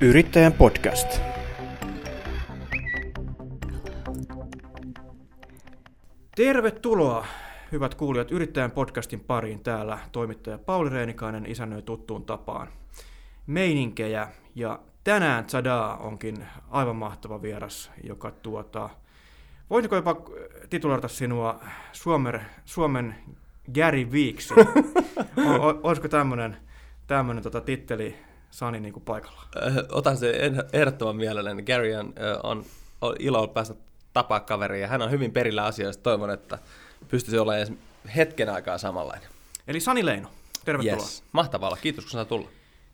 Yrittäjän 0.00 0.52
podcast. 0.52 1.20
Tervetuloa, 6.34 7.26
hyvät 7.72 7.94
kuulijat, 7.94 8.30
Yrittäjän 8.30 8.70
podcastin 8.70 9.20
pariin. 9.20 9.60
Täällä 9.60 9.98
toimittaja 10.12 10.58
Pauli 10.58 10.90
Reenikainen 10.90 11.46
isännöi 11.46 11.82
tuttuun 11.82 12.24
tapaan 12.24 12.68
meininkejä. 13.46 14.28
Ja 14.54 14.80
tänään 15.04 15.48
Zada 15.48 15.96
onkin 16.00 16.36
aivan 16.70 16.96
mahtava 16.96 17.42
vieras, 17.42 17.90
joka 18.04 18.30
tuota, 18.30 18.90
voisiko 19.70 19.96
jopa 19.96 20.16
tituloida 20.70 21.08
sinua 21.08 21.60
Suomen, 21.92 22.40
Suomen 22.64 23.14
Gary 23.74 24.04
Weeks? 24.04 24.52
Olisiko 25.82 26.08
tämmöinen 26.08 26.56
tämmöinen 27.06 27.42
tota, 27.42 27.60
titteli 27.60 28.25
Sani 28.56 28.80
niin 28.80 28.92
kuin 28.92 29.04
paikalla? 29.04 29.42
Otan 29.92 30.16
sen 30.16 30.34
ehdottoman 30.72 31.16
mielelläni. 31.16 31.62
Gary 31.62 31.94
on, 31.94 32.14
on, 32.42 32.64
on 33.00 33.16
ilo 33.18 33.48
päästä 33.48 33.74
tapaa 34.12 34.40
kaveria 34.40 34.80
ja 34.80 34.88
hän 34.88 35.02
on 35.02 35.10
hyvin 35.10 35.32
perillä 35.32 35.64
asioista. 35.64 36.02
Toivon, 36.02 36.30
että 36.30 36.58
pystyisi 37.08 37.38
olemaan 37.38 37.58
edes 37.58 37.78
hetken 38.16 38.48
aikaa 38.48 38.78
samanlainen. 38.78 39.28
Eli 39.68 39.80
Sani 39.80 40.04
Leino, 40.06 40.28
tervetuloa. 40.64 40.96
Yes. 40.96 41.24
Mahtavaa 41.32 41.68
olla, 41.68 41.78
kiitos 41.82 42.04
kun 42.04 42.10
saa 42.10 42.24
tulla. 42.24 42.48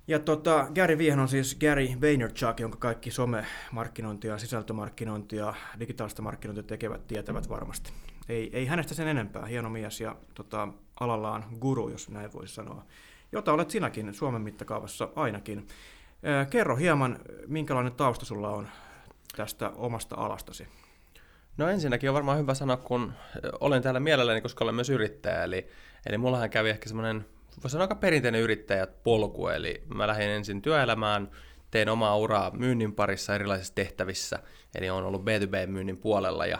Ja 0.08 0.18
tota, 0.18 0.66
Gary 0.74 0.98
Viehän 0.98 1.20
on 1.20 1.28
siis 1.28 1.56
Gary 1.60 1.88
Vaynerchuk, 2.00 2.60
jonka 2.60 2.78
kaikki 2.78 3.10
somemarkkinointia, 3.10 4.38
sisältömarkkinointia, 4.38 5.54
digitaalista 5.78 6.22
markkinointia 6.22 6.62
tekevät 6.62 7.06
tietävät 7.06 7.48
varmasti. 7.48 7.92
Ei, 8.28 8.50
ei 8.52 8.66
hänestä 8.66 8.94
sen 8.94 9.08
enempää, 9.08 9.46
hieno 9.46 9.70
mies 9.70 10.00
ja 10.00 10.16
tota, 10.34 10.68
alallaan 11.00 11.44
guru, 11.60 11.88
jos 11.88 12.08
näin 12.08 12.32
voisi 12.32 12.54
sanoa 12.54 12.84
jota 13.32 13.52
olet 13.52 13.70
sinäkin 13.70 14.14
Suomen 14.14 14.42
mittakaavassa 14.42 15.08
ainakin. 15.16 15.66
Kerro 16.50 16.76
hieman, 16.76 17.18
minkälainen 17.46 17.92
tausta 17.92 18.24
sulla 18.24 18.48
on 18.48 18.68
tästä 19.36 19.70
omasta 19.70 20.16
alastasi? 20.16 20.68
No 21.56 21.68
ensinnäkin 21.68 22.10
on 22.10 22.14
varmaan 22.14 22.38
hyvä 22.38 22.54
sanoa, 22.54 22.76
kun 22.76 23.12
olen 23.60 23.82
täällä 23.82 24.00
mielelläni, 24.00 24.40
koska 24.40 24.64
olen 24.64 24.74
myös 24.74 24.90
yrittäjä. 24.90 25.44
Eli, 25.44 25.68
eli 26.06 26.18
mullahan 26.18 26.50
kävi 26.50 26.70
ehkä 26.70 26.88
semmoinen, 26.88 27.26
voisi 27.62 27.72
sanoa 27.72 27.84
aika 27.84 27.94
perinteinen 27.94 28.40
yrittäjät 28.40 29.02
polku. 29.02 29.48
Eli 29.48 29.82
mä 29.94 30.06
lähdin 30.06 30.30
ensin 30.30 30.62
työelämään, 30.62 31.30
tein 31.70 31.88
omaa 31.88 32.16
uraa 32.16 32.50
myynnin 32.50 32.92
parissa 32.94 33.34
erilaisissa 33.34 33.74
tehtävissä. 33.74 34.38
Eli 34.74 34.90
on 34.90 35.04
ollut 35.04 35.22
B2B-myynnin 35.22 35.96
puolella. 35.96 36.46
Ja 36.46 36.58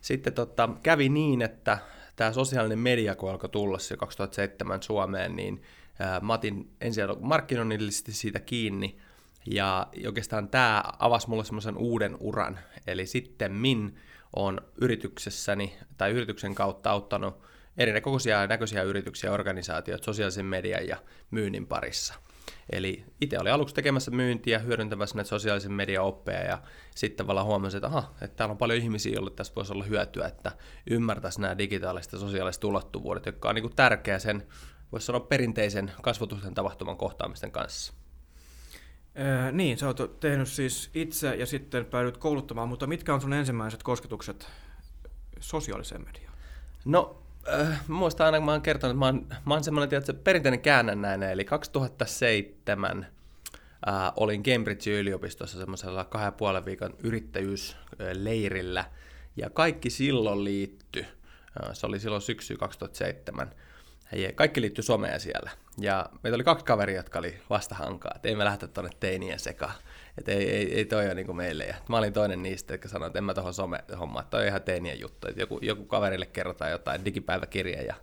sitten 0.00 0.32
tota, 0.32 0.68
kävi 0.82 1.08
niin, 1.08 1.42
että 1.42 1.78
tämä 2.16 2.32
sosiaalinen 2.32 2.78
media, 2.78 3.14
kun 3.14 3.30
alkoi 3.30 3.50
tulla 3.50 3.78
se 3.78 3.96
2007 3.96 4.82
Suomeen, 4.82 5.36
niin 5.36 5.62
mä 6.22 6.32
otin 6.32 6.70
ensin 6.80 7.04
markkinoinnillisesti 7.20 8.12
siitä 8.12 8.40
kiinni, 8.40 8.98
ja 9.46 9.86
oikeastaan 10.06 10.48
tämä 10.48 10.82
avasi 10.98 11.28
mulle 11.28 11.44
semmoisen 11.44 11.76
uuden 11.76 12.16
uran. 12.20 12.58
Eli 12.86 13.06
sitten 13.06 13.52
min 13.52 13.98
on 14.36 14.60
yrityksessäni 14.80 15.76
tai 15.98 16.10
yrityksen 16.10 16.54
kautta 16.54 16.90
auttanut 16.90 17.42
erinäköisiä 17.78 18.46
näköisiä 18.46 18.82
yrityksiä 18.82 19.30
ja 19.30 19.34
organisaatioita 19.34 20.04
sosiaalisen 20.04 20.46
median 20.46 20.88
ja 20.88 20.96
myynnin 21.30 21.66
parissa. 21.66 22.14
Eli 22.72 23.04
itse 23.20 23.38
oli 23.38 23.50
aluksi 23.50 23.74
tekemässä 23.74 24.10
myyntiä, 24.10 24.58
hyödyntämässä 24.58 25.16
näitä 25.16 25.28
sosiaalisen 25.28 25.72
median 25.72 26.04
oppeja 26.04 26.42
ja 26.42 26.58
sitten 26.94 27.16
tavallaan 27.16 27.46
huomasin, 27.46 27.78
että, 27.78 27.86
aha, 27.86 28.14
että 28.22 28.36
täällä 28.36 28.52
on 28.52 28.58
paljon 28.58 28.78
ihmisiä, 28.78 29.12
joille 29.12 29.30
tässä 29.30 29.52
voisi 29.56 29.72
olla 29.72 29.84
hyötyä, 29.84 30.26
että 30.26 30.52
ymmärtäisi 30.90 31.40
nämä 31.40 31.58
digitaaliset 31.58 32.12
ja 32.12 32.18
sosiaaliset 32.18 32.64
ulottuvuudet, 32.64 33.26
jotka 33.26 33.48
on 33.48 33.54
niin 33.54 33.76
tärkeä 33.76 34.18
sen 34.18 34.46
voisi 34.92 35.06
sanoa 35.06 35.20
perinteisen 35.20 35.92
kasvatusten 36.02 36.54
tapahtuman 36.54 36.96
kohtaamisten 36.96 37.52
kanssa. 37.52 37.92
Äh, 39.18 39.52
niin, 39.52 39.78
sä 39.78 39.86
oot 39.86 40.20
tehnyt 40.20 40.48
siis 40.48 40.90
itse 40.94 41.34
ja 41.34 41.46
sitten 41.46 41.84
päädyt 41.84 42.16
kouluttamaan, 42.16 42.68
mutta 42.68 42.86
mitkä 42.86 43.14
on 43.14 43.20
sun 43.20 43.32
ensimmäiset 43.32 43.82
kosketukset 43.82 44.48
sosiaaliseen 45.40 46.04
mediaan? 46.04 46.34
No, 46.84 47.22
äh, 47.48 47.88
muistan 47.88 48.26
aina, 48.26 48.38
kun 48.38 48.44
mä 48.44 48.52
oon 48.52 48.62
kertonut, 48.62 48.90
että 48.90 48.98
mä 48.98 49.06
oon, 49.06 49.26
mä 49.46 49.54
oon 49.54 49.64
semmoinen 49.64 49.88
tietysti, 49.88 50.12
perinteinen 50.12 50.60
käännännäinen, 50.60 51.30
eli 51.30 51.44
2007 51.44 53.06
äh, 53.88 54.12
olin 54.16 54.42
Cambridge-yliopistossa 54.42 55.58
semmoisella 55.58 56.04
kahden 56.04 56.26
ja 56.26 56.32
puolen 56.32 56.64
viikon 56.64 56.94
yrittäjyysleirillä, 56.98 58.84
ja 59.36 59.50
kaikki 59.50 59.90
silloin 59.90 60.44
liittyi, 60.44 61.02
äh, 61.02 61.70
se 61.72 61.86
oli 61.86 62.00
silloin 62.00 62.22
syksy 62.22 62.56
2007, 62.56 63.50
ja 64.12 64.32
kaikki 64.32 64.60
liittyy 64.60 64.84
someen 64.84 65.20
siellä. 65.20 65.50
Ja 65.78 66.06
meitä 66.22 66.34
oli 66.34 66.44
kaksi 66.44 66.64
kaveria, 66.64 66.96
jotka 66.96 67.18
oli 67.18 67.38
vastahankaa, 67.50 68.12
että 68.16 68.28
ei 68.28 68.34
me 68.34 68.44
lähteä 68.44 68.68
tuonne 68.68 68.90
teinien 69.00 69.38
sekaan. 69.38 69.74
Että 70.18 70.32
ei, 70.32 70.50
ei, 70.50 70.74
ei 70.74 70.84
toi 70.84 71.04
ole 71.04 71.14
niin 71.14 71.36
meille. 71.36 71.64
Ja 71.64 71.74
mä 71.88 71.98
olin 71.98 72.12
toinen 72.12 72.42
niistä, 72.42 72.74
jotka 72.74 72.88
sanoi, 72.88 73.06
että 73.06 73.18
en 73.18 73.24
mä 73.24 73.34
tuohon 73.34 73.54
some-hommaan, 73.54 74.26
toi 74.30 74.40
on 74.40 74.46
ihan 74.46 74.62
teinien 74.62 75.00
juttu. 75.00 75.28
Että 75.28 75.40
joku, 75.40 75.58
joku 75.62 75.84
kaverille 75.84 76.26
kerrotaan 76.26 76.70
jotain 76.70 77.04
digipäiväkirja. 77.04 77.82
Ja, 77.82 77.94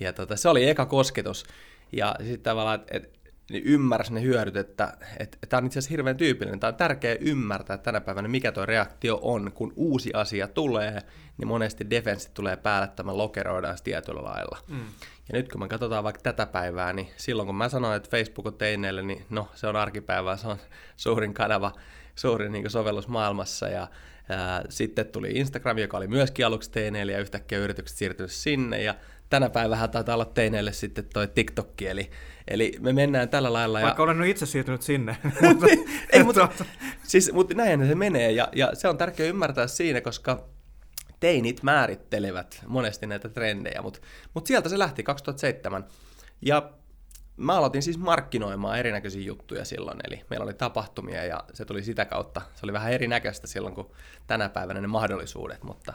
ja 0.00 0.12
tota, 0.12 0.36
se 0.36 0.48
oli 0.48 0.68
eka 0.68 0.86
kosketus. 0.86 1.44
Ja 1.92 2.16
sitten 2.18 2.40
tavallaan, 2.40 2.80
että 2.80 2.96
et, 2.96 3.21
niin 3.52 3.64
ymmärsi 3.64 4.14
ne 4.14 4.22
hyödyt, 4.22 4.56
että, 4.56 4.92
että, 5.02 5.06
että 5.18 5.46
tämä 5.48 5.58
on 5.58 5.66
itse 5.66 5.78
asiassa 5.78 5.90
hirveän 5.90 6.16
tyypillinen. 6.16 6.60
Tämä 6.60 6.68
on 6.68 6.74
tärkeää 6.74 7.16
ymmärtää 7.20 7.78
tänä 7.78 8.00
päivänä, 8.00 8.28
mikä 8.28 8.52
tuo 8.52 8.66
reaktio 8.66 9.18
on, 9.22 9.52
kun 9.54 9.72
uusi 9.76 10.10
asia 10.14 10.48
tulee, 10.48 11.00
niin 11.38 11.48
monesti 11.48 11.90
defenssit 11.90 12.34
tulee 12.34 12.56
päälle, 12.56 12.84
että 12.84 13.02
me 13.02 13.12
lokeroidaan 13.12 13.78
tietyllä 13.84 14.22
lailla. 14.22 14.58
Mm. 14.68 14.84
Ja 15.28 15.38
nyt 15.38 15.48
kun 15.48 15.60
me 15.60 15.68
katsotaan 15.68 16.04
vaikka 16.04 16.22
tätä 16.22 16.46
päivää, 16.46 16.92
niin 16.92 17.08
silloin 17.16 17.46
kun 17.46 17.56
mä 17.56 17.68
sanoin, 17.68 17.96
että 17.96 18.10
Facebook 18.10 18.46
on 18.46 18.54
teineille, 18.54 19.02
niin 19.02 19.24
no 19.30 19.48
se 19.54 19.66
on 19.66 19.76
arkipäivää, 19.76 20.36
se 20.36 20.48
on 20.48 20.56
suurin 20.96 21.34
kanava, 21.34 21.72
suurin 22.14 22.52
niin 22.52 22.70
sovellus 22.70 23.08
maailmassa. 23.08 23.68
Ja 23.68 23.88
ää, 24.28 24.62
sitten 24.68 25.06
tuli 25.06 25.30
Instagram, 25.30 25.78
joka 25.78 25.96
oli 25.96 26.08
myöskin 26.08 26.46
aluksi 26.46 26.70
teineille 26.70 27.12
ja 27.12 27.18
yhtäkkiä 27.18 27.58
yritykset 27.58 27.98
siirtynyt 27.98 28.32
sinne. 28.32 28.82
Ja 28.82 28.94
tänä 29.32 29.50
päivänä 29.50 29.88
taitaa 29.88 30.14
olla 30.14 30.24
teineille 30.24 30.72
sitten 30.72 31.04
toi 31.12 31.28
TikTok, 31.28 31.82
eli, 31.82 32.10
eli 32.48 32.72
me 32.80 32.92
mennään 32.92 33.28
tällä 33.28 33.52
lailla. 33.52 33.80
Vaikka 33.80 34.02
ja... 34.02 34.04
olen 34.04 34.18
nyt 34.18 34.28
itse 34.28 34.46
siirtynyt 34.46 34.82
sinne. 34.82 35.16
Ei, 36.12 36.24
mutta, 36.24 36.48
siis, 37.02 37.32
mutta 37.32 37.54
näin 37.54 37.86
se 37.86 37.94
menee, 37.94 38.30
ja, 38.30 38.48
ja 38.52 38.70
se 38.74 38.88
on 38.88 38.98
tärkeää 38.98 39.28
ymmärtää 39.28 39.66
siinä, 39.66 40.00
koska 40.00 40.44
teinit 41.20 41.62
määrittelevät 41.62 42.62
monesti 42.66 43.06
näitä 43.06 43.28
trendejä, 43.28 43.82
mutta 43.82 44.00
mut 44.34 44.46
sieltä 44.46 44.68
se 44.68 44.78
lähti 44.78 45.02
2007. 45.02 45.84
Ja 46.42 46.72
mä 47.36 47.56
aloitin 47.56 47.82
siis 47.82 47.98
markkinoimaan 47.98 48.78
erinäköisiä 48.78 49.22
juttuja 49.22 49.64
silloin, 49.64 49.98
eli 50.08 50.22
meillä 50.30 50.44
oli 50.44 50.54
tapahtumia 50.54 51.24
ja 51.24 51.44
se 51.54 51.64
tuli 51.64 51.82
sitä 51.82 52.04
kautta. 52.04 52.42
Se 52.54 52.66
oli 52.66 52.72
vähän 52.72 52.92
erinäköistä 52.92 53.46
silloin 53.46 53.74
kuin 53.74 53.86
tänä 54.26 54.48
päivänä 54.48 54.80
ne 54.80 54.86
mahdollisuudet, 54.86 55.62
mutta... 55.62 55.94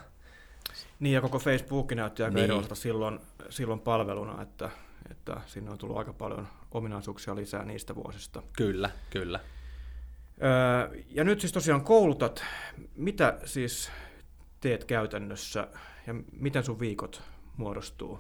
Niin 1.00 1.14
ja 1.14 1.22
koko 1.22 1.40
Facebook 1.40 1.92
näytti 1.92 2.24
aika 2.24 2.36
niin. 2.36 2.44
erilaiselta 2.44 2.76
silloin, 2.76 3.20
silloin 3.50 3.80
palveluna, 3.80 4.42
että, 4.42 4.70
että 5.12 5.42
sinne 5.46 5.72
on 5.72 5.78
tullut 5.78 5.98
aika 5.98 6.14
paljon 6.14 6.48
ominaisuuksia 6.72 7.36
lisää 7.36 7.66
niistä 7.66 7.96
vuosista. 7.96 8.44
Kyllä, 8.58 8.90
kyllä. 9.10 9.40
Öö, 10.44 11.02
ja 11.10 11.24
nyt 11.24 11.40
siis 11.40 11.54
tosiaan 11.54 11.84
koulutat, 11.84 12.44
mitä 12.96 13.40
siis 13.46 13.92
teet 14.62 14.84
käytännössä 14.84 15.68
ja 16.08 16.16
miten 16.32 16.64
sun 16.64 16.80
viikot 16.80 17.22
muodostuu? 17.58 18.20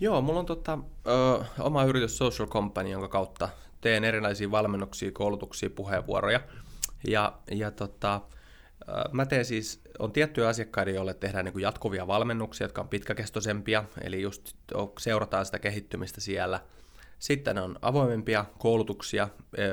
Joo, 0.00 0.20
mulla 0.20 0.40
on 0.40 0.46
tota, 0.46 0.78
ö, 1.06 1.44
oma 1.58 1.84
yritys 1.84 2.18
Social 2.18 2.48
Company, 2.48 2.90
jonka 2.90 3.08
kautta 3.08 3.48
teen 3.80 4.04
erilaisia 4.04 4.50
valmennuksia, 4.50 5.12
koulutuksia, 5.12 5.70
puheenvuoroja. 5.70 6.40
Ja, 7.08 7.38
ja 7.50 7.70
tota, 7.70 8.20
mä 9.12 9.26
teen 9.26 9.44
siis, 9.44 9.80
on 9.98 10.12
tiettyjä 10.12 10.48
asiakkaita, 10.48 10.90
joille 10.90 11.14
tehdään 11.14 11.44
niin 11.44 11.52
kuin 11.52 11.62
jatkuvia 11.62 12.06
valmennuksia, 12.06 12.64
jotka 12.64 12.80
on 12.80 12.88
pitkäkestoisempia, 12.88 13.84
eli 14.02 14.22
just 14.22 14.52
seurataan 14.98 15.46
sitä 15.46 15.58
kehittymistä 15.58 16.20
siellä. 16.20 16.60
Sitten 17.18 17.58
on 17.58 17.78
avoimempia 17.82 18.44
koulutuksia 18.58 19.28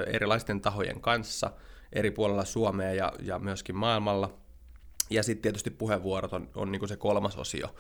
erilaisten 0.07 0.61
tahojen 0.61 1.01
kanssa 1.01 1.51
eri 1.93 2.11
puolella 2.11 2.45
Suomea 2.45 2.93
ja, 2.93 3.13
ja 3.19 3.39
myöskin 3.39 3.75
maailmalla– 3.75 4.33
ja 5.09 5.23
sitten 5.23 5.41
tietysti 5.41 5.69
puheenvuorot 5.69 6.33
on, 6.33 6.49
on 6.55 6.71
niin 6.71 6.87
se 6.87 6.97
kolmas 6.97 7.37
osio. 7.37 7.75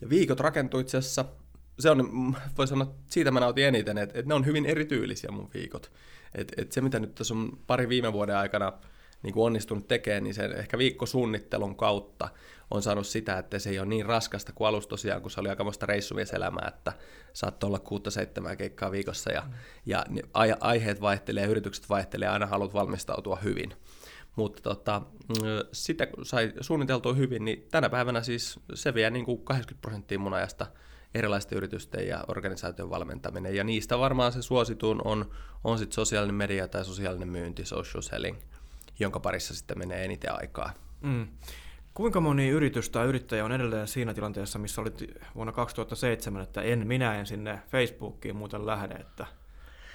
Ja 0.00 0.08
viikot 0.08 0.40
rakentuu 0.40 0.80
itse 0.80 0.98
asiassa, 0.98 1.24
se 1.78 1.90
on, 1.90 2.08
voi 2.58 2.66
sanoa, 2.66 2.94
siitä 3.06 3.30
mä 3.30 3.40
nautin 3.40 3.64
eniten, 3.64 3.98
että, 3.98 4.18
että 4.18 4.28
ne 4.28 4.34
on 4.34 4.46
hyvin 4.46 4.66
erityylisiä 4.66 5.30
mun 5.30 5.50
viikot. 5.54 5.92
Et, 6.34 6.52
et 6.56 6.72
se, 6.72 6.80
mitä 6.80 7.00
nyt 7.00 7.14
tässä 7.14 7.34
on 7.34 7.58
pari 7.66 7.88
viime 7.88 8.12
vuoden 8.12 8.36
aikana 8.36 8.72
niin 9.22 9.34
kuin 9.34 9.44
onnistunut 9.44 9.88
tekemään, 9.88 10.24
niin 10.24 10.34
sen 10.34 10.52
ehkä 10.52 10.78
viikkosuunnittelun 10.78 11.76
kautta 11.76 12.28
on 12.70 12.82
saanut 12.82 13.06
sitä, 13.06 13.38
että 13.38 13.58
se 13.58 13.70
ei 13.70 13.78
ole 13.78 13.88
niin 13.88 14.06
raskasta 14.06 14.52
kuin 14.52 14.68
alusta 14.68 14.90
tosiaan, 14.90 15.22
kun 15.22 15.30
se 15.30 15.40
oli 15.40 15.48
aikamoista 15.48 15.86
reissumieselämää, 15.86 16.68
että 16.68 16.92
saattoi 17.32 17.68
olla 17.68 17.78
kuutta 17.78 18.10
seitsemää 18.10 18.56
keikkaa 18.56 18.90
viikossa 18.90 19.32
ja, 19.32 19.42
mm. 20.08 20.16
ja 20.48 20.56
aiheet 20.60 21.00
vaihtelee, 21.00 21.46
yritykset 21.46 21.88
vaihtelee, 21.88 22.28
aina 22.28 22.46
haluat 22.46 22.74
valmistautua 22.74 23.36
hyvin. 23.36 23.74
Mutta 24.36 24.62
tota, 24.62 25.02
sitä 25.72 26.06
kun 26.06 26.26
sai 26.26 26.52
suunniteltua 26.60 27.14
hyvin, 27.14 27.44
niin 27.44 27.66
tänä 27.70 27.90
päivänä 27.90 28.22
siis 28.22 28.60
se 28.74 28.94
vie 28.94 29.10
niin 29.10 29.24
kuin 29.24 29.44
80 29.44 29.82
prosenttia 29.82 30.18
mun 30.18 30.34
ajasta 30.34 30.66
erilaisten 31.14 31.56
yritysten 31.56 32.08
ja 32.08 32.24
organisaation 32.28 32.90
valmentaminen. 32.90 33.56
Ja 33.56 33.64
niistä 33.64 33.98
varmaan 33.98 34.32
se 34.32 34.42
suosituun 34.42 35.00
on, 35.04 35.30
on 35.64 35.78
sit 35.78 35.92
sosiaalinen 35.92 36.34
media 36.34 36.68
tai 36.68 36.84
sosiaalinen 36.84 37.28
myynti, 37.28 37.64
social 37.64 38.02
selling, 38.02 38.36
jonka 39.02 39.20
parissa 39.20 39.54
sitten 39.54 39.78
menee 39.78 40.04
eniten 40.04 40.34
aikaa. 40.34 40.72
Mm. 41.00 41.26
Kuinka 41.94 42.20
moni 42.20 42.48
yritys 42.48 42.90
tai 42.90 43.06
yrittäjä 43.06 43.44
on 43.44 43.52
edelleen 43.52 43.88
siinä 43.88 44.14
tilanteessa, 44.14 44.58
missä 44.58 44.80
olit 44.80 45.04
vuonna 45.34 45.52
2007, 45.52 46.42
että 46.42 46.62
en 46.62 46.86
minä 46.86 47.14
en 47.14 47.26
sinne 47.26 47.58
Facebookiin 47.70 48.36
muuten 48.36 48.66
lähde, 48.66 48.94
että 48.94 49.26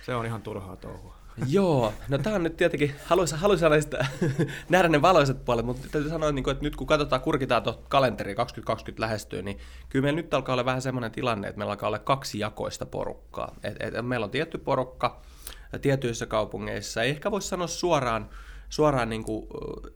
se 0.05 0.15
on 0.15 0.25
ihan 0.25 0.41
turhaa 0.41 0.75
touhua. 0.75 1.17
Joo, 1.47 1.93
no 2.09 2.17
tämä 2.17 2.35
on 2.35 2.43
nyt 2.43 2.57
tietenkin, 2.57 2.95
haluaisin, 3.05 3.37
haluaisin 3.37 3.69
näistä 3.69 4.05
nähdä 4.69 4.87
ne 4.87 5.01
valoiset 5.01 5.45
puolet, 5.45 5.65
mutta 5.65 5.87
täytyy 5.91 6.09
sanoa, 6.09 6.31
niin 6.31 6.49
että 6.49 6.63
nyt 6.63 6.75
kun 6.75 6.87
katsotaan, 6.87 7.21
kurkitaan 7.21 7.63
tuota 7.63 7.79
kalenteria 7.89 8.35
2020 8.35 9.01
lähestyy, 9.01 9.41
niin 9.41 9.59
kyllä 9.89 10.03
meillä 10.03 10.21
nyt 10.21 10.33
alkaa 10.33 10.53
olla 10.53 10.65
vähän 10.65 10.81
semmoinen 10.81 11.11
tilanne, 11.11 11.47
että 11.47 11.57
meillä 11.57 11.71
alkaa 11.71 11.87
olla 11.87 11.99
kaksi 11.99 12.39
jakoista 12.39 12.85
porukkaa. 12.85 13.55
Et, 13.63 13.75
et, 13.79 14.05
meillä 14.05 14.23
on 14.23 14.31
tietty 14.31 14.57
porukka 14.57 15.21
tietyissä 15.81 16.25
kaupungeissa, 16.25 17.03
ei 17.03 17.09
ehkä 17.09 17.31
voisi 17.31 17.47
sanoa 17.47 17.67
suoraan, 17.67 18.29
suoraan 18.69 19.09
niin 19.09 19.23
kuin, 19.23 19.47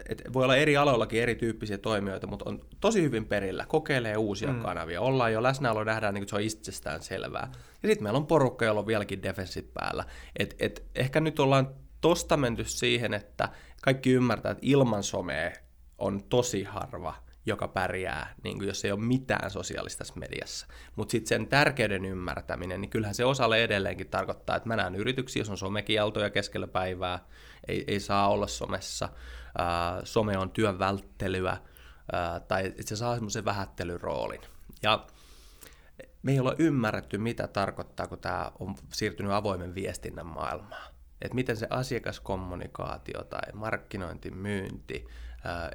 että 0.09 0.33
voi 0.33 0.44
olla 0.44 0.56
eri 0.56 0.77
aloillakin 0.77 1.21
erityyppisiä 1.21 1.77
toimijoita, 1.77 2.27
mutta 2.27 2.50
on 2.50 2.62
tosi 2.81 3.01
hyvin 3.01 3.25
perillä, 3.25 3.65
kokeilee 3.68 4.18
uusia 4.18 4.53
mm. 4.53 4.62
kanavia, 4.62 5.01
ollaan 5.01 5.33
jo 5.33 5.44
läsnäolo, 5.44 5.83
nähdään 5.83 6.13
niin 6.13 6.21
kuin 6.21 6.29
se 6.29 6.35
on 6.35 6.41
itsestään 6.41 7.03
selvää. 7.03 7.51
Ja 7.83 7.89
sitten 7.89 8.03
meillä 8.03 8.18
on 8.18 8.27
porukka, 8.27 8.65
jolla 8.65 8.79
on 8.79 8.88
vieläkin 8.88 9.23
defenssit 9.23 9.73
päällä. 9.73 10.03
Et, 10.39 10.56
et 10.59 10.83
ehkä 10.95 11.19
nyt 11.19 11.39
ollaan 11.39 11.69
tosta 12.01 12.38
menty 12.38 12.63
siihen, 12.63 13.13
että 13.13 13.50
kaikki 13.81 14.12
ymmärtää, 14.12 14.51
että 14.51 14.65
ilman 14.65 15.03
somea 15.03 15.51
on 15.97 16.24
tosi 16.24 16.63
harva– 16.63 17.15
joka 17.45 17.67
pärjää, 17.67 18.35
niin 18.43 18.57
kuin 18.57 18.67
jos 18.67 18.85
ei 18.85 18.91
ole 18.91 18.99
mitään 18.99 19.51
sosiaalista 19.51 20.03
mediassa. 20.15 20.67
Mutta 20.95 21.11
sitten 21.11 21.27
sen 21.27 21.47
tärkeyden 21.47 22.05
ymmärtäminen, 22.05 22.81
niin 22.81 22.89
kyllähän 22.89 23.15
se 23.15 23.25
osalle 23.25 23.63
edelleenkin 23.63 24.09
tarkoittaa, 24.09 24.55
että 24.55 24.69
mä 24.69 24.75
näen 24.75 24.95
yrityksiä, 24.95 25.39
jos 25.39 25.49
on 25.49 25.57
somekieltoja 25.57 26.29
keskellä 26.29 26.67
päivää, 26.67 27.19
ei, 27.67 27.83
ei 27.88 27.99
saa 27.99 28.29
olla 28.29 28.47
somessa, 28.47 29.09
ää, 29.57 30.01
some 30.03 30.38
on 30.38 30.49
työn 30.49 30.79
välttelyä, 30.79 31.57
ää, 32.11 32.39
tai 32.39 32.65
että 32.65 32.83
se 32.85 32.95
saa 32.95 33.13
semmoisen 33.15 33.45
vähättelyroolin. 33.45 34.41
Ja 34.83 35.05
me 36.23 36.31
ei 36.31 36.39
ole 36.39 36.55
ymmärretty, 36.59 37.17
mitä 37.17 37.47
tarkoittaa, 37.47 38.07
kun 38.07 38.19
tämä 38.19 38.51
on 38.59 38.75
siirtynyt 38.93 39.31
avoimen 39.31 39.75
viestinnän 39.75 40.25
maailmaan. 40.25 40.91
Että 41.21 41.35
miten 41.35 41.57
se 41.57 41.67
asiakaskommunikaatio 41.69 43.23
tai 43.23 43.53
markkinointi, 43.53 44.31
myynti, 44.31 45.07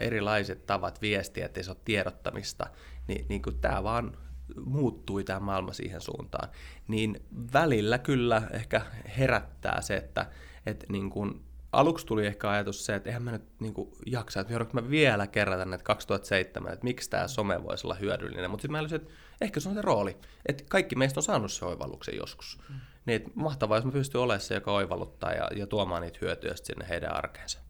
erilaiset 0.00 0.66
tavat 0.66 1.02
viestiä, 1.02 1.46
ettei 1.46 1.64
se 1.64 1.70
ole 1.70 1.78
tiedottamista, 1.84 2.66
niin, 3.08 3.26
niin 3.28 3.42
kuin 3.42 3.60
tämä 3.60 3.82
vaan 3.82 4.16
muuttui 4.64 5.24
tämä 5.24 5.40
maailma 5.40 5.72
siihen 5.72 6.00
suuntaan, 6.00 6.48
niin 6.88 7.20
välillä 7.52 7.98
kyllä 7.98 8.42
ehkä 8.52 8.82
herättää 9.18 9.80
se, 9.80 9.96
että, 9.96 10.26
että 10.66 10.86
niin 10.88 11.10
kuin 11.10 11.46
aluksi 11.72 12.06
tuli 12.06 12.26
ehkä 12.26 12.50
ajatus 12.50 12.86
se, 12.86 12.94
että 12.94 13.08
eihän 13.08 13.22
mä 13.22 13.32
nyt 13.32 13.44
niin 13.60 13.74
kuin 13.74 13.92
jaksa, 14.06 14.40
että 14.40 14.52
joudunko 14.52 14.80
mä 14.80 14.90
vielä 14.90 15.26
kerrata 15.26 15.64
näitä 15.64 15.84
2007, 15.84 16.72
että 16.72 16.84
miksi 16.84 17.10
tämä 17.10 17.28
some 17.28 17.64
voisi 17.64 17.86
olla 17.86 17.94
hyödyllinen, 17.94 18.50
mutta 18.50 18.62
sitten 18.62 18.72
mä 18.72 18.78
olisin, 18.78 18.96
että 18.96 19.12
ehkä 19.40 19.60
se 19.60 19.68
on 19.68 19.74
se 19.74 19.82
rooli, 19.82 20.16
että 20.46 20.64
kaikki 20.68 20.96
meistä 20.96 21.20
on 21.20 21.24
saanut 21.24 21.52
se 21.52 21.64
oivalluksen 21.64 22.16
joskus. 22.16 22.58
Mm. 22.68 22.74
Niin, 23.06 23.16
että 23.16 23.30
mahtavaa, 23.34 23.78
jos 23.78 23.84
mä 23.84 23.92
pystyn 23.92 24.20
olemaan 24.20 24.40
se, 24.40 24.54
joka 24.54 24.72
oivalluttaa 24.72 25.32
ja, 25.32 25.48
ja 25.56 25.66
tuomaan 25.66 26.02
niitä 26.02 26.18
hyötyjä 26.22 26.54
sinne 26.56 26.88
heidän 26.88 27.16
arkeensa. 27.16 27.65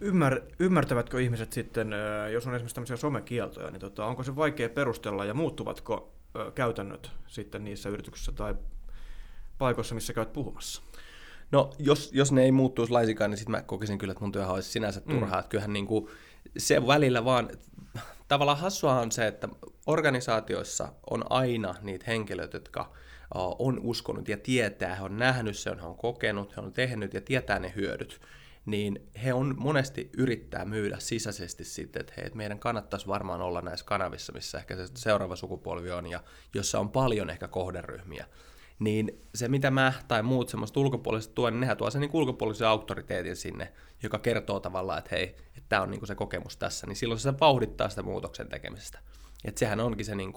Ymmär, 0.00 0.40
ymmärtävätkö 0.58 1.20
ihmiset 1.20 1.52
sitten, 1.52 1.94
jos 2.32 2.46
on 2.46 2.54
esimerkiksi 2.54 2.74
tämmöisiä 2.74 2.96
somekieltoja, 2.96 3.70
niin 3.70 3.80
tota, 3.80 4.06
onko 4.06 4.22
se 4.22 4.36
vaikea 4.36 4.68
perustella 4.68 5.24
ja 5.24 5.34
muuttuvatko 5.34 6.12
käytännöt 6.54 7.10
sitten 7.26 7.64
niissä 7.64 7.88
yrityksissä 7.88 8.32
tai 8.32 8.54
paikoissa, 9.58 9.94
missä 9.94 10.12
käyt 10.12 10.32
puhumassa? 10.32 10.82
No, 11.52 11.70
jos, 11.78 12.10
jos 12.12 12.32
ne 12.32 12.42
ei 12.42 12.52
muuttuisi 12.52 12.92
laisinkaan, 12.92 13.30
niin 13.30 13.38
sitten 13.38 13.50
mä 13.50 13.62
kokisin 13.62 13.98
kyllä, 13.98 14.12
että 14.12 14.24
mun 14.24 14.32
työhän 14.32 14.54
olisi 14.54 14.70
sinänsä 14.70 15.00
mm. 15.04 15.12
turhaa. 15.12 15.36
Mm. 15.36 15.40
Että 15.40 15.48
kyllähän 15.48 15.72
niin 15.72 15.86
kuin 15.86 16.08
se 16.56 16.86
välillä 16.86 17.24
vaan, 17.24 17.50
tavallaan 18.28 18.58
hassua 18.58 19.00
on 19.00 19.12
se, 19.12 19.26
että 19.26 19.48
organisaatioissa 19.86 20.92
on 21.10 21.24
aina 21.30 21.74
niitä 21.82 22.04
henkilöitä, 22.08 22.56
jotka 22.56 22.92
on 23.34 23.80
uskonut 23.82 24.28
ja 24.28 24.36
tietää, 24.36 24.94
he 24.94 25.02
on 25.02 25.16
nähnyt 25.16 25.58
sen, 25.58 25.78
he 25.78 25.86
on 25.86 25.96
kokenut, 25.96 26.56
he 26.56 26.62
on 26.62 26.72
tehnyt 26.72 27.14
ja 27.14 27.20
tietää 27.20 27.58
ne 27.58 27.72
hyödyt 27.76 28.20
niin 28.66 29.08
he 29.24 29.32
on 29.32 29.54
monesti 29.58 30.10
yrittää 30.16 30.64
myydä 30.64 30.98
sisäisesti 30.98 31.64
sitten, 31.64 32.00
että 32.00 32.12
hei, 32.16 32.26
että 32.26 32.36
meidän 32.36 32.58
kannattaisi 32.58 33.06
varmaan 33.06 33.40
olla 33.40 33.60
näissä 33.60 33.86
kanavissa, 33.86 34.32
missä 34.32 34.58
ehkä 34.58 34.76
se 34.76 34.86
seuraava 34.94 35.36
sukupolvi 35.36 35.90
on 35.90 36.10
ja 36.10 36.20
jossa 36.54 36.80
on 36.80 36.90
paljon 36.90 37.30
ehkä 37.30 37.48
kohderyhmiä. 37.48 38.26
Niin 38.78 39.22
se, 39.34 39.48
mitä 39.48 39.70
mä 39.70 39.92
tai 40.08 40.22
muut 40.22 40.48
semmoiset 40.48 40.76
ulkopuoliset 40.76 41.34
tuen, 41.34 41.54
niin 41.54 41.60
nehän 41.60 41.76
tuo 41.76 41.90
sen 41.90 42.00
niin 42.00 42.10
ulkopuolisen 42.12 42.68
auktoriteetin 42.68 43.36
sinne, 43.36 43.72
joka 44.02 44.18
kertoo 44.18 44.60
tavallaan, 44.60 44.98
että 44.98 45.10
hei, 45.12 45.24
että 45.56 45.68
tämä 45.68 45.82
on 45.82 45.90
niin 45.90 46.06
se 46.06 46.14
kokemus 46.14 46.56
tässä, 46.56 46.86
niin 46.86 46.96
silloin 46.96 47.20
se 47.20 47.40
vauhdittaa 47.40 47.88
sitä 47.88 48.02
muutoksen 48.02 48.48
tekemisestä. 48.48 48.98
Et 49.44 49.58
sehän 49.58 49.80
onkin 49.80 50.06
se 50.06 50.14
niin 50.14 50.32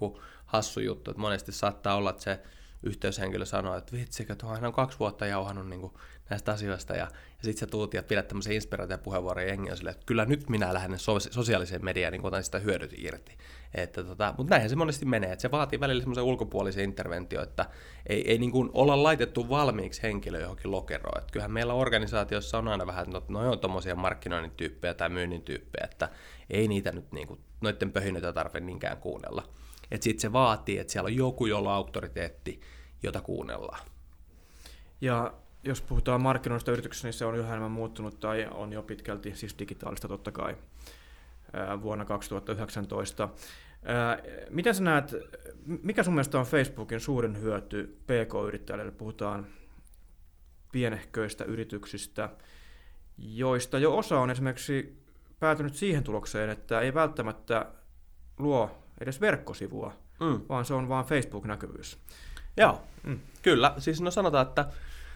hassu 0.45 0.79
juttu, 0.79 1.11
että 1.11 1.21
monesti 1.21 1.51
saattaa 1.51 1.95
olla, 1.95 2.09
että 2.09 2.23
se 2.23 2.39
yhteyshenkilö 2.83 3.45
sanoo, 3.45 3.77
että 3.77 3.91
vitsikö, 3.91 4.35
tuohan 4.35 4.65
on 4.65 4.73
kaksi 4.73 4.99
vuotta 4.99 5.25
jauhannut 5.25 5.69
niin 5.69 5.81
kuin 5.81 5.93
näistä 6.29 6.51
asioista, 6.51 6.93
ja, 6.93 7.07
ja 7.37 7.43
sitten 7.43 7.59
sä 7.59 7.67
tuut 7.67 7.93
ja 7.93 8.03
pidät 8.03 8.27
tämmöisen 8.27 8.53
inspiraatiopuheenvuoron 8.53 9.47
jengi 9.47 9.71
on 9.71 9.77
silleen, 9.77 9.95
että 9.95 10.05
kyllä 10.05 10.25
nyt 10.25 10.49
minä 10.49 10.73
lähden 10.73 10.99
so- 10.99 11.19
sosiaaliseen 11.19 11.85
mediaan, 11.85 12.11
niin 12.11 12.25
otan 12.25 12.43
sitä 12.43 12.59
hyödyt 12.59 12.93
irti. 12.97 13.37
Että 13.73 14.03
tota, 14.03 14.33
mutta 14.37 14.49
näinhän 14.49 14.69
se 14.69 14.75
monesti 14.75 15.05
menee, 15.05 15.31
että 15.31 15.41
se 15.41 15.51
vaatii 15.51 15.79
välillä 15.79 16.01
semmoisen 16.01 16.23
ulkopuolisen 16.23 16.83
interventio, 16.83 17.43
että 17.43 17.65
ei, 18.07 18.31
ei 18.31 18.37
niin 18.37 18.51
kuin 18.51 18.69
olla 18.73 19.03
laitettu 19.03 19.49
valmiiksi 19.49 20.03
henkilö 20.03 20.39
johonkin 20.39 20.71
lokeroon. 20.71 21.17
Että 21.17 21.31
kyllähän 21.31 21.51
meillä 21.51 21.73
organisaatiossa 21.73 22.57
on 22.57 22.67
aina 22.67 22.87
vähän, 22.87 23.03
että 23.03 23.33
no, 23.33 23.39
no 23.41 23.51
on 23.51 23.59
tommosia 23.59 23.95
markkinoinnin 23.95 24.51
tyyppejä 24.51 24.93
tai 24.93 25.09
myynnin 25.09 25.41
tyyppejä, 25.41 25.87
että 25.91 26.09
ei 26.49 26.67
niitä 26.67 26.91
nyt 26.91 27.11
niin 27.11 27.27
kuin, 27.27 27.39
noiden 27.61 27.91
pöhinöitä 27.91 28.33
tarvitse 28.33 28.59
niinkään 28.59 28.97
kuunnella. 28.97 29.43
Että 29.91 30.03
sitten 30.03 30.21
se 30.21 30.33
vaatii, 30.33 30.77
että 30.77 30.93
siellä 30.93 31.07
on 31.07 31.15
joku, 31.15 31.45
jolla 31.45 31.69
on 31.69 31.75
auktoriteetti, 31.75 32.61
jota 33.03 33.21
kuunnellaan. 33.21 33.79
Ja 35.01 35.33
jos 35.63 35.81
puhutaan 35.81 36.21
markkinoista 36.21 36.71
yrityksessä, 36.71 37.07
niin 37.07 37.13
se 37.13 37.25
on 37.25 37.35
yhä 37.35 37.49
enemmän 37.49 37.71
muuttunut 37.71 38.19
tai 38.19 38.47
on 38.51 38.73
jo 38.73 38.83
pitkälti 38.83 39.35
siis 39.35 39.55
digitaalista 39.59 40.07
totta 40.07 40.31
kai 40.31 40.57
vuonna 41.81 42.05
2019. 42.05 43.29
Miten 44.49 44.75
sä 44.75 44.83
näet, 44.83 45.15
mikä 45.65 46.03
sun 46.03 46.13
mielestä 46.13 46.39
on 46.39 46.45
Facebookin 46.45 46.99
suurin 46.99 47.41
hyöty 47.41 47.97
PK-yrittäjille? 48.05 48.91
Puhutaan 48.91 49.47
pienehköistä 50.71 51.43
yrityksistä, 51.43 52.29
joista 53.17 53.79
jo 53.79 53.97
osa 53.97 54.19
on 54.19 54.29
esimerkiksi 54.29 55.03
päätynyt 55.39 55.75
siihen 55.75 56.03
tulokseen, 56.03 56.49
että 56.49 56.79
ei 56.79 56.93
välttämättä 56.93 57.65
luo 58.39 58.82
edes 59.01 59.21
verkkosivua, 59.21 59.93
mm. 60.19 60.41
vaan 60.49 60.65
se 60.65 60.73
on 60.73 60.89
vain 60.89 61.05
Facebook-näkyvyys. 61.05 61.97
Joo, 62.57 62.81
mm. 63.03 63.19
kyllä. 63.41 63.73
Siis 63.77 64.01
no 64.01 64.11
sanotaan, 64.11 64.47
että 64.47 64.65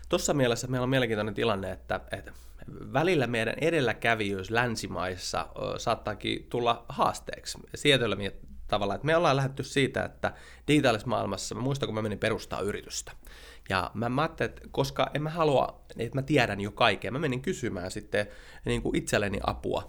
Tuossa 0.10 0.34
mielessä 0.34 0.68
meillä 0.68 0.84
on 0.84 0.90
mielenkiintoinen 0.90 1.34
tilanne, 1.34 1.72
että, 1.72 2.02
että 2.12 2.32
välillä 2.94 3.28
meidän 3.28 3.56
edelläkävijyys 3.62 4.52
länsimaissa 4.52 5.48
saattaakin 5.78 6.46
tulla 6.50 6.86
haasteeksi. 6.90 7.58
Sietoilla 7.76 8.18
tavalla, 8.68 8.96
että 8.96 9.06
me 9.06 9.16
ollaan 9.16 9.36
lähdetty 9.36 9.64
siitä, 9.64 10.06
että 10.06 10.34
digitaalisessa 10.68 11.10
maailmassa, 11.10 11.56
mä 11.56 11.62
muistan 11.62 11.88
kun 11.88 11.96
mä 11.96 12.02
menin 12.02 12.20
perustaa 12.20 12.62
yritystä, 12.62 13.12
ja 13.70 13.92
mä, 13.94 14.10
mä 14.10 14.22
ajattelin, 14.22 14.50
että 14.50 14.68
koska 14.72 15.10
en 15.14 15.24
mä 15.24 15.30
halua, 15.30 15.82
että 15.98 16.18
mä 16.18 16.22
tiedän 16.22 16.62
jo 16.62 16.72
kaiken, 16.72 17.14
mä 17.14 17.20
menin 17.20 17.42
kysymään 17.42 17.92
sitten 17.92 18.28
niin 18.66 18.82
kuin 18.82 18.96
itselleni 18.96 19.40
apua, 19.44 19.88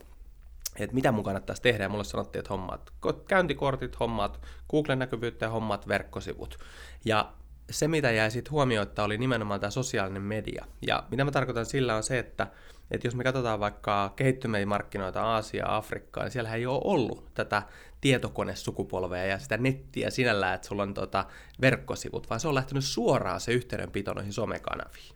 että 0.85 0.95
mitä 0.95 1.13
mun 1.13 1.25
kannattaisi 1.25 1.63
tehdä, 1.63 1.85
ja 1.85 1.89
mulle 1.89 2.05
sanottiin, 2.05 2.41
että 2.41 2.53
hommaat 2.53 2.93
käyntikortit, 3.29 4.01
hommaat 4.01 4.41
Google-näkyvyyttä 4.71 5.47
ja 5.47 5.51
hommaat 5.51 5.89
verkkosivut. 5.89 6.59
Ja 7.05 7.33
se, 7.71 7.89
mitä 7.89 8.11
jäi 8.11 8.31
sitten 8.31 8.51
huomioitta, 8.51 9.05
oli 9.05 9.19
nimenomaan 9.19 9.61
tämä 9.61 9.71
sosiaalinen 9.71 10.23
media. 10.23 10.65
Ja 10.87 11.05
mitä 11.11 11.25
mä 11.25 11.31
tarkoitan 11.31 11.67
sillä 11.67 11.97
on 11.97 12.03
se, 12.03 12.19
että, 12.19 12.47
että 12.91 13.07
jos 13.07 13.15
me 13.15 13.25
katsotaan 13.25 13.61
vaikka 13.61 14.13
kehittyneitä 14.17 14.67
markkinoita 14.67 15.23
Aasiaa, 15.23 15.77
Afrikkaa, 15.77 16.25
niin 16.25 16.33
siellä 16.33 16.55
ei 16.55 16.67
ole 16.67 16.81
ollut 16.85 17.35
tätä 17.35 17.63
tietokonesukupolvea 18.01 19.25
ja 19.25 19.39
sitä 19.39 19.57
nettiä 19.57 20.11
sinällään, 20.11 20.55
että 20.55 20.69
sulla 20.69 20.83
on 20.83 20.95
tota 20.95 21.25
verkkosivut, 21.61 22.31
vaan 22.31 22.41
se 22.41 22.49
on 22.49 22.55
lähtenyt 22.55 22.85
suoraan 22.85 23.41
se 23.41 23.53
yhteydenpito 23.53 24.13
noihin 24.13 24.33
somekanaviin. 24.33 25.15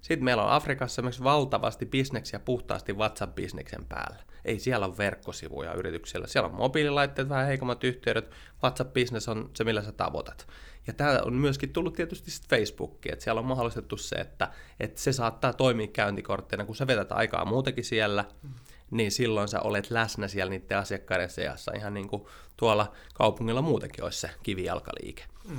Sitten 0.00 0.24
meillä 0.24 0.44
on 0.44 0.52
Afrikassa 0.52 1.02
myös 1.02 1.22
valtavasti 1.22 1.86
bisneksiä 1.86 2.38
puhtaasti 2.38 2.92
WhatsApp-bisneksen 2.92 3.84
päällä. 3.88 4.22
Ei 4.44 4.58
siellä 4.58 4.86
ole 4.86 4.98
verkkosivuja 4.98 5.74
yrityksillä. 5.74 6.26
Siellä 6.26 6.48
on 6.48 6.54
mobiililaitteet, 6.54 7.28
vähän 7.28 7.46
heikommat 7.46 7.84
yhteydet. 7.84 8.30
WhatsApp-business 8.62 9.28
on 9.28 9.50
se, 9.54 9.64
millä 9.64 9.82
sä 9.82 9.92
tavoitat. 9.92 10.46
Ja 10.86 10.92
tämä 10.92 11.20
on 11.24 11.34
myöskin 11.34 11.72
tullut 11.72 11.94
tietysti 11.94 12.30
Facebookiin, 12.48 13.12
että 13.12 13.24
siellä 13.24 13.38
on 13.38 13.46
mahdollistettu 13.46 13.96
se, 13.96 14.16
että, 14.16 14.48
että 14.80 15.00
se 15.00 15.12
saattaa 15.12 15.52
toimia 15.52 15.86
käyntikorttina, 15.86 16.64
kun 16.64 16.76
sä 16.76 16.86
vetät 16.86 17.12
aikaa 17.12 17.44
muutenkin 17.44 17.84
siellä, 17.84 18.24
niin 18.90 19.12
silloin 19.12 19.48
sä 19.48 19.60
olet 19.60 19.90
läsnä 19.90 20.28
siellä 20.28 20.50
niiden 20.50 20.78
asiakkaiden 20.78 21.30
seassa, 21.30 21.72
ihan 21.76 21.94
niin 21.94 22.08
kuin 22.08 22.26
tuolla 22.56 22.92
kaupungilla 23.14 23.62
muutenkin 23.62 24.04
olisi 24.04 24.20
se 24.20 24.30
kivijalkaliike. 24.42 25.24
Mm. 25.48 25.58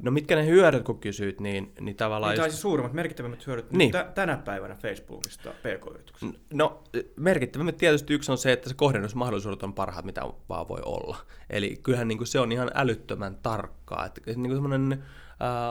No 0.00 0.10
mitkä 0.10 0.36
ne 0.36 0.46
hyödyt, 0.46 0.82
kun 0.82 0.98
kysyit, 0.98 1.40
niin, 1.40 1.72
niin 1.80 1.96
tavallaan... 1.96 2.32
Niin, 2.32 2.40
just... 2.40 2.50
siis 2.50 2.62
suurimmat, 2.62 2.92
merkittävimmät 2.92 3.46
hyödyt 3.46 3.72
niin. 3.72 3.92
t- 3.92 4.14
tänä 4.14 4.36
päivänä 4.36 4.74
Facebookista 4.74 5.50
pk 5.50 6.12
No 6.52 6.82
merkittävimmät 7.16 7.76
tietysti 7.76 8.14
yksi 8.14 8.32
on 8.32 8.38
se, 8.38 8.52
että 8.52 8.68
se 8.68 8.74
kohdennusmahdollisuudet 8.74 9.62
on 9.62 9.74
parhaat, 9.74 10.04
mitä 10.04 10.22
vaan 10.48 10.68
voi 10.68 10.80
olla. 10.84 11.16
Eli 11.50 11.76
kyllähän 11.82 12.08
niin 12.08 12.18
kuin 12.18 12.28
se 12.28 12.40
on 12.40 12.52
ihan 12.52 12.70
älyttömän 12.74 13.36
tarkkaa. 13.42 14.06
Että 14.06 14.20
niin 14.26 14.42
kuin 14.42 14.56
semmoinen 14.56 14.92
äh, 14.92 14.98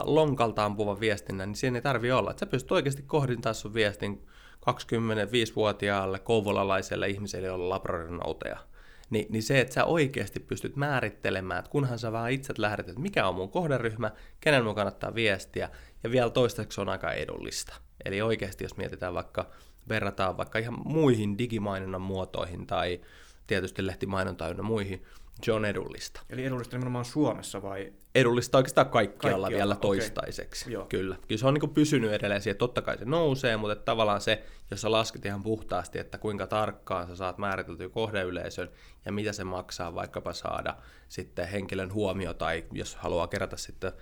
lonkalta 0.04 0.64
ampuva 0.64 1.00
viestinnä, 1.00 1.46
niin 1.46 1.56
siihen 1.56 1.76
ei 1.76 1.82
tarvi 1.82 2.12
olla. 2.12 2.30
Että 2.30 2.40
sä 2.40 2.46
pystyt 2.46 2.72
oikeasti 2.72 3.02
kohdintaa 3.02 3.52
sun 3.52 3.74
viestin 3.74 4.26
25-vuotiaalle 4.60 6.18
kouvolalaiselle 6.18 7.08
ihmiselle, 7.08 7.46
jolla 7.46 7.64
on 7.64 7.70
labrarinouteja 7.70 8.69
niin, 9.10 9.26
niin 9.30 9.42
se, 9.42 9.60
että 9.60 9.74
sä 9.74 9.84
oikeasti 9.84 10.40
pystyt 10.40 10.76
määrittelemään, 10.76 11.58
että 11.58 11.70
kunhan 11.70 11.98
sä 11.98 12.12
vaan 12.12 12.30
itse 12.30 12.54
lähdet, 12.58 12.88
että 12.88 13.00
mikä 13.00 13.26
on 13.28 13.34
mun 13.34 13.50
kohderyhmä, 13.50 14.10
kenen 14.40 14.64
mun 14.64 14.74
kannattaa 14.74 15.14
viestiä, 15.14 15.70
ja 16.04 16.10
vielä 16.10 16.30
toistaiseksi 16.30 16.80
on 16.80 16.88
aika 16.88 17.12
edullista. 17.12 17.74
Eli 18.04 18.22
oikeasti, 18.22 18.64
jos 18.64 18.76
mietitään 18.76 19.14
vaikka, 19.14 19.50
verrataan 19.88 20.36
vaikka 20.36 20.58
ihan 20.58 20.78
muihin 20.84 21.38
digimainonnan 21.38 22.00
muotoihin 22.00 22.66
tai 22.66 23.00
tietysti 23.46 23.86
lehtimainontaan 23.86 24.50
ynnä 24.50 24.62
muihin, 24.62 25.02
se 25.44 25.52
on 25.52 25.64
edullista. 25.64 26.20
Eli 26.30 26.44
edullista 26.44 26.76
nimenomaan 26.76 27.04
Suomessa 27.04 27.62
vai? 27.62 27.92
Edullista 28.14 28.58
oikeastaan 28.58 28.90
kaikkialla, 28.90 29.46
kaikkialla 29.46 29.48
vielä 29.50 29.72
okay. 29.72 29.80
toistaiseksi. 29.80 30.72
Joo. 30.72 30.86
Kyllä. 30.86 31.16
Kyllä 31.28 31.38
se 31.38 31.46
on 31.46 31.54
niin 31.54 31.70
pysynyt 31.70 32.12
edelleen 32.12 32.42
siihen, 32.42 32.56
totta 32.56 32.82
kai 32.82 32.98
se 32.98 33.04
nousee, 33.04 33.56
mutta 33.56 33.76
tavallaan 33.76 34.20
se, 34.20 34.44
jos 34.70 34.80
sä 34.80 34.90
lasket 34.90 35.24
ihan 35.24 35.42
puhtaasti, 35.42 35.98
että 35.98 36.18
kuinka 36.18 36.46
tarkkaan 36.46 37.06
sä 37.06 37.16
saat 37.16 37.38
määriteltyä 37.38 37.88
kohdeyleisön 37.88 38.68
ja 39.04 39.12
mitä 39.12 39.32
se 39.32 39.44
maksaa 39.44 39.94
vaikkapa 39.94 40.32
saada 40.32 40.76
sitten 41.08 41.48
henkilön 41.48 41.92
huomio 41.92 42.34
tai 42.34 42.64
jos 42.72 42.96
haluaa 42.96 43.28
kerätä 43.28 43.56
sitten 43.56 43.92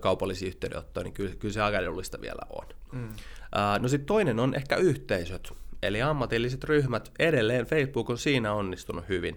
kaupallisia 0.00 0.48
yhteydenottoja, 0.48 1.04
niin 1.04 1.14
kyllä, 1.14 1.34
kyllä 1.34 1.54
se 1.54 1.62
aika 1.62 1.78
edullista 1.78 2.20
vielä 2.20 2.42
on. 2.50 2.66
Mm. 2.92 3.08
No 3.80 3.88
sitten 3.88 4.06
toinen 4.06 4.40
on 4.40 4.54
ehkä 4.54 4.76
yhteisöt. 4.76 5.52
Eli 5.82 6.02
ammatilliset 6.02 6.64
ryhmät, 6.64 7.12
edelleen 7.18 7.66
Facebook 7.66 8.10
on 8.10 8.18
siinä 8.18 8.52
onnistunut 8.52 9.08
hyvin 9.08 9.36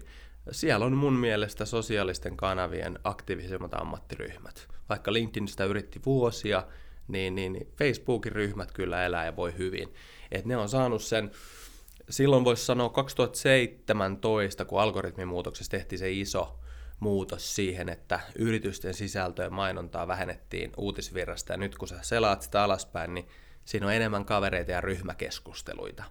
siellä 0.50 0.86
on 0.86 0.96
mun 0.96 1.12
mielestä 1.12 1.64
sosiaalisten 1.64 2.36
kanavien 2.36 2.98
aktiivisimmat 3.04 3.74
ammattiryhmät. 3.74 4.68
Vaikka 4.88 5.12
LinkedIn 5.12 5.48
sitä 5.48 5.64
yritti 5.64 6.00
vuosia, 6.06 6.64
niin, 7.08 7.34
niin 7.34 7.72
Facebookin 7.78 8.32
ryhmät 8.32 8.72
kyllä 8.72 9.04
elää 9.04 9.24
ja 9.24 9.36
voi 9.36 9.58
hyvin. 9.58 9.94
Et 10.30 10.44
ne 10.44 10.56
on 10.56 10.68
saanut 10.68 11.02
sen, 11.02 11.30
silloin 12.10 12.44
voisi 12.44 12.64
sanoa 12.64 12.88
2017, 12.88 14.64
kun 14.64 14.80
algoritmimuutoksessa 14.80 15.70
tehtiin 15.70 15.98
se 15.98 16.12
iso 16.12 16.60
muutos 17.00 17.54
siihen, 17.54 17.88
että 17.88 18.20
yritysten 18.38 18.94
sisältöjen 18.94 19.52
mainontaa 19.52 20.08
vähennettiin 20.08 20.72
uutisvirrasta, 20.76 21.52
ja 21.52 21.56
nyt 21.56 21.78
kun 21.78 21.88
sä 21.88 21.98
selaat 22.02 22.42
sitä 22.42 22.64
alaspäin, 22.64 23.14
niin 23.14 23.28
siinä 23.64 23.86
on 23.86 23.92
enemmän 23.92 24.24
kavereita 24.24 24.70
ja 24.70 24.80
ryhmäkeskusteluita 24.80 26.04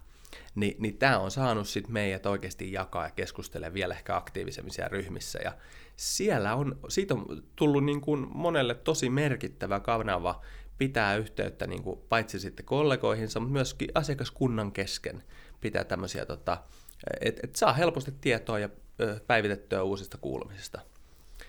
niin, 0.54 0.76
niin 0.78 0.98
tämä 0.98 1.18
on 1.18 1.30
saanut 1.30 1.68
sit 1.68 1.88
meidät 1.88 2.26
oikeasti 2.26 2.72
jakaa 2.72 3.04
ja 3.04 3.10
keskustella 3.10 3.74
vielä 3.74 3.94
ehkä 3.94 4.16
aktiivisemmin 4.16 4.72
siellä 4.72 4.88
ryhmissä. 4.88 5.38
Ja 5.44 5.52
siellä 5.96 6.54
on, 6.54 6.78
siitä 6.88 7.14
on 7.14 7.42
tullut 7.56 7.84
niin 7.84 8.00
kuin 8.00 8.26
monelle 8.34 8.74
tosi 8.74 9.10
merkittävä 9.10 9.80
kanava 9.80 10.42
pitää 10.78 11.16
yhteyttä 11.16 11.66
niin 11.66 11.82
kuin 11.82 12.00
paitsi 12.08 12.40
sitten 12.40 12.66
kollegoihinsa, 12.66 13.40
mutta 13.40 13.52
myöskin 13.52 13.88
asiakaskunnan 13.94 14.72
kesken 14.72 15.22
pitää 15.60 15.84
tämmöisiä, 15.84 16.26
tota, 16.26 16.58
että 17.20 17.40
et 17.44 17.56
saa 17.56 17.72
helposti 17.72 18.12
tietoa 18.20 18.58
ja 18.58 18.68
päivitettyä 19.26 19.82
uusista 19.82 20.18
kuulumisista. 20.20 20.80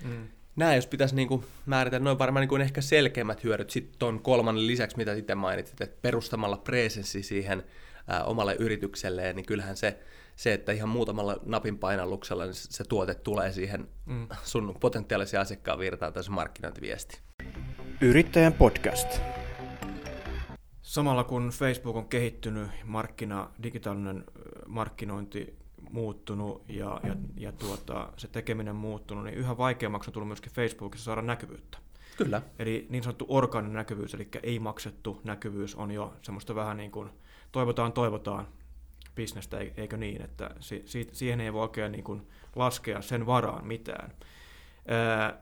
Mm. 0.03 0.27
Nämä, 0.55 0.75
jos 0.75 0.87
pitäisi 0.87 1.15
niin 1.15 1.27
kuin 1.27 1.45
määritellä, 1.65 2.03
noin 2.03 2.19
varmaan 2.19 2.41
niin 2.41 2.49
kuin 2.49 2.61
ehkä 2.61 2.81
selkeimmät 2.81 3.43
hyödyt 3.43 3.69
sitten 3.69 3.99
tuon 3.99 4.19
kolmannen 4.19 4.67
lisäksi, 4.67 4.97
mitä 4.97 5.13
itse 5.13 5.35
mainitsit, 5.35 5.81
että 5.81 5.97
perustamalla 6.01 6.57
presenssi 6.57 7.23
siihen 7.23 7.63
ää, 8.07 8.23
omalle 8.23 8.55
yritykselleen, 8.59 9.35
niin 9.35 9.45
kyllähän 9.45 9.77
se, 9.77 9.99
se, 10.35 10.53
että 10.53 10.71
ihan 10.71 10.89
muutamalla 10.89 11.37
napin 11.45 11.77
painalluksella 11.77 12.43
niin 12.43 12.53
se 12.53 12.83
tuote 12.83 13.15
tulee 13.15 13.51
siihen 13.51 13.87
mm. 14.05 14.27
sun 14.43 14.75
potentiaalisen 14.79 15.39
asiakkaan 15.39 15.79
virtaan 15.79 16.13
tai 16.13 16.23
se 16.23 16.31
markkinointiviesti. 16.31 17.19
Yrittäjän 18.01 18.53
podcast. 18.53 19.21
Samalla 20.81 21.23
kun 21.23 21.49
Facebook 21.49 21.95
on 21.95 22.07
kehittynyt, 22.07 22.67
markkina, 22.83 23.49
digitaalinen 23.63 24.23
markkinointi 24.67 25.55
muuttunut 25.91 26.63
ja, 26.67 26.99
ja, 27.03 27.15
ja 27.37 27.51
tuota, 27.51 28.13
se 28.17 28.27
tekeminen 28.27 28.75
muuttunut, 28.75 29.23
niin 29.23 29.37
yhä 29.37 29.57
vaikeammaksi 29.57 30.09
on 30.09 30.13
tullut 30.13 30.27
myöskin 30.27 30.53
Facebookissa 30.53 31.05
saada 31.05 31.21
näkyvyyttä. 31.21 31.77
Kyllä. 32.17 32.41
Eli 32.59 32.87
niin 32.89 33.03
sanottu 33.03 33.25
orgaaninen 33.29 33.75
näkyvyys, 33.75 34.13
eli 34.13 34.27
ei 34.43 34.59
maksettu 34.59 35.21
näkyvyys 35.23 35.75
on 35.75 35.91
jo 35.91 36.13
semmoista 36.21 36.55
vähän 36.55 36.77
niin 36.77 36.91
kuin 36.91 37.09
toivotaan, 37.51 37.93
toivotaan 37.93 38.47
bisnestä, 39.15 39.57
eikö 39.77 39.97
niin, 39.97 40.21
että 40.21 40.49
si- 40.59 40.83
si- 40.85 41.09
siihen 41.11 41.41
ei 41.41 41.53
voi 41.53 41.61
oikein 41.61 41.91
niin 41.91 42.03
kuin 42.03 42.27
laskea 42.55 43.01
sen 43.01 43.25
varaan 43.25 43.67
mitään. 43.67 44.13
Ää, 44.87 45.37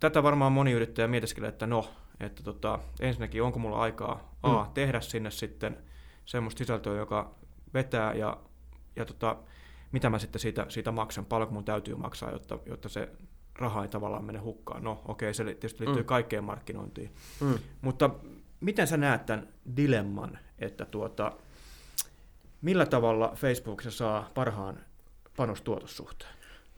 tätä 0.00 0.22
varmaan 0.22 0.52
moni 0.52 0.72
yrittäjä 0.72 1.08
mietiskelee, 1.08 1.48
että 1.48 1.66
no, 1.66 1.90
että 2.20 2.42
tota, 2.42 2.78
ensinnäkin 3.00 3.42
onko 3.42 3.58
mulla 3.58 3.80
aikaa 3.80 4.34
A, 4.42 4.64
mm. 4.64 4.70
tehdä 4.74 5.00
sinne 5.00 5.30
sitten 5.30 5.76
semmoista 6.24 6.58
sisältöä, 6.58 6.96
joka 6.96 7.34
vetää 7.74 8.14
ja, 8.14 8.36
ja 8.96 9.04
tota, 9.04 9.36
mitä 9.92 10.10
mä 10.10 10.18
sitten 10.18 10.40
siitä, 10.40 10.66
siitä 10.68 10.92
maksan, 10.92 11.24
paljonko 11.24 11.54
mun 11.54 11.64
täytyy 11.64 11.94
maksaa, 11.94 12.30
jotta, 12.30 12.58
jotta 12.66 12.88
se 12.88 13.08
raha 13.54 13.82
ei 13.82 13.88
tavallaan 13.88 14.24
mene 14.24 14.38
hukkaan. 14.38 14.84
No 14.84 14.92
okei, 14.92 15.26
okay, 15.26 15.34
se 15.34 15.44
tietysti 15.44 15.84
liittyy 15.84 16.02
mm. 16.02 16.06
kaikkeen 16.06 16.44
markkinointiin. 16.44 17.14
Mm. 17.40 17.58
Mutta 17.80 18.10
miten 18.60 18.86
sä 18.86 18.96
näet 18.96 19.26
tämän 19.26 19.48
dilemman, 19.76 20.38
että 20.58 20.84
tuota, 20.84 21.32
millä 22.62 22.86
tavalla 22.86 23.32
Facebook 23.36 23.82
saa 23.88 24.30
parhaan 24.34 24.80
panostuotossuhteen? 25.36 26.34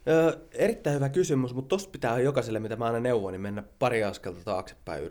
Öö, 0.08 0.32
erittäin 0.52 0.96
hyvä 0.96 1.08
kysymys, 1.08 1.54
mutta 1.54 1.68
tuosta 1.68 1.90
pitää 1.90 2.18
jokaiselle, 2.18 2.60
mitä 2.60 2.76
mä 2.76 2.84
aina 2.84 3.00
neuvon, 3.00 3.32
niin 3.32 3.40
mennä 3.40 3.62
pari 3.78 4.04
askelta 4.04 4.40
taaksepäin 4.44 5.04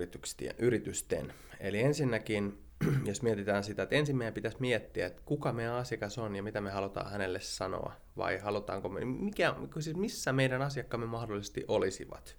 yritysten. 0.57 1.33
Eli 1.59 1.81
ensinnäkin, 1.81 2.59
jos 3.05 3.21
mietitään 3.21 3.63
sitä, 3.63 3.83
että 3.83 3.95
ensin 3.95 4.17
meidän 4.17 4.33
pitäisi 4.33 4.57
miettiä, 4.59 5.07
että 5.07 5.21
kuka 5.25 5.53
meidän 5.53 5.73
asiakas 5.73 6.17
on 6.17 6.35
ja 6.35 6.43
mitä 6.43 6.61
me 6.61 6.71
halutaan 6.71 7.11
hänelle 7.11 7.39
sanoa, 7.39 7.93
vai 8.17 8.37
halutaanko 8.37 8.89
me, 8.89 9.05
mikä, 9.05 9.55
siis 9.79 9.97
missä 9.97 10.33
meidän 10.33 10.61
asiakkaamme 10.61 11.07
mahdollisesti 11.07 11.65
olisivat. 11.67 12.35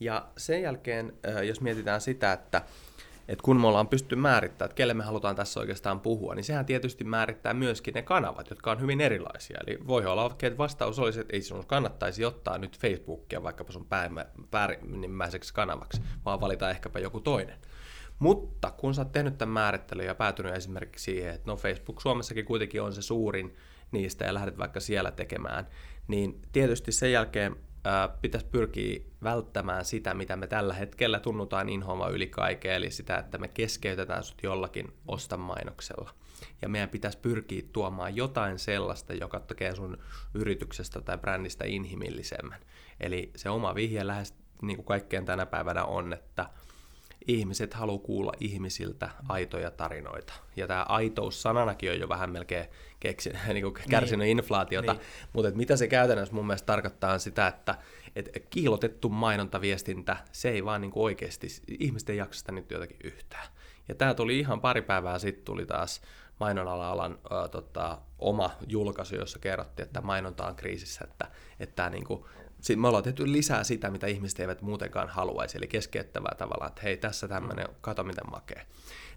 Ja 0.00 0.28
sen 0.36 0.62
jälkeen, 0.62 1.12
jos 1.46 1.60
mietitään 1.60 2.00
sitä, 2.00 2.32
että 2.32 2.62
että 3.30 3.42
kun 3.42 3.60
me 3.60 3.66
ollaan 3.66 3.88
pysty 3.88 4.16
määrittämään, 4.16 4.70
että 4.70 4.76
kelle 4.76 4.94
me 4.94 5.04
halutaan 5.04 5.36
tässä 5.36 5.60
oikeastaan 5.60 6.00
puhua, 6.00 6.34
niin 6.34 6.44
sehän 6.44 6.66
tietysti 6.66 7.04
määrittää 7.04 7.54
myöskin 7.54 7.94
ne 7.94 8.02
kanavat, 8.02 8.50
jotka 8.50 8.70
on 8.70 8.80
hyvin 8.80 9.00
erilaisia. 9.00 9.58
Eli 9.66 9.78
voi 9.86 10.06
olla, 10.06 10.36
että 10.42 10.58
vastaus 10.58 10.98
olisi, 10.98 11.20
että 11.20 11.36
ei 11.36 11.42
sinun 11.42 11.66
kannattaisi 11.66 12.24
ottaa 12.24 12.58
nyt 12.58 12.78
Facebookia 12.78 13.42
vaikkapa 13.42 13.72
sun 13.72 13.86
päällimmäiseksi 14.50 15.54
kanavaksi, 15.54 16.02
vaan 16.24 16.40
valita 16.40 16.70
ehkäpä 16.70 16.98
joku 16.98 17.20
toinen. 17.20 17.58
Mutta 18.18 18.70
kun 18.70 18.94
sä 18.94 19.02
oot 19.02 19.12
tehnyt 19.12 19.38
tämän 19.38 19.52
määrittelyn 19.52 20.06
ja 20.06 20.14
päätynyt 20.14 20.54
esimerkiksi 20.54 21.04
siihen, 21.04 21.34
että 21.34 21.50
no 21.50 21.56
Facebook 21.56 22.00
Suomessakin 22.00 22.44
kuitenkin 22.44 22.82
on 22.82 22.92
se 22.92 23.02
suurin 23.02 23.56
niistä 23.90 24.24
ja 24.24 24.34
lähdet 24.34 24.58
vaikka 24.58 24.80
siellä 24.80 25.10
tekemään, 25.10 25.66
niin 26.08 26.42
tietysti 26.52 26.92
sen 26.92 27.12
jälkeen 27.12 27.56
pitäisi 28.20 28.46
pyrkiä 28.46 29.00
välttämään 29.22 29.84
sitä, 29.84 30.14
mitä 30.14 30.36
me 30.36 30.46
tällä 30.46 30.74
hetkellä 30.74 31.20
tunnutaan 31.20 31.68
inhoamaan 31.68 32.12
yli 32.12 32.26
kaiken, 32.26 32.72
eli 32.72 32.90
sitä, 32.90 33.18
että 33.18 33.38
me 33.38 33.48
keskeytetään 33.48 34.24
sut 34.24 34.42
jollakin 34.42 34.92
ostamainoksella. 35.08 36.10
Ja 36.62 36.68
meidän 36.68 36.88
pitäisi 36.88 37.18
pyrkiä 37.18 37.62
tuomaan 37.72 38.16
jotain 38.16 38.58
sellaista, 38.58 39.14
joka 39.14 39.40
tekee 39.40 39.74
sun 39.74 39.98
yrityksestä 40.34 41.00
tai 41.00 41.18
brändistä 41.18 41.64
inhimillisemmän. 41.66 42.60
Eli 43.00 43.30
se 43.36 43.50
oma 43.50 43.74
vihje 43.74 44.06
lähes 44.06 44.34
niin 44.62 44.76
kuin 44.76 44.86
kaikkeen 44.86 45.24
tänä 45.24 45.46
päivänä 45.46 45.84
on, 45.84 46.12
että 46.12 46.50
ihmiset 47.26 47.74
haluaa 47.74 47.98
kuulla 47.98 48.32
ihmisiltä 48.40 49.10
aitoja 49.28 49.70
tarinoita. 49.70 50.32
Ja 50.56 50.66
tämä 50.66 50.86
aitous 50.88 51.42
sananakin 51.42 51.90
on 51.90 52.00
jo 52.00 52.08
vähän 52.08 52.30
melkein 52.30 52.66
keksin, 53.00 53.38
niin 53.54 53.62
kuin 53.62 53.74
kärsinyt 53.90 54.26
niin. 54.26 54.38
inflaatiota, 54.38 54.92
niin. 54.92 55.02
mutta 55.32 55.50
mitä 55.50 55.76
se 55.76 55.88
käytännössä 55.88 56.34
mun 56.34 56.46
mielestä 56.46 56.66
tarkoittaa 56.66 57.12
on 57.12 57.20
sitä, 57.20 57.46
että 57.46 57.74
et 58.16 58.46
kiilotettu 58.50 59.08
mainontaviestintä, 59.08 60.16
se 60.32 60.50
ei 60.50 60.64
vaan 60.64 60.80
niin 60.80 60.90
kuin 60.90 61.04
oikeasti, 61.04 61.48
ihmisten 61.78 62.16
jaksasta 62.16 62.52
nyt 62.52 62.70
jotakin 62.70 62.98
yhtään. 63.04 63.46
Ja 63.88 63.94
tämä 63.94 64.14
tuli 64.14 64.38
ihan 64.38 64.60
pari 64.60 64.82
päivää 64.82 65.18
sitten, 65.18 65.44
tuli 65.44 65.66
taas 65.66 66.00
mainonala-alan 66.40 67.18
ö, 67.24 67.48
tota, 67.48 67.98
oma 68.18 68.50
julkaisu, 68.68 69.16
jossa 69.16 69.38
kerrottiin, 69.38 69.86
että 69.86 70.00
mainonta 70.00 70.46
on 70.46 70.56
kriisissä, 70.56 71.04
että, 71.04 71.28
että 71.60 71.90
niin 71.90 72.04
kuin, 72.04 72.24
me 72.76 72.88
ollaan 72.88 73.04
tehty 73.04 73.32
lisää 73.32 73.64
sitä, 73.64 73.90
mitä 73.90 74.06
ihmiset 74.06 74.40
eivät 74.40 74.62
muutenkaan 74.62 75.08
haluaisi, 75.08 75.58
eli 75.58 75.66
keskeyttävää 75.66 76.34
tavalla, 76.38 76.66
että 76.66 76.82
hei, 76.82 76.96
tässä 76.96 77.28
tämmöinen, 77.28 77.68
kato 77.80 78.04
miten 78.04 78.30
makee. 78.30 78.66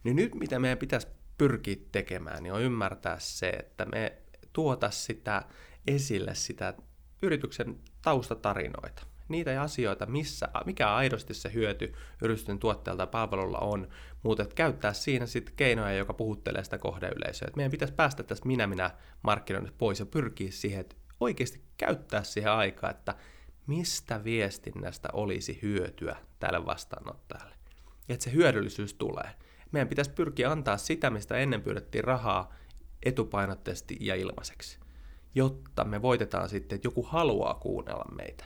Niin 0.03 0.15
nyt 0.15 0.35
mitä 0.35 0.59
meidän 0.59 0.77
pitäisi 0.77 1.07
pyrkiä 1.37 1.75
tekemään, 1.91 2.43
niin 2.43 2.53
on 2.53 2.61
ymmärtää 2.61 3.19
se, 3.19 3.49
että 3.49 3.85
me 3.85 4.17
tuota 4.53 4.91
sitä 4.91 5.43
esille 5.87 6.35
sitä 6.35 6.73
yrityksen 7.21 7.79
taustatarinoita. 8.01 9.03
Niitä 9.29 9.61
asioita, 9.61 10.05
missä, 10.05 10.49
mikä 10.65 10.95
aidosti 10.95 11.33
se 11.33 11.53
hyöty 11.53 11.93
yritysten 12.21 12.59
tuotteelta 12.59 13.07
palvelulla 13.07 13.57
on, 13.57 13.87
mutta 14.23 14.45
käyttää 14.45 14.93
siinä 14.93 15.25
sitten 15.25 15.55
keinoja, 15.55 15.93
joka 15.93 16.13
puhuttelee 16.13 16.63
sitä 16.63 16.77
kohdeyleisöä. 16.77 17.47
Et 17.47 17.55
meidän 17.55 17.71
pitäisi 17.71 17.93
päästä 17.93 18.23
tästä 18.23 18.47
minä-minä 18.47 18.91
markkinoinnista 19.21 19.77
pois 19.77 19.99
ja 19.99 20.05
pyrkiä 20.05 20.51
siihen, 20.51 20.81
että 20.81 20.95
oikeasti 21.19 21.61
käyttää 21.77 22.23
siihen 22.23 22.51
aikaa, 22.51 22.89
että 22.89 23.15
mistä 23.67 24.23
viestinnästä 24.23 25.09
olisi 25.13 25.59
hyötyä 25.61 26.15
tälle 26.39 26.65
vastaanottajalle. 26.65 27.55
Ja 28.07 28.13
että 28.13 28.23
se 28.23 28.31
hyödyllisyys 28.31 28.93
tulee. 28.93 29.29
Meidän 29.73 29.87
pitäisi 29.87 30.11
pyrkiä 30.11 30.51
antaa 30.51 30.77
sitä, 30.77 31.09
mistä 31.09 31.37
ennen 31.37 31.61
pyydettiin 31.61 32.03
rahaa, 32.03 32.53
etupainotteisesti 33.03 33.97
ja 33.99 34.15
ilmaiseksi, 34.15 34.79
jotta 35.35 35.83
me 35.83 36.01
voitetaan 36.01 36.49
sitten, 36.49 36.75
että 36.75 36.87
joku 36.87 37.03
haluaa 37.03 37.53
kuunnella 37.53 38.05
meitä. 38.15 38.45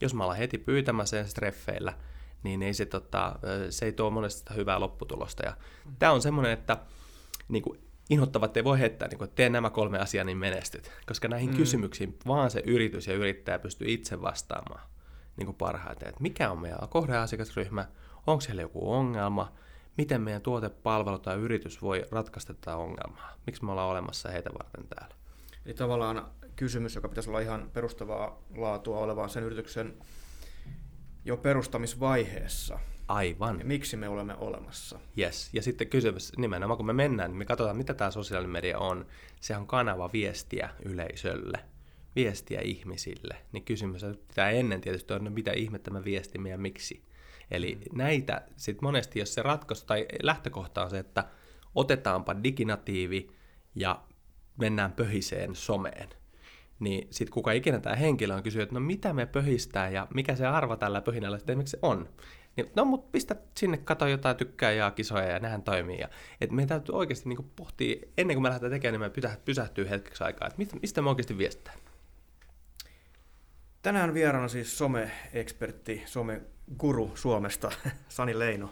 Jos 0.00 0.14
mä 0.14 0.24
alan 0.24 0.36
heti 0.36 0.58
pyytämään 0.58 1.06
sen 1.06 1.28
streffeillä, 1.28 1.92
niin 2.42 2.62
ei 2.62 2.74
se, 2.74 2.86
tota, 2.86 3.38
se 3.70 3.84
ei 3.84 3.92
tuo 3.92 4.10
monesti 4.10 4.38
sitä 4.38 4.54
hyvää 4.54 4.80
lopputulosta. 4.80 5.46
Ja 5.46 5.56
mm. 5.84 5.96
Tämä 5.98 6.12
on 6.12 6.22
semmoinen, 6.22 6.52
että 6.52 6.76
niin 7.48 7.62
kuin, 7.62 7.80
inhottavat 8.10 8.56
ei 8.56 8.64
voi 8.64 8.78
heittää, 8.78 9.08
niin 9.08 9.18
kuin, 9.18 9.26
että 9.26 9.36
tee 9.36 9.48
nämä 9.48 9.70
kolme 9.70 9.98
asiaa, 9.98 10.24
niin 10.24 10.38
menestyt. 10.38 10.90
Koska 11.06 11.28
näihin 11.28 11.50
mm. 11.50 11.56
kysymyksiin 11.56 12.18
vaan 12.26 12.50
se 12.50 12.62
yritys 12.66 13.06
ja 13.06 13.14
yrittäjä 13.14 13.58
pystyy 13.58 13.88
itse 13.90 14.22
vastaamaan 14.22 14.88
niin 15.36 15.46
kuin 15.46 15.56
parhaiten. 15.56 16.08
Että 16.08 16.22
mikä 16.22 16.50
on 16.50 16.58
meidän 16.58 16.88
kohdeasiakasryhmä, 16.88 17.88
onko 18.26 18.40
siellä 18.40 18.62
joku 18.62 18.92
ongelma, 18.92 19.52
miten 19.98 20.20
meidän 20.20 20.42
tuote, 20.42 20.68
palvelu 20.68 21.18
tai 21.18 21.36
yritys 21.36 21.82
voi 21.82 22.04
ratkaista 22.10 22.54
tätä 22.54 22.76
ongelmaa. 22.76 23.34
Miksi 23.46 23.64
me 23.64 23.70
ollaan 23.70 23.90
olemassa 23.90 24.30
heitä 24.30 24.50
varten 24.58 24.86
täällä. 24.86 25.14
Eli 25.66 25.74
tavallaan 25.74 26.30
kysymys, 26.56 26.94
joka 26.94 27.08
pitäisi 27.08 27.30
olla 27.30 27.40
ihan 27.40 27.70
perustavaa 27.72 28.42
laatua 28.56 28.98
olevaa 28.98 29.28
sen 29.28 29.44
yrityksen 29.44 29.94
jo 31.24 31.36
perustamisvaiheessa. 31.36 32.78
Aivan. 33.08 33.58
Ja 33.58 33.64
miksi 33.64 33.96
me 33.96 34.08
olemme 34.08 34.34
olemassa. 34.34 34.98
Yes. 35.18 35.50
Ja 35.52 35.62
sitten 35.62 35.88
kysymys 35.88 36.32
nimenomaan, 36.36 36.76
kun 36.76 36.86
me 36.86 36.92
mennään, 36.92 37.30
niin 37.30 37.38
me 37.38 37.44
katsotaan, 37.44 37.76
mitä 37.76 37.94
tämä 37.94 38.10
sosiaalinen 38.10 38.52
media 38.52 38.78
on. 38.78 39.06
Se 39.40 39.56
on 39.56 39.66
kanava 39.66 40.10
viestiä 40.12 40.70
yleisölle, 40.84 41.58
viestiä 42.16 42.60
ihmisille. 42.60 43.36
Niin 43.52 43.64
kysymys 43.64 44.02
pitää 44.28 44.50
ennen 44.50 44.80
tietysti 44.80 45.12
on, 45.12 45.24
no 45.24 45.30
mitä 45.30 45.52
ihmettä 45.52 45.90
me 45.90 46.04
viestimme 46.04 46.50
ja 46.50 46.58
miksi. 46.58 47.07
Eli 47.50 47.78
näitä 47.92 48.42
sitten 48.56 48.84
monesti, 48.84 49.18
jos 49.18 49.34
se 49.34 49.42
ratkaisu 49.42 49.86
tai 49.86 50.06
lähtökohta 50.22 50.84
on 50.84 50.90
se, 50.90 50.98
että 50.98 51.24
otetaanpa 51.74 52.42
diginatiivi 52.42 53.30
ja 53.74 54.02
mennään 54.58 54.92
pöhiseen 54.92 55.54
someen, 55.54 56.08
niin 56.80 57.08
sitten 57.10 57.34
kuka 57.34 57.52
ikinä 57.52 57.80
tämä 57.80 57.96
henkilö 57.96 58.34
on 58.34 58.42
kysynyt, 58.42 58.62
että 58.62 58.74
no 58.74 58.80
mitä 58.80 59.12
me 59.12 59.26
pöhistää 59.26 59.88
ja 59.88 60.06
mikä 60.14 60.36
se 60.36 60.46
arvo 60.46 60.76
tällä 60.76 61.00
pöhinällä 61.00 61.38
sitten 61.38 61.66
se 61.66 61.78
on. 61.82 62.08
Niin, 62.56 62.70
no 62.76 62.84
mut 62.84 63.12
pistä 63.12 63.36
sinne, 63.56 63.76
kato 63.76 64.06
jotain 64.06 64.36
tykkää 64.36 64.72
ja 64.72 64.90
kisoja 64.90 65.24
ja 65.24 65.38
nehän 65.38 65.62
toimii. 65.62 65.98
Ja, 65.98 66.08
et 66.40 66.50
meidän 66.50 66.68
täytyy 66.68 66.94
oikeasti 66.94 67.28
niin 67.28 67.50
pohtia, 67.56 67.96
ennen 68.16 68.36
kuin 68.36 68.42
me 68.42 68.48
lähdetään 68.48 68.72
tekemään, 68.72 69.00
niin 69.12 69.26
me 69.26 69.34
pysähtyy 69.44 69.90
hetkeksi 69.90 70.24
aikaa, 70.24 70.48
että 70.48 70.76
mistä 70.82 71.02
me 71.02 71.10
oikeasti 71.10 71.38
viestitään. 71.38 71.78
Tänään 73.88 74.14
vieraana 74.14 74.48
siis 74.48 74.78
some-ekspertti, 74.78 76.02
some-guru 76.06 77.10
Suomesta, 77.14 77.70
Sani 78.08 78.38
Leino. 78.38 78.70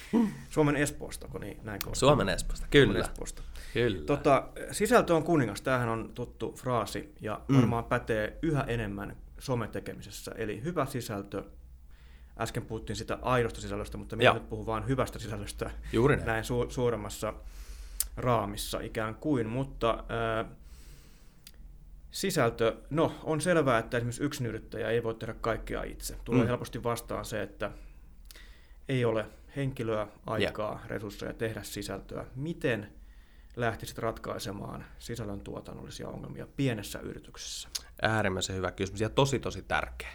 Suomen 0.50 0.76
Espoosta, 0.76 1.28
kun 1.28 1.40
niin, 1.40 1.60
näin 1.62 1.80
Suomen 1.92 2.28
Espoosta, 2.28 2.66
kyllä. 2.70 2.86
Suomen 2.86 3.10
Espoosta. 3.10 3.42
kyllä. 3.72 4.04
Tota, 4.04 4.48
sisältö 4.70 5.14
on 5.16 5.22
kuningas, 5.22 5.60
tämähän 5.60 5.88
on 5.88 6.10
tuttu 6.14 6.52
fraasi 6.52 7.14
ja 7.20 7.40
mm. 7.48 7.56
varmaan 7.56 7.84
pätee 7.84 8.38
yhä 8.42 8.64
enemmän 8.68 9.16
sometekemisessä. 9.38 10.32
Eli 10.36 10.62
hyvä 10.62 10.86
sisältö, 10.86 11.44
äsken 12.38 12.66
puhuttiin 12.66 12.96
sitä 12.96 13.18
aidosta 13.22 13.60
sisällöstä, 13.60 13.98
mutta 13.98 14.16
minä 14.16 14.32
nyt 14.32 14.48
puhun 14.48 14.66
vain 14.66 14.88
hyvästä 14.88 15.18
sisällöstä 15.18 15.70
Juuri 15.92 16.16
näin, 16.16 16.26
näin 16.26 16.44
su- 16.44 16.70
suuremmassa 16.70 17.34
raamissa 18.16 18.80
ikään 18.80 19.14
kuin, 19.14 19.48
mutta 19.48 20.04
äh, 20.40 20.50
Sisältö, 22.10 22.76
no 22.90 23.14
on 23.24 23.40
selvää, 23.40 23.78
että 23.78 23.96
esimerkiksi 23.96 24.24
yksin 24.24 24.46
yrittäjä 24.46 24.90
ei 24.90 25.02
voi 25.02 25.14
tehdä 25.14 25.34
kaikkea 25.34 25.82
itse. 25.82 26.16
Tulee 26.24 26.42
mm. 26.42 26.48
helposti 26.48 26.82
vastaan 26.82 27.24
se, 27.24 27.42
että 27.42 27.70
ei 28.88 29.04
ole 29.04 29.26
henkilöä, 29.56 30.06
aikaa, 30.26 30.72
yeah. 30.72 30.88
resursseja 30.88 31.34
tehdä 31.34 31.62
sisältöä. 31.62 32.24
Miten 32.34 32.92
lähtisit 33.56 33.98
ratkaisemaan 33.98 34.84
sisällön 34.98 35.40
tuotannollisia 35.40 36.08
ongelmia 36.08 36.46
pienessä 36.56 36.98
yrityksessä? 36.98 37.68
Äärimmäisen 38.02 38.56
hyvä 38.56 38.70
kysymys 38.70 39.00
ja 39.00 39.08
tosi 39.08 39.38
tosi 39.38 39.62
tärkeä. 39.62 40.12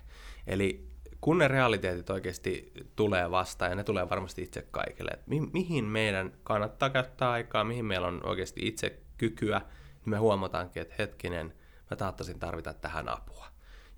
Eli 0.48 0.88
kun 1.22 1.38
ne 1.38 1.48
realiteetit 1.48 2.10
oikeasti 2.10 2.72
tulee 2.96 3.32
vastaan, 3.32 3.72
ja 3.72 3.76
ne 3.76 3.84
tulee 3.84 4.10
varmasti 4.10 4.42
itse 4.44 4.68
kaikille, 4.72 5.12
että 5.14 5.30
mi- 5.30 5.50
mihin 5.54 5.86
meidän 5.86 6.34
kannattaa 6.44 6.90
käyttää 6.90 7.32
aikaa, 7.32 7.64
mihin 7.64 7.86
meillä 7.86 8.08
on 8.08 8.26
oikeasti 8.26 8.68
itse 8.68 9.00
kykyä, 9.18 9.60
niin 9.60 10.10
me 10.10 10.18
huomataankin, 10.18 10.82
että 10.82 10.96
hetkinen, 11.00 11.54
mä 11.94 11.98
taattaisin 11.98 12.40
tarvita 12.40 12.74
tähän 12.74 13.10
apua. 13.10 13.48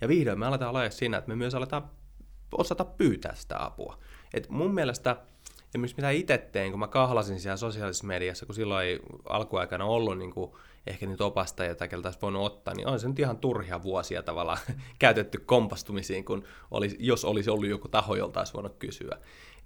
Ja 0.01 0.08
vihdoin 0.08 0.39
me 0.39 0.45
aletaan 0.45 0.69
olla 0.69 0.89
siinä, 0.89 1.17
että 1.17 1.29
me 1.29 1.36
myös 1.36 1.55
aletaan 1.55 1.89
osata 2.51 2.86
pyytää 2.86 3.36
sitä 3.36 3.65
apua. 3.65 3.99
Et 4.34 4.49
mun 4.49 4.73
mielestä 4.73 5.17
esimerkiksi 5.75 5.95
mitä 5.95 6.10
itse 6.10 6.38
tein, 6.38 6.71
kun 6.71 6.79
mä 6.79 6.88
kahlasin 6.88 7.39
siellä 7.39 7.58
sosiaalisessa 7.58 8.08
mediassa, 8.08 8.45
kun 8.45 8.55
silloin 8.55 8.88
ei 8.88 8.99
alkuaikana 9.29 9.86
ollut 9.86 10.17
niin 10.17 10.31
kuin 10.31 10.51
ehkä 10.88 11.05
niitä 11.05 11.25
opastajia 11.25 11.75
tai 11.75 11.88
keltä 11.88 12.08
olisi 12.08 12.19
voinut 12.21 12.45
ottaa, 12.45 12.73
niin 12.73 12.88
on 12.88 12.99
se 12.99 13.08
nyt 13.08 13.19
ihan 13.19 13.38
turhia 13.38 13.84
vuosia 13.84 14.23
tavallaan 14.23 14.58
käytetty 14.99 15.39
kompastumisiin, 15.39 16.25
kun 16.25 16.43
olisi, 16.71 16.97
jos 16.99 17.25
olisi 17.25 17.49
ollut 17.49 17.67
joku 17.67 17.88
taho, 17.88 18.15
jolta 18.15 18.39
olisi 18.39 18.53
voinut 18.53 18.75
kysyä. 18.79 19.17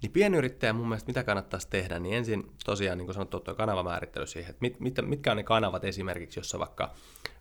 Niin 0.02 0.12
pienyrittäjä 0.12 0.72
mun 0.72 0.88
mielestä 0.88 1.08
mitä 1.08 1.24
kannattaisi 1.24 1.68
tehdä, 1.70 1.98
niin 1.98 2.16
ensin 2.16 2.52
tosiaan 2.64 2.98
niin 2.98 3.06
kuin 3.06 3.14
sanottu 3.14 3.40
tuo 3.40 3.54
kanavamäärittely 3.54 4.26
siihen, 4.26 4.50
että 4.50 4.60
mit, 4.60 4.80
mit, 4.80 4.94
mitkä 5.02 5.30
on 5.30 5.36
ne 5.36 5.42
kanavat 5.42 5.84
esimerkiksi, 5.84 6.38
jossa 6.38 6.58
vaikka, 6.58 6.94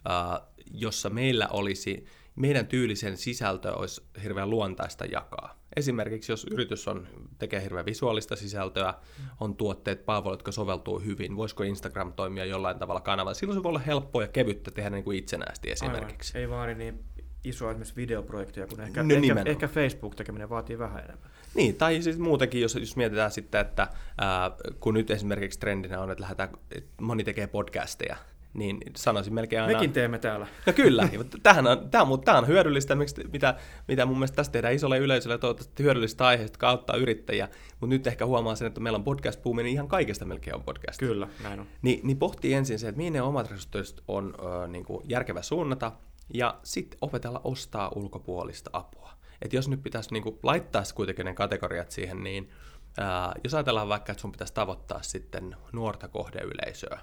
äh, 0.10 0.41
jossa 0.71 1.10
meillä 1.10 1.47
olisi, 1.47 2.05
meidän 2.36 2.67
tyylisen 2.67 3.17
sisältö 3.17 3.73
olisi 3.73 4.01
hirveän 4.23 4.49
luontaista 4.49 5.05
jakaa. 5.05 5.60
Esimerkiksi 5.75 6.32
jos 6.32 6.47
yritys 6.51 6.88
on, 6.88 7.08
tekee 7.39 7.63
hirveän 7.63 7.86
visuaalista 7.86 8.36
sisältöä, 8.36 8.93
on 9.39 9.55
tuotteet, 9.55 10.05
palvelut, 10.05 10.39
jotka 10.39 10.51
soveltuu 10.51 10.99
hyvin, 10.99 11.38
voisiko 11.38 11.63
Instagram 11.63 12.13
toimia 12.13 12.45
jollain 12.45 12.79
tavalla 12.79 13.01
kanavalla? 13.01 13.34
Silloin 13.34 13.60
se 13.60 13.63
voi 13.63 13.69
olla 13.69 13.79
helppoa 13.79 14.21
ja 14.21 14.27
kevyttä 14.27 14.71
tehdä 14.71 14.89
niin 14.89 15.03
kuin 15.03 15.17
itsenäisesti 15.17 15.71
esimerkiksi. 15.71 16.38
Aivan. 16.38 16.41
Ei 16.41 16.58
vaadi 16.58 16.75
niin 16.75 17.03
isoa 17.43 17.71
esimerkiksi 17.71 17.95
videoprojekteja, 17.95 18.67
kun 18.67 18.82
ehkä, 18.82 19.03
no, 19.03 19.15
ehkä, 19.15 19.43
ehkä 19.45 19.67
Facebook-tekeminen 19.67 20.49
vaatii 20.49 20.79
vähän 20.79 21.03
enemmän. 21.03 21.29
Niin, 21.55 21.75
tai 21.75 22.01
siis 22.01 22.17
muutenkin, 22.17 22.62
jos, 22.62 22.75
jos 22.75 22.95
mietitään 22.95 23.32
sitten, 23.32 23.62
että 23.62 23.88
ää, 24.17 24.51
kun 24.79 24.93
nyt 24.93 25.12
esimerkiksi 25.12 25.60
trendinä 25.60 25.99
on, 25.99 26.12
että 26.12 26.21
lähdetään, 26.21 26.49
että 26.71 26.91
moni 27.01 27.23
tekee 27.23 27.47
podcasteja, 27.47 28.15
niin 28.53 28.77
sanoisin 28.95 29.33
melkein 29.33 29.62
aina... 29.62 29.73
Mekin 29.73 29.93
teemme 29.93 30.19
täällä. 30.19 30.47
No 30.65 30.73
kyllä, 30.73 31.09
tämähän 31.43 31.67
on, 31.67 31.89
tämä, 31.89 32.03
on, 32.03 32.21
tämä 32.21 32.38
on 32.38 32.47
hyödyllistä, 32.47 32.95
mitä, 33.31 33.55
mitä 33.88 34.05
mun 34.05 34.17
mielestä 34.17 34.35
tässä 34.35 34.51
tehdään 34.51 34.73
isolle 34.73 34.97
yleisölle, 34.97 35.38
toivottavasti 35.38 35.83
hyödyllistä 35.83 36.27
aiheesta, 36.27 36.53
jotka 36.53 36.69
auttaa 36.69 36.95
yrittäjiä, 36.95 37.49
mutta 37.71 37.93
nyt 37.93 38.07
ehkä 38.07 38.25
huomaa 38.25 38.55
sen, 38.55 38.67
että 38.67 38.81
meillä 38.81 38.97
on 38.97 39.03
podcast 39.03 39.45
niin 39.45 39.67
ihan 39.67 39.88
kaikesta 39.88 40.25
melkein 40.25 40.55
on 40.55 40.63
podcast. 40.63 40.99
Kyllä, 40.99 41.27
näin 41.43 41.59
on. 41.59 41.67
Ni, 41.81 41.99
niin 42.03 42.17
pohtii 42.17 42.53
ensin 42.53 42.79
se, 42.79 42.88
että 42.88 42.97
mihin 42.97 43.13
ne 43.13 43.21
omat 43.21 43.51
resurssit 43.51 44.01
on 44.07 44.33
ö, 44.39 44.67
niin 44.67 44.85
kuin 44.85 45.05
järkevä 45.09 45.41
suunnata, 45.41 45.91
ja 46.33 46.59
sitten 46.63 46.97
opetella 47.01 47.41
ostaa 47.43 47.91
ulkopuolista 47.95 48.69
apua. 48.73 49.12
Et 49.41 49.53
jos 49.53 49.67
nyt 49.67 49.83
pitäisi 49.83 50.13
niin 50.13 50.23
kuin, 50.23 50.39
laittaa 50.43 50.83
kuitenkin 50.95 51.25
ne 51.25 51.33
kategoriat 51.33 51.91
siihen, 51.91 52.23
niin 52.23 52.49
ää, 52.97 53.33
jos 53.43 53.53
ajatellaan 53.53 53.89
vaikka, 53.89 54.12
että 54.12 54.21
sun 54.21 54.31
pitäisi 54.31 54.53
tavoittaa 54.53 55.01
sitten 55.01 55.55
nuorta 55.71 56.07
kohdeyleisöä, 56.07 56.99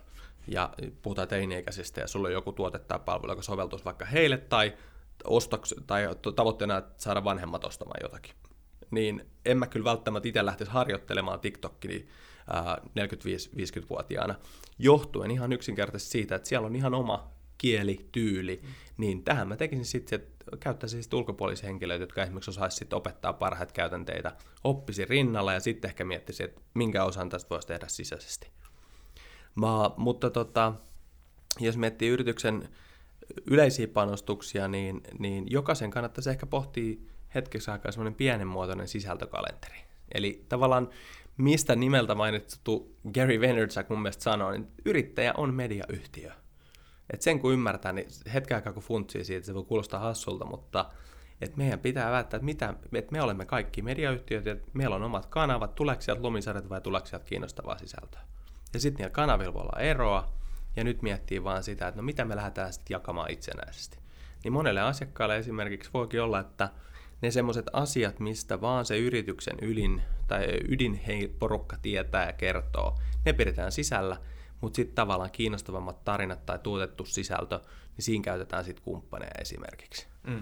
ja 0.48 0.74
puhutaan 1.02 1.28
teini-ikäisistä, 1.28 2.00
ja 2.00 2.06
sulla 2.06 2.28
on 2.28 2.32
joku 2.32 2.52
tuote 2.52 2.78
tai 2.78 2.98
palvelu, 3.04 3.32
joka 3.32 3.42
soveltuisi 3.42 3.84
vaikka 3.84 4.04
heille, 4.04 4.36
tai, 4.36 4.72
ostoks, 5.24 5.74
tai 5.86 6.08
tavoitteena 6.36 6.82
saada 6.96 7.24
vanhemmat 7.24 7.64
ostamaan 7.64 8.00
jotakin, 8.02 8.34
niin 8.90 9.26
en 9.44 9.58
mä 9.58 9.66
kyllä 9.66 9.84
välttämättä 9.84 10.28
itse 10.28 10.46
lähtisi 10.46 10.70
harjoittelemaan 10.70 11.40
TikTokia 11.40 12.00
45-50-vuotiaana, 12.48 14.34
johtuen 14.78 15.30
ihan 15.30 15.52
yksinkertaisesti 15.52 16.12
siitä, 16.12 16.34
että 16.34 16.48
siellä 16.48 16.66
on 16.66 16.76
ihan 16.76 16.94
oma 16.94 17.36
kieli, 17.58 18.08
tyyli, 18.12 18.60
mm. 18.62 18.68
niin 18.96 19.24
tähän 19.24 19.48
mä 19.48 19.56
tekisin 19.56 19.84
sitten, 19.84 20.20
että 20.20 20.56
käyttäisin 20.60 21.02
sitten 21.02 21.18
ulkopuolisia 21.18 21.66
henkilöitä, 21.66 22.02
jotka 22.02 22.22
esimerkiksi 22.22 22.50
osaisi 22.50 22.76
sitten 22.76 22.96
opettaa 22.96 23.32
parhaita 23.32 23.72
käytänteitä, 23.72 24.36
oppisi 24.64 25.04
rinnalla 25.04 25.52
ja 25.52 25.60
sitten 25.60 25.88
ehkä 25.88 26.04
miettisi, 26.04 26.44
että 26.44 26.60
minkä 26.74 27.04
osan 27.04 27.28
tästä 27.28 27.50
voisi 27.50 27.68
tehdä 27.68 27.88
sisäisesti. 27.88 28.50
Ma, 29.56 29.94
mutta 29.96 30.30
tota, 30.30 30.72
jos 31.60 31.76
miettii 31.76 32.08
yrityksen 32.08 32.68
yleisiä 33.46 33.88
panostuksia, 33.88 34.68
niin, 34.68 35.00
niin 35.18 35.46
jokaisen 35.50 35.90
kannattaisi 35.90 36.30
ehkä 36.30 36.46
pohtia 36.46 36.96
hetkeksi 37.34 37.70
aikaa 37.70 37.92
semmoinen 37.92 38.14
pienenmuotoinen 38.14 38.88
sisältökalenteri. 38.88 39.78
Eli 40.14 40.44
tavallaan 40.48 40.88
mistä 41.36 41.76
nimeltä 41.76 42.14
mainittu 42.14 42.96
Gary 43.14 43.40
Vaynerchuk 43.40 43.88
mun 43.88 44.02
mielestä 44.02 44.22
sanoo, 44.22 44.50
niin 44.50 44.68
yrittäjä 44.84 45.32
on 45.36 45.54
mediayhtiö. 45.54 46.32
Et 47.12 47.22
sen 47.22 47.38
kun 47.38 47.52
ymmärtää, 47.52 47.92
niin 47.92 48.08
hetken 48.34 48.54
aikaa 48.54 48.72
kun 48.72 48.82
funtsii 48.82 49.24
siitä, 49.24 49.46
se 49.46 49.54
voi 49.54 49.64
kuulostaa 49.64 50.00
hassulta, 50.00 50.44
mutta 50.44 50.90
et 51.40 51.56
meidän 51.56 51.78
pitää 51.78 52.10
välttää, 52.10 52.38
että, 52.38 52.44
mitä, 52.44 52.74
että 52.92 53.12
me 53.12 53.22
olemme 53.22 53.44
kaikki 53.44 53.82
mediayhtiöt 53.82 54.46
ja 54.46 54.56
meillä 54.72 54.96
on 54.96 55.02
omat 55.02 55.26
kanavat, 55.26 55.74
tuleeko 55.74 56.02
sieltä 56.02 56.22
lumisarjat 56.22 56.68
vai 56.68 56.80
tuleeko 56.80 57.06
sieltä 57.06 57.24
kiinnostavaa 57.24 57.78
sisältöä. 57.78 58.20
Ja 58.76 58.80
sitten 58.80 58.98
niillä 58.98 59.12
kanavilla 59.12 59.54
voi 59.54 59.62
olla 59.62 59.80
eroa, 59.80 60.32
ja 60.76 60.84
nyt 60.84 61.02
miettii 61.02 61.44
vaan 61.44 61.62
sitä, 61.62 61.88
että 61.88 62.00
no 62.00 62.04
mitä 62.04 62.24
me 62.24 62.36
lähdetään 62.36 62.72
sitten 62.72 62.94
jakamaan 62.94 63.30
itsenäisesti. 63.30 63.98
Niin 64.44 64.52
monelle 64.52 64.80
asiakkaalle 64.80 65.36
esimerkiksi 65.36 65.90
voikin 65.94 66.22
olla, 66.22 66.40
että 66.40 66.70
ne 67.22 67.30
semmoiset 67.30 67.66
asiat, 67.72 68.20
mistä 68.20 68.60
vaan 68.60 68.84
se 68.84 68.98
yrityksen 68.98 69.56
ylin 69.62 70.02
tai 70.28 70.46
ydinporukka 70.68 71.76
tietää 71.82 72.26
ja 72.26 72.32
kertoo, 72.32 72.98
ne 73.24 73.32
pidetään 73.32 73.72
sisällä, 73.72 74.16
mutta 74.60 74.76
sitten 74.76 74.94
tavallaan 74.94 75.30
kiinnostavammat 75.30 76.04
tarinat 76.04 76.46
tai 76.46 76.58
tuotettu 76.58 77.04
sisältö, 77.04 77.60
niin 77.96 78.04
siinä 78.04 78.24
käytetään 78.24 78.64
sitten 78.64 78.84
kumppaneja 78.84 79.40
esimerkiksi. 79.40 80.06
Mm. 80.26 80.36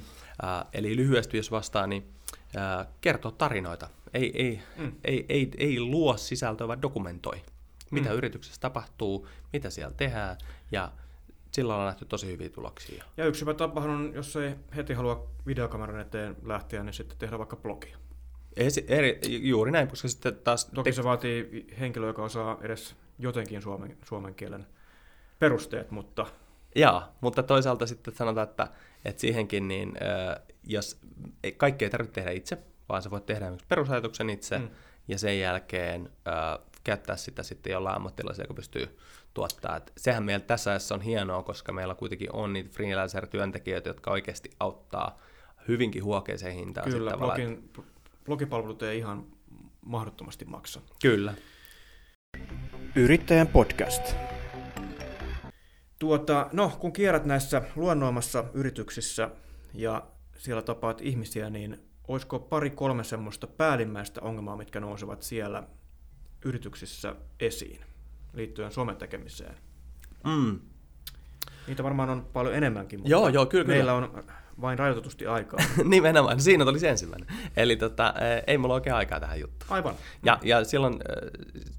Äh, 0.45 0.65
eli 0.73 0.97
lyhyesti 0.97 1.37
jos 1.37 1.51
vastaa, 1.51 1.87
niin 1.87 2.15
äh, 2.57 2.87
kertoo 3.01 3.31
tarinoita. 3.31 3.89
Ei, 4.15 4.43
ei, 4.43 4.63
mm. 4.77 4.93
ei, 5.05 5.27
ei, 5.29 5.51
ei 5.57 5.81
luo 5.81 6.17
sisältöä, 6.17 6.69
vaan 6.69 6.83
dokumentoi. 6.83 7.43
Mitä 7.95 8.11
mm. 8.11 8.17
yrityksessä 8.17 8.61
tapahtuu, 8.61 9.29
mitä 9.53 9.71
siellä 9.71 9.95
tehdään, 9.97 10.37
ja 10.73 10.93
sillä 11.51 11.77
on 11.77 11.87
nähty 11.87 12.05
tosi 12.05 12.27
hyviä 12.27 12.49
tuloksia. 12.49 13.05
Ja 13.17 13.27
yksi 13.27 13.41
hyvä 13.41 13.55
tapahan 13.55 13.91
on, 13.91 14.13
jos 14.15 14.37
ei 14.37 14.55
heti 14.77 14.95
halua 14.95 15.31
videokameran 15.47 16.01
eteen 16.01 16.37
lähteä, 16.43 16.83
niin 16.83 16.95
sitten 16.95 17.19
tehdä 17.19 17.39
vaikka 17.39 17.57
blogia. 17.57 17.99
Esi- 18.57 18.85
eri, 18.89 19.21
juuri 19.49 19.71
näin, 19.71 19.89
koska 19.89 20.09
sitten 20.09 20.37
taas... 20.37 20.65
Toki 20.65 20.93
se 20.93 21.05
vaatii 21.05 21.67
henkilö, 21.81 22.07
joka 22.07 22.25
osaa 22.25 22.59
edes 22.61 22.97
jotenkin 23.19 23.63
suomen, 23.63 23.97
suomen 24.03 24.35
kielen 24.35 24.67
perusteet, 25.39 25.91
mutta... 25.91 26.27
Joo, 26.77 27.03
mutta 27.21 27.43
toisaalta 27.43 27.87
sitten 27.87 28.15
sanotaan, 28.15 28.49
että, 28.49 28.69
että 29.05 29.21
siihenkin, 29.21 29.69
niin 29.69 29.95
jos 30.65 31.01
kaikkea 31.57 31.87
ei 31.87 31.91
tarvitse 31.91 32.15
tehdä 32.15 32.31
itse, 32.31 32.59
vaan 32.89 33.03
sä 33.03 33.11
voit 33.11 33.27
tehdä 33.27 33.53
perusajatuksen 33.69 34.31
itse, 34.31 34.59
mm. 34.59 34.69
ja 35.09 35.19
sen 35.19 35.41
jälkeen 35.41 36.11
käyttää 36.85 37.17
sitä 37.17 37.43
sitten 37.43 37.73
jollain 37.73 37.97
ammattilaisella, 37.97 38.45
joka 38.45 38.55
pystyy 38.55 38.99
tuottaa. 39.35 39.77
Et 39.77 39.93
sehän 39.97 40.25
meillä 40.25 40.45
tässä 40.45 40.71
ajassa 40.71 40.95
on 40.95 41.01
hienoa, 41.01 41.43
koska 41.43 41.73
meillä 41.73 41.95
kuitenkin 41.95 42.33
on 42.33 42.53
niitä 42.53 42.71
freelancer-työntekijöitä, 42.71 43.89
jotka 43.89 44.11
oikeasti 44.11 44.51
auttaa 44.61 45.19
hyvinkin 45.69 46.05
huokeeseen 46.05 46.55
hintaan. 46.55 46.91
Kyllä, 46.91 47.17
blogin, 47.17 47.71
blogipalvelut 48.25 48.83
ei 48.83 48.99
ihan 48.99 49.27
mahdottomasti 49.87 50.45
maksa. 50.45 50.81
Kyllä. 51.03 51.35
Yrittäjän 52.97 53.47
podcast. 53.47 54.15
Tuota, 55.99 56.49
no, 56.53 56.73
kun 56.81 56.93
kierrät 56.93 57.25
näissä 57.25 57.63
luonnoimassa 57.77 58.45
yrityksissä 58.55 59.31
ja 59.75 60.07
siellä 60.39 60.63
tapaat 60.63 61.01
ihmisiä, 61.01 61.51
niin 61.51 61.81
olisiko 62.09 62.39
pari 62.39 62.71
kolme 62.71 63.05
semmoista 63.05 63.47
päällimmäistä 63.47 64.21
ongelmaa, 64.21 64.57
mitkä 64.57 64.81
nousevat 64.81 65.23
siellä 65.23 65.63
yrityksissä 66.45 67.17
esiin 67.41 67.81
liittyen 68.33 68.73
somen 68.73 68.97
tekemiseen? 68.97 69.55
Mm. 70.25 70.61
Niitä 71.67 71.83
varmaan 71.83 72.11
on 72.11 72.27
paljon 72.33 72.55
enemmänkin, 72.55 72.99
mutta 72.99 73.11
joo, 73.11 73.29
joo, 73.29 73.47
kyllä, 73.47 73.67
meillä 73.67 73.93
kyllä. 73.93 74.17
on 74.17 74.25
vain 74.61 74.79
rajoitetusti 74.79 75.27
aikaa. 75.27 75.61
Nimenomaan, 75.85 76.41
siinä 76.41 76.65
tuli 76.65 76.79
se 76.79 76.89
ensimmäinen. 76.89 77.29
Eli 77.57 77.77
tota, 77.77 78.15
ei 78.47 78.59
mulla 78.59 78.75
oikein 78.75 78.97
aikaa 78.97 79.21
tähän 79.21 79.41
juttuun. 79.41 79.73
Aivan. 79.73 79.95
Ja, 80.23 80.39
ja 80.43 80.65
silloin, 80.65 80.95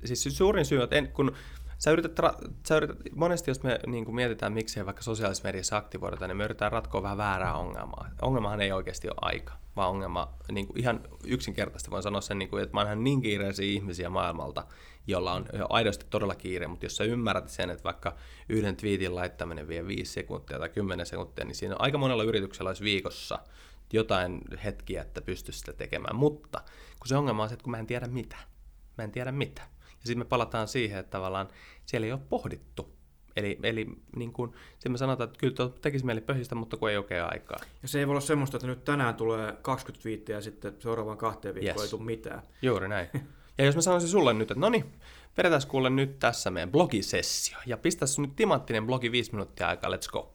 siis 0.05 0.37
suurin 0.37 0.65
syy, 0.65 0.81
että 0.83 0.95
en, 0.95 1.07
kun 1.07 1.35
sä 1.77 1.91
yrität, 1.91 2.19
ra- 2.19 2.51
sä 2.67 2.77
yrität, 2.77 2.97
monesti 3.15 3.51
jos 3.51 3.63
me 3.63 3.79
niin 3.87 4.05
kuin 4.05 4.15
mietitään, 4.15 4.53
miksi 4.53 4.85
vaikka 4.85 5.03
sosiaalisessa 5.03 5.47
mediassa 5.47 5.77
aktivoidaan, 5.77 6.29
niin 6.29 6.37
me 6.37 6.43
yritetään 6.43 6.71
ratkoa 6.71 7.03
vähän 7.03 7.17
väärää 7.17 7.53
ongelmaa. 7.53 8.09
Ongelmahan 8.21 8.61
ei 8.61 8.71
oikeasti 8.71 9.07
ole 9.07 9.17
aika, 9.21 9.53
vaan 9.75 9.89
ongelma 9.89 10.33
niin 10.51 10.67
kuin 10.67 10.79
ihan 10.79 11.01
yksinkertaisesti 11.27 11.91
voin 11.91 12.03
sanoa 12.03 12.21
sen, 12.21 12.39
niin 12.39 12.49
kuin, 12.49 12.63
että 12.63 12.73
mä 12.73 12.81
oon 12.81 13.03
niin 13.03 13.21
kiireisiä 13.21 13.65
ihmisiä 13.65 14.09
maailmalta, 14.09 14.65
jolla 15.07 15.33
on 15.33 15.45
aidosti 15.69 16.05
todella 16.09 16.35
kiire, 16.35 16.67
mutta 16.67 16.85
jos 16.85 16.97
sä 16.97 17.03
ymmärrät 17.03 17.49
sen, 17.49 17.69
että 17.69 17.83
vaikka 17.83 18.15
yhden 18.49 18.75
tweetin 18.75 19.15
laittaminen 19.15 19.67
vie 19.67 19.87
5 19.87 20.13
sekuntia 20.13 20.59
tai 20.59 20.69
10 20.69 21.05
sekuntia, 21.05 21.45
niin 21.45 21.55
siinä 21.55 21.75
aika 21.79 21.97
monella 21.97 22.23
yrityksellä 22.23 22.69
olisi 22.69 22.83
viikossa 22.83 23.39
jotain 23.93 24.41
hetkiä, 24.63 25.01
että 25.01 25.21
pystyisi 25.21 25.59
sitä 25.59 25.73
tekemään. 25.73 26.15
Mutta 26.15 26.61
kun 26.99 27.07
se 27.07 27.17
ongelma 27.17 27.43
on 27.43 27.49
se, 27.49 27.53
että 27.53 27.63
kun 27.63 27.71
mä 27.71 27.79
en 27.79 27.87
tiedä 27.87 28.07
mitä. 28.07 28.37
Mä 28.97 29.03
en 29.03 29.11
tiedä 29.11 29.31
mitä. 29.31 29.61
Ja 30.05 30.07
sitten 30.07 30.19
me 30.19 30.25
palataan 30.25 30.67
siihen, 30.67 30.99
että 30.99 31.09
tavallaan 31.09 31.47
siellä 31.85 32.05
ei 32.05 32.11
ole 32.11 32.21
pohdittu. 32.29 32.95
Eli, 33.35 33.59
eli 33.63 33.87
niin 34.15 34.33
kuin, 34.33 34.53
sitten 34.73 34.91
me 34.91 34.97
sanotaan, 34.97 35.27
että 35.27 35.39
kyllä 35.39 35.69
tekisi 35.81 36.05
mieli 36.05 36.21
pöhistä, 36.21 36.55
mutta 36.55 36.77
kun 36.77 36.89
ei 36.89 36.97
oikein 36.97 37.23
aikaa. 37.23 37.59
Ja 37.81 37.87
se 37.87 37.99
ei 37.99 38.07
voi 38.07 38.11
olla 38.11 38.21
semmoista, 38.21 38.57
että 38.57 38.67
nyt 38.67 38.83
tänään 38.83 39.15
tulee 39.15 39.53
20 39.61 40.05
viittiä 40.05 40.35
ja 40.35 40.41
sitten 40.41 40.73
seuraavaan 40.79 41.17
kahteen 41.17 41.55
viikkoon 41.55 41.75
yes. 41.75 41.93
ei 41.93 41.97
tule 41.97 42.05
mitään. 42.05 42.41
Juuri 42.61 42.87
näin. 42.87 43.07
Ja 43.57 43.65
jos 43.65 43.75
mä 43.75 43.81
sanoisin 43.81 44.09
sulle 44.09 44.33
nyt, 44.33 44.51
että 44.51 44.61
no 44.61 44.69
niin, 44.69 44.85
vedetään 45.37 45.61
kuule 45.67 45.89
nyt 45.89 46.19
tässä 46.19 46.51
meidän 46.51 46.71
blogisessio 46.71 47.57
ja 47.65 47.77
pistä 47.77 48.05
nyt 48.17 48.35
timanttinen 48.35 48.85
blogi 48.85 49.11
viisi 49.11 49.31
minuuttia 49.31 49.67
aikaa, 49.67 49.89
let's 49.89 50.11
go. 50.11 50.34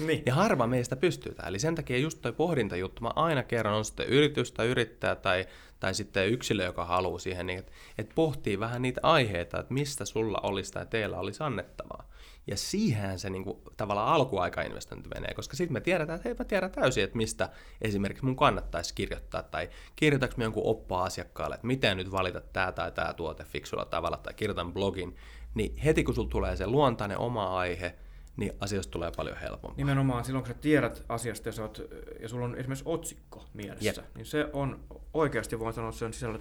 Niin. 0.00 0.22
Ja 0.26 0.34
harva 0.34 0.66
meistä 0.66 0.96
pystyy 0.96 1.34
tähän. 1.34 1.48
Eli 1.48 1.58
sen 1.58 1.74
takia 1.74 1.98
just 1.98 2.22
toi 2.22 2.32
pohdintajuttu, 2.32 3.02
mä 3.02 3.10
aina 3.16 3.42
kerron, 3.42 3.74
on 3.74 3.84
sitten 3.84 4.06
yritys 4.06 4.52
tai 4.52 4.66
yrittäjä 4.66 5.14
tai, 5.14 5.46
tai 5.80 5.94
sitten 5.94 6.28
yksilö, 6.28 6.64
joka 6.64 6.84
haluaa 6.84 7.18
siihen, 7.18 7.46
niin 7.46 7.58
että, 7.58 7.72
että 7.98 8.14
pohtii 8.14 8.60
vähän 8.60 8.82
niitä 8.82 9.00
aiheita, 9.02 9.60
että 9.60 9.74
mistä 9.74 10.04
sulla 10.04 10.38
olisi 10.42 10.72
tai 10.72 10.86
teillä 10.86 11.18
olisi 11.18 11.42
annettavaa. 11.42 12.08
Ja 12.46 12.56
siihen 12.56 13.18
se 13.18 13.30
niin 13.30 13.44
kuin, 13.44 13.58
tavallaan 13.76 14.08
alkuaikainvestointi 14.08 15.08
menee, 15.08 15.34
koska 15.34 15.56
sitten 15.56 15.72
me 15.72 15.80
tiedetään, 15.80 16.16
että 16.16 16.28
hei 16.28 16.36
mä 16.38 16.44
tiedän 16.44 16.70
täysin, 16.70 17.04
että 17.04 17.16
mistä 17.16 17.48
esimerkiksi 17.82 18.24
mun 18.24 18.36
kannattaisi 18.36 18.94
kirjoittaa, 18.94 19.42
tai 19.42 19.68
kirjoitaks 19.96 20.36
me 20.36 20.44
jonkun 20.44 20.66
oppaa 20.66 21.04
asiakkaalle, 21.04 21.54
että 21.54 21.66
miten 21.66 21.96
nyt 21.96 22.12
valita 22.12 22.40
tämä 22.40 22.72
tai 22.72 22.92
tämä 22.92 23.12
tuote 23.12 23.44
fiksulla 23.44 23.84
tavalla, 23.84 24.16
tai 24.16 24.34
kirjoitan 24.34 24.72
blogin, 24.72 25.16
niin 25.54 25.76
heti 25.76 26.04
kun 26.04 26.14
sulla 26.14 26.28
tulee 26.28 26.56
se 26.56 26.66
luontainen 26.66 27.18
oma 27.18 27.58
aihe, 27.58 27.94
niin 28.36 28.52
asioista 28.60 28.90
tulee 28.90 29.10
paljon 29.16 29.36
helpompaa. 29.36 29.76
Nimenomaan 29.76 30.24
silloin, 30.24 30.44
kun 30.44 30.54
sä 30.54 30.60
tiedät 30.60 31.04
asiasta 31.08 31.48
ja, 31.48 31.52
sä 31.52 31.62
oot, 31.62 31.82
ja 32.20 32.28
sulla 32.28 32.44
on 32.44 32.56
esimerkiksi 32.56 32.84
otsikko 32.86 33.44
mielessä, 33.54 33.84
Jep. 33.84 34.16
niin 34.16 34.26
se 34.26 34.46
on 34.52 34.80
oikeasti, 35.14 35.58
voin 35.58 35.74
sanoa 35.74 35.92
sen 35.92 36.12
sisällön, 36.12 36.40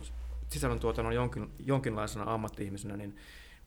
sisällön 0.49 0.79
tuotannon 0.79 1.15
jonkin, 1.15 1.51
jonkinlaisena 1.60 2.34
ammatti-ihmisenä, 2.34 2.97
niin 2.97 3.15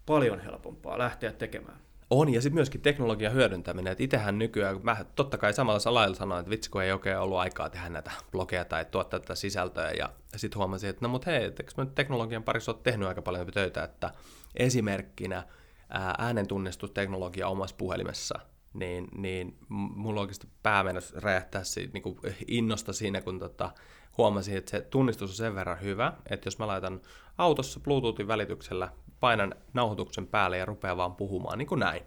paljon 0.07 0.41
helpompaa 0.41 0.99
lähteä 0.99 1.33
tekemään. 1.33 1.79
On, 2.11 2.35
ja 2.35 2.41
sitten 2.43 2.55
myöskin 2.55 2.81
teknologian 2.81 3.33
hyödyntäminen. 3.33 3.91
Että 3.91 4.05
itsehän 4.05 4.39
nykyään, 4.39 4.81
mä 4.83 5.05
totta 5.15 5.39
kai 5.39 5.53
samalla 5.53 5.95
lailla 5.95 6.17
sanoin, 6.17 6.41
että 6.41 6.51
vitsi 6.51 6.71
kun 6.71 6.83
ei 6.83 6.93
oikein 6.93 7.19
ollut 7.19 7.39
aikaa 7.39 7.71
tehdä 7.71 7.89
näitä 7.89 8.11
blogeja 8.33 8.65
tai 8.65 8.85
tuottaa 8.85 9.21
tätä 9.21 9.35
sisältöä, 9.35 9.91
ja 9.91 10.11
sitten 10.37 10.59
huomasin, 10.59 10.91
että 10.91 11.05
no 11.05 11.09
mut 11.09 11.27
hei, 11.27 11.45
eikö 11.45 11.65
mä 11.77 11.87
teknologian 11.87 12.43
parissa 12.43 12.73
ole 12.73 12.81
tehnyt 12.83 13.09
aika 13.09 13.23
paljon 13.23 13.47
töitä, 13.47 13.85
että 13.85 14.11
esimerkkinä 14.57 15.43
äänentunnistusteknologia 15.91 17.49
omassa 17.49 17.77
puhelimessa, 17.77 18.39
niin, 18.75 19.09
niin 19.17 19.59
mulla 19.69 20.21
oikeasti 20.21 20.49
pää 20.63 20.85
räjähtää 21.15 21.65
siitä, 21.65 21.93
niin 21.93 22.03
kuin 22.03 22.19
innosta 22.47 22.93
siinä, 22.93 23.21
kun 23.21 23.39
tota, 23.39 23.71
huomasin, 24.19 24.57
että 24.57 24.71
se 24.71 24.81
tunnistus 24.81 25.31
on 25.31 25.37
sen 25.37 25.55
verran 25.55 25.81
hyvä, 25.81 26.13
että 26.31 26.47
jos 26.47 26.59
mä 26.59 26.67
laitan 26.67 27.01
autossa 27.39 27.81
Bluetoothin 27.81 28.29
välityksellä, 28.29 28.89
painan 29.21 29.55
nauhoituksen 29.75 30.27
päälle 30.27 30.59
ja 30.59 30.65
rupeaa 30.65 30.97
vaan 30.97 31.17
puhumaan 31.17 31.59
niin 31.59 31.69
kuin 31.69 31.79
näin, 31.79 32.03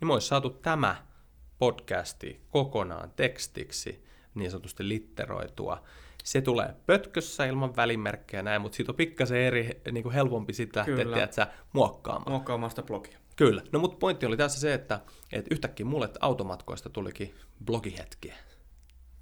niin 0.00 0.08
me 0.08 0.12
olisi 0.12 0.28
saatu 0.28 0.50
tämä 0.50 0.96
podcasti 1.58 2.40
kokonaan 2.50 3.12
tekstiksi, 3.16 4.04
niin 4.34 4.50
sanotusti 4.50 4.88
litteroitua. 4.88 5.82
Se 6.24 6.40
tulee 6.40 6.74
pötkössä 6.86 7.44
ilman 7.44 7.76
välimerkkejä 7.76 8.42
näin, 8.42 8.62
mutta 8.62 8.76
siitä 8.76 8.92
on 8.92 8.96
pikkasen 8.96 9.38
eri, 9.38 9.80
niin 9.92 10.02
kuin 10.02 10.12
helpompi 10.12 10.52
sitä 10.52 10.84
että 11.22 11.36
sä 11.36 11.46
muokkaamaan. 11.72 12.32
Muokkaamaan 12.32 12.70
sitä 12.70 12.82
blogia. 12.82 13.19
Kyllä. 13.40 13.62
No 13.72 13.78
mutta 13.78 13.96
pointti 13.96 14.26
oli 14.26 14.36
tässä 14.36 14.60
se, 14.60 14.74
että, 14.74 15.00
että 15.32 15.54
yhtäkkiä 15.54 15.86
mulle 15.86 16.08
automatkoista 16.20 16.90
tulikin 16.90 17.34
blogihetkiä. 17.64 18.34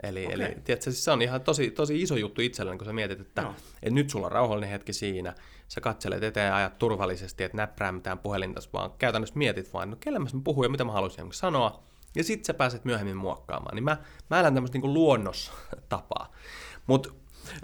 Eli, 0.03 0.27
okay. 0.27 0.35
eli 0.35 0.55
tiedätkö, 0.65 0.91
siis 0.91 1.05
se 1.05 1.11
on 1.11 1.23
ihan 1.23 1.41
tosi, 1.41 1.71
tosi 1.71 2.03
iso 2.03 2.17
juttu 2.17 2.41
itselleni, 2.41 2.79
kun 2.79 2.87
sä 2.87 2.93
mietit, 2.93 3.21
että, 3.21 3.43
no. 3.43 3.55
että 3.83 3.95
nyt 3.95 4.11
sulla 4.11 4.27
on 4.27 4.33
rauhallinen 4.33 4.71
hetki 4.71 4.93
siinä, 4.93 5.35
sä 5.69 5.81
katselet 5.81 6.23
eteen 6.23 6.53
ajat 6.53 6.79
turvallisesti, 6.79 7.45
että 7.45 7.57
näppää 7.57 7.93
mitään 7.93 8.19
puhelinta, 8.19 8.61
vaan 8.73 8.91
käytännössä 8.99 9.39
mietit 9.39 9.73
vaan, 9.73 9.91
no 9.91 9.97
kelle 10.01 10.19
mä 10.19 10.27
puhun 10.45 10.65
ja 10.65 10.69
mitä 10.69 10.85
mä 10.85 10.93
haluaisin 10.93 11.33
sanoa, 11.33 11.83
ja 12.15 12.25
sitten 12.25 12.45
sä 12.45 12.55
pääset 12.55 12.85
myöhemmin 12.85 13.17
muokkaamaan. 13.17 13.75
Niin 13.75 13.85
mä, 13.85 13.97
mä 14.31 14.41
elän 14.41 14.55
tämmöistä 14.55 14.79
niin 14.79 14.95
luonnostapaa. 14.95 16.33
Mutta 16.87 17.11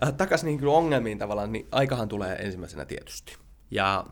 äh, 0.04 0.12
takaisin 0.12 0.46
niin 0.46 0.66
ongelmiin 0.66 1.18
tavallaan, 1.18 1.52
niin 1.52 1.68
aikahan 1.72 2.08
tulee 2.08 2.36
ensimmäisenä 2.36 2.84
tietysti. 2.84 3.36
Ja 3.70 4.04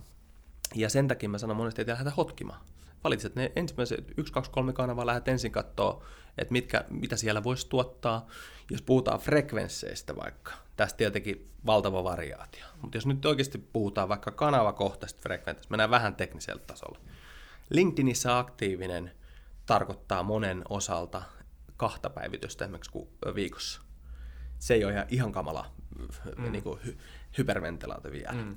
Ja 0.75 0.91
sen 0.91 1.09
takia 1.09 1.29
mä 1.29 1.39
sanon 1.39 1.57
monesti, 1.57 1.81
että 1.83 1.93
lähdetä 1.93 2.11
hotkimaan. 2.17 2.61
Valitset 3.05 3.35
ne 3.35 3.53
ensimmäiset 3.57 4.13
1, 4.17 4.33
2, 4.33 4.51
3 4.51 4.73
kanavaa, 4.73 5.07
lähdet 5.07 5.29
ensin 5.29 5.53
katsoa, 5.53 6.05
että 6.39 6.53
mitkä, 6.53 6.85
mitä 6.91 7.17
siellä 7.17 7.45
voisi 7.45 7.69
tuottaa. 7.69 8.27
Jos 8.71 8.83
puhutaan 8.83 9.21
frekvensseistä 9.21 10.17
vaikka, 10.17 10.53
tästä 10.77 10.97
tietenkin 10.97 11.51
valtava 11.67 12.05
variaatio. 12.05 12.65
Mutta 12.83 12.97
jos 12.97 13.07
nyt 13.07 13.25
oikeasti 13.25 13.59
puhutaan 13.59 14.09
vaikka 14.09 14.31
kanavakohtaisesta 14.31 15.23
frekvensseistä, 15.23 15.71
mennään 15.71 15.91
vähän 15.91 16.15
teknisellä 16.15 16.63
tasolla. 16.67 16.99
LinkedInissä 17.71 18.39
aktiivinen 18.39 19.13
tarkoittaa 19.67 20.23
monen 20.23 20.63
osalta 20.69 21.23
kahta 21.77 22.11
päivitystä 22.11 22.65
esimerkiksi 22.65 22.93
viikossa. 23.35 23.81
Se 24.59 24.75
ei 24.75 24.85
ole 24.85 24.93
ihan, 24.93 25.07
ihan 25.09 25.33
kamala 25.33 25.71
mm. 26.37 26.53
niin 26.53 26.63
kuin 26.65 26.81
hy, 26.85 26.99
hyperventilaatio 27.39 28.13
vielä. 28.13 28.33
Mm. 28.33 28.57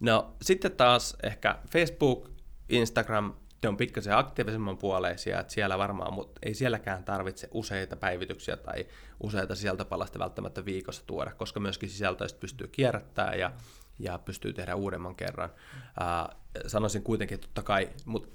No 0.00 0.34
sitten 0.42 0.72
taas 0.72 1.16
ehkä 1.22 1.58
Facebook, 1.70 2.30
Instagram, 2.68 3.34
ne 3.62 3.68
on 3.68 3.76
pikkasen 3.76 4.16
aktiivisemman 4.16 4.78
puoleisia, 4.78 5.40
että 5.40 5.52
siellä 5.52 5.78
varmaan, 5.78 6.14
mutta 6.14 6.40
ei 6.42 6.54
sielläkään 6.54 7.04
tarvitse 7.04 7.48
useita 7.50 7.96
päivityksiä 7.96 8.56
tai 8.56 8.86
useita 9.22 9.54
sisältöpalasta 9.54 10.18
välttämättä 10.18 10.64
viikossa 10.64 11.02
tuoda, 11.06 11.30
koska 11.32 11.60
myöskin 11.60 11.90
sisältöistä 11.90 12.40
pystyy 12.40 12.68
kierrättämään 12.68 13.38
ja, 13.38 13.52
ja 13.98 14.18
pystyy 14.18 14.52
tehdä 14.52 14.74
uudemman 14.74 15.16
kerran. 15.16 15.50
Uh, 15.50 16.40
sanoisin 16.66 17.02
kuitenkin, 17.02 17.34
että 17.34 17.46
totta 17.46 17.62
kai, 17.62 17.90
mutta 18.04 18.28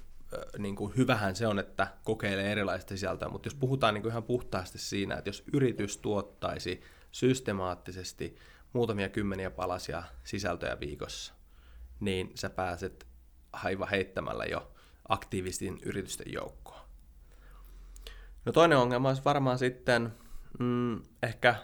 niin 0.57 0.75
kuin 0.75 0.93
hyvähän 0.97 1.35
se 1.35 1.47
on, 1.47 1.59
että 1.59 1.87
kokeilee 2.03 2.51
erilaista 2.51 2.89
sisältöä, 2.89 3.29
mutta 3.29 3.47
jos 3.47 3.55
puhutaan 3.55 3.93
niin 3.93 4.01
kuin 4.01 4.11
ihan 4.11 4.23
puhtaasti 4.23 4.77
siinä, 4.77 5.15
että 5.15 5.29
jos 5.29 5.43
yritys 5.53 5.97
tuottaisi 5.97 6.81
systemaattisesti 7.11 8.37
muutamia 8.73 9.09
kymmeniä 9.09 9.51
palasia 9.51 10.03
sisältöjä 10.23 10.79
viikossa, 10.79 11.33
niin 11.99 12.31
sä 12.35 12.49
pääset 12.49 13.07
aivan 13.53 13.89
heittämällä 13.89 14.45
jo 14.45 14.71
aktiivistin 15.09 15.79
yritysten 15.85 16.33
joukkoon. 16.33 16.81
No 18.45 18.51
toinen 18.51 18.77
ongelma 18.77 19.07
olisi 19.07 19.23
varmaan 19.25 19.59
sitten 19.59 20.13
mm, 20.59 21.01
ehkä 21.23 21.55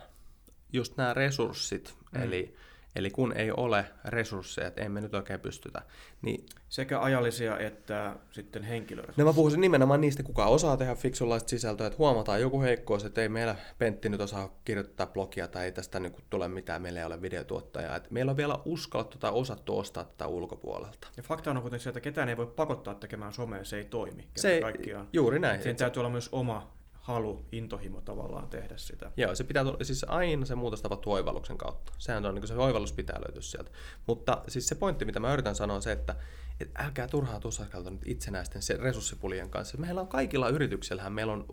just 0.73 0.97
nämä 0.97 1.13
resurssit, 1.13 1.95
mm. 2.11 2.21
eli 2.21 2.55
Eli 2.95 3.09
kun 3.09 3.33
ei 3.37 3.51
ole 3.51 3.85
resursseja, 4.05 4.67
että 4.67 4.81
emme 4.81 5.01
nyt 5.01 5.13
oikein 5.13 5.39
pystytä, 5.39 5.81
niin... 6.21 6.45
Sekä 6.69 7.01
ajallisia 7.01 7.59
että 7.59 8.15
sitten 8.31 8.63
henkilöresursseja. 8.63 9.25
No 9.25 9.31
mä 9.31 9.35
puhuisin 9.35 9.61
nimenomaan 9.61 10.01
niistä, 10.01 10.23
kuka 10.23 10.45
osaa 10.45 10.77
tehdä 10.77 10.95
fiksunlaista 10.95 11.49
sisältöä, 11.49 11.87
että 11.87 11.97
huomataan 11.97 12.41
joku 12.41 12.61
heikkous, 12.61 13.05
että 13.05 13.21
ei 13.21 13.29
meillä 13.29 13.55
Pentti 13.77 14.09
nyt 14.09 14.21
osaa 14.21 14.59
kirjoittaa 14.65 15.07
blogia 15.07 15.47
tai 15.47 15.65
ei 15.65 15.71
tästä 15.71 15.99
niin 15.99 16.15
tule 16.29 16.47
mitään, 16.47 16.81
meillä 16.81 16.99
ei 16.99 17.05
ole 17.05 17.21
videotuottajaa. 17.21 17.95
Että 17.95 18.09
meillä 18.11 18.29
on 18.29 18.37
vielä 18.37 18.59
uskallettu 18.65 19.17
tai 19.17 19.31
osattu 19.31 19.77
ostaa 19.77 20.03
tätä 20.03 20.27
ulkopuolelta. 20.27 21.07
Ja 21.17 21.23
fakta 21.23 21.51
on 21.51 21.61
kuitenkin 21.61 21.83
se, 21.83 21.89
että 21.89 22.01
ketään 22.01 22.29
ei 22.29 22.37
voi 22.37 22.47
pakottaa 22.47 22.95
tekemään 22.95 23.33
somea, 23.33 23.63
se 23.63 23.77
ei 23.77 23.85
toimi. 23.85 24.27
Se, 24.37 24.59
kaikkiaan. 24.61 25.07
juuri 25.13 25.39
näin. 25.39 25.63
Sen 25.63 25.75
täytyy 25.75 25.99
olla 25.99 26.09
myös 26.09 26.29
oma 26.31 26.74
halu, 27.05 27.45
intohimo 27.51 28.01
tavallaan 28.01 28.49
tehdä 28.49 28.77
sitä. 28.77 29.11
Joo, 29.17 29.35
se 29.35 29.43
pitää 29.43 29.63
siis 29.81 30.05
aina 30.07 30.45
se 30.45 30.55
muutos 30.55 30.81
tapahtuu 30.81 31.13
oivalluksen 31.13 31.57
kautta. 31.57 31.93
Sehän 31.97 32.25
on 32.25 32.35
niin 32.35 32.47
se 32.47 32.53
oivallus 32.53 32.93
pitää 32.93 33.19
löytyä 33.19 33.41
sieltä. 33.41 33.71
Mutta 34.07 34.41
siis 34.47 34.67
se 34.67 34.75
pointti, 34.75 35.05
mitä 35.05 35.19
mä 35.19 35.33
yritän 35.33 35.55
sanoa, 35.55 35.75
on 35.75 35.81
se, 35.81 35.91
että 35.91 36.15
et 36.59 36.71
älkää 36.77 37.07
turhaa 37.07 37.39
tussaikalta 37.39 37.89
nyt 37.89 38.01
itsenäisten 38.05 38.61
se 38.61 38.77
resurssipulien 38.77 39.49
kanssa. 39.49 39.77
Meillä 39.77 40.01
on 40.01 40.07
kaikilla 40.07 40.49
yrityksillähän, 40.49 41.13
meillä 41.13 41.33
on 41.33 41.45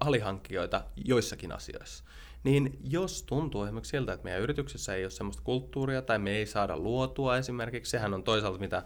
alihankkijoita 0.00 0.84
joissakin 0.96 1.52
asioissa. 1.52 2.04
Niin 2.44 2.78
jos 2.84 3.22
tuntuu 3.22 3.64
esimerkiksi 3.64 3.90
siltä, 3.90 4.12
että 4.12 4.24
meidän 4.24 4.42
yrityksessä 4.42 4.94
ei 4.94 5.04
ole 5.04 5.10
sellaista 5.10 5.42
kulttuuria 5.42 6.02
tai 6.02 6.18
me 6.18 6.30
ei 6.30 6.46
saada 6.46 6.76
luotua 6.76 7.38
esimerkiksi, 7.38 7.90
sehän 7.90 8.14
on 8.14 8.24
toisaalta 8.24 8.58
mitä 8.58 8.82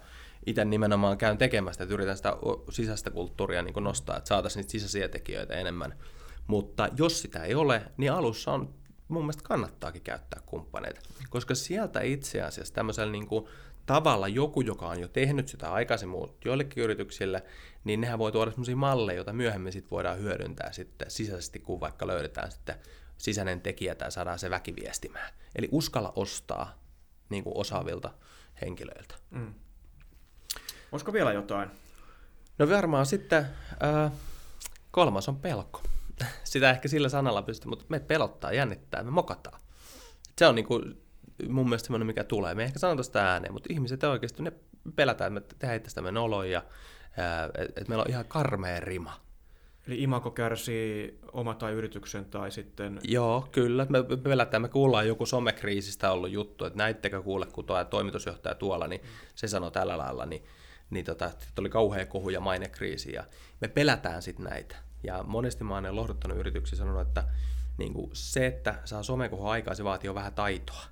itse 0.47 0.65
nimenomaan 0.65 1.19
käyn 1.19 1.39
tekemästä, 1.39 1.85
että 1.85 1.95
yritän 1.95 2.17
sitä 2.17 2.37
sisäistä 2.71 3.11
kulttuuria 3.11 3.63
niin 3.63 3.85
nostaa, 3.85 4.17
että 4.17 4.29
saataisiin 4.29 4.61
niitä 4.61 4.73
sisäisiä 4.73 5.09
tekijöitä 5.09 5.55
enemmän. 5.55 5.99
Mutta 6.47 6.89
jos 6.97 7.23
sitä 7.23 7.45
ei 7.45 7.55
ole, 7.55 7.83
niin 7.97 8.13
alussa 8.13 8.53
on 8.53 8.75
mun 9.09 9.23
mielestä 9.23 9.43
kannattaakin 9.43 10.03
käyttää 10.03 10.41
kumppaneita, 10.47 11.01
koska 11.31 11.55
sieltä 11.55 12.01
itse 12.01 12.43
asiassa 12.43 12.75
tämmöisellä 12.75 13.13
niin 13.13 13.27
kuin 13.27 13.47
tavalla 13.87 14.29
joku, 14.29 14.61
joka 14.61 14.89
on 14.89 15.01
jo 15.01 15.09
tehnyt 15.09 15.49
sitä 15.49 15.73
aikaisemmin 15.73 16.29
joillekin 16.45 16.85
yrityksille, 16.85 17.43
niin 17.85 18.01
nehän 18.01 18.19
voi 18.19 18.33
tuoda 18.33 18.51
sellaisia 18.51 18.77
malleja, 18.77 19.17
joita 19.17 19.33
myöhemmin 19.33 19.73
sit 19.73 19.91
voidaan 19.91 20.19
hyödyntää 20.19 20.73
sitten 20.73 21.11
sisäisesti, 21.11 21.59
kun 21.59 21.81
vaikka 21.81 22.07
löydetään 22.07 22.53
sitten 22.53 22.75
sisäinen 23.17 23.61
tekijä 23.61 23.95
tai 23.95 24.13
saadaan 24.13 24.39
se 24.39 24.51
väki 24.51 24.77
viestimään. 24.77 25.35
Eli 25.57 25.69
uskalla 25.73 26.13
ostaa 26.17 26.83
niin 27.29 27.45
kuin 27.45 27.57
osaavilta 27.57 28.11
henkilöiltä. 28.61 29.15
Mm. 29.31 29.55
Olisiko 30.93 31.13
vielä 31.13 31.33
jotain? 31.33 31.71
No 32.59 32.71
varmaan 32.71 33.07
sitten 33.07 33.47
äh, 33.85 34.13
kolmas 34.91 35.29
on 35.29 35.37
pelko. 35.37 35.83
Sitä 36.45 36.71
ehkä 36.71 36.89
sillä 36.89 37.09
sanalla 37.09 37.43
pystyy, 37.43 37.69
mutta 37.69 37.85
me 37.89 38.01
pelottaa, 38.01 38.53
jännittää, 38.53 39.03
me 39.03 39.11
mokataan. 39.11 39.61
Se 40.39 40.47
on 40.47 40.55
niin 40.55 40.67
kuin, 40.67 41.03
mun 41.49 41.69
mielestä 41.69 41.87
semmoinen, 41.87 42.07
mikä 42.07 42.25
tulee. 42.25 42.55
Me 42.55 42.65
ehkä 42.65 42.79
sanotaan 42.79 43.05
sitä 43.05 43.33
ääneen, 43.33 43.53
mutta 43.53 43.69
ihmiset 43.73 44.05
oikeasti 44.05 44.43
ne 44.43 44.53
pelätään, 44.97 45.37
että 45.37 45.55
me 45.55 45.59
tehdään 45.59 45.77
itsestämme 45.77 46.13
noloja, 46.13 46.63
että 47.55 47.81
et 47.81 47.89
meillä 47.89 48.03
on 48.03 48.11
ihan 48.11 48.25
karmea 48.25 48.81
rima. 48.81 49.21
Eli 49.87 50.03
imako 50.03 50.31
kärsii 50.31 51.19
oma 51.33 51.55
tai 51.55 51.73
yrityksen 51.73 52.25
tai 52.25 52.51
sitten... 52.51 53.01
Joo, 53.05 53.49
kyllä. 53.53 53.87
Me 53.89 53.99
pelätään, 54.23 54.63
me 54.63 54.69
kuullaan 54.69 55.09
joku 55.09 55.27
somekriisistä 55.27 56.13
ollut 56.13 56.31
juttu, 56.31 56.65
että 56.65 56.77
näittekö 56.77 57.23
kuule, 57.23 57.47
kun 57.47 57.65
tuo 57.65 57.85
toimitusjohtaja 57.85 58.55
tuolla, 58.55 58.89
niin 58.89 59.01
se 59.35 59.49
sanoo 59.49 59.71
tällä 59.71 59.99
lailla, 59.99 60.27
niin 60.27 60.43
niin 60.93 61.05
tota, 61.05 61.31
oli 61.59 61.69
kauhea 61.69 62.07
kohu 62.07 62.31
ja 62.31 62.41
mainekriisi 62.41 63.13
ja 63.13 63.25
me 63.61 63.69
pelätään 63.69 64.23
sitten 64.23 64.45
näitä. 64.45 64.77
Ja 65.03 65.23
monesti 65.23 65.65
mä 65.65 65.75
oon 65.75 65.97
lohduttanut 65.97 66.39
yrityksiä 66.39 66.79
sanonut, 66.79 67.09
että 67.09 67.25
niin 67.79 67.93
kuin 67.93 68.11
se, 68.13 68.47
että 68.47 68.75
saa 68.85 69.03
somekohu 69.03 69.47
aikaa, 69.47 69.75
se 69.75 69.85
vaatii 69.85 70.09
jo 70.09 70.15
vähän 70.15 70.35
taitoa. 70.35 70.83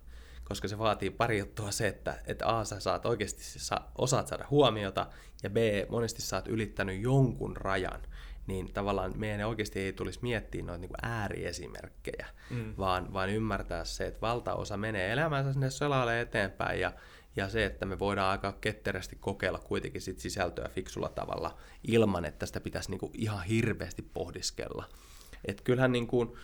Koska 0.44 0.68
se 0.68 0.78
vaatii 0.78 1.10
pari 1.10 1.38
juttua 1.38 1.70
se, 1.70 1.88
että, 1.88 2.18
että 2.26 2.58
A, 2.58 2.64
sä 2.64 2.80
saat 2.80 3.06
oikeasti, 3.06 3.42
sä 3.42 3.76
osaat 3.98 4.26
saada 4.26 4.46
huomiota, 4.50 5.06
ja 5.42 5.50
B, 5.50 5.56
monesti 5.88 6.22
sä 6.22 6.36
oot 6.36 6.48
ylittänyt 6.48 7.00
jonkun 7.00 7.56
rajan. 7.56 8.02
Niin 8.46 8.72
tavallaan 8.72 9.12
meidän 9.16 9.48
oikeasti 9.48 9.80
ei 9.80 9.92
tulisi 9.92 10.18
miettiä 10.22 10.62
noita 10.62 10.80
niin 10.80 10.90
ääriesimerkkejä, 11.02 12.26
mm. 12.50 12.74
vaan, 12.78 13.12
vaan 13.12 13.30
ymmärtää 13.30 13.84
se, 13.84 14.06
että 14.06 14.20
valtaosa 14.20 14.76
menee 14.76 15.12
elämänsä 15.12 15.52
sinne 15.52 15.70
selalle 15.70 16.20
eteenpäin, 16.20 16.80
ja 16.80 16.92
ja 17.36 17.48
se, 17.48 17.64
että 17.64 17.86
me 17.86 17.98
voidaan 17.98 18.30
aika 18.30 18.54
ketterästi 18.60 19.16
kokeilla 19.20 19.58
kuitenkin 19.58 20.00
sit 20.00 20.18
sisältöä 20.18 20.68
fiksulla 20.68 21.08
tavalla 21.08 21.56
ilman, 21.84 22.24
että 22.24 22.46
sitä 22.46 22.60
pitäisi 22.60 22.90
niinku 22.90 23.10
ihan 23.14 23.44
hirveästi 23.44 24.02
pohdiskella. 24.02 24.84
Et 25.44 25.60
kyllähän 25.60 25.92
niinku, 25.92 26.36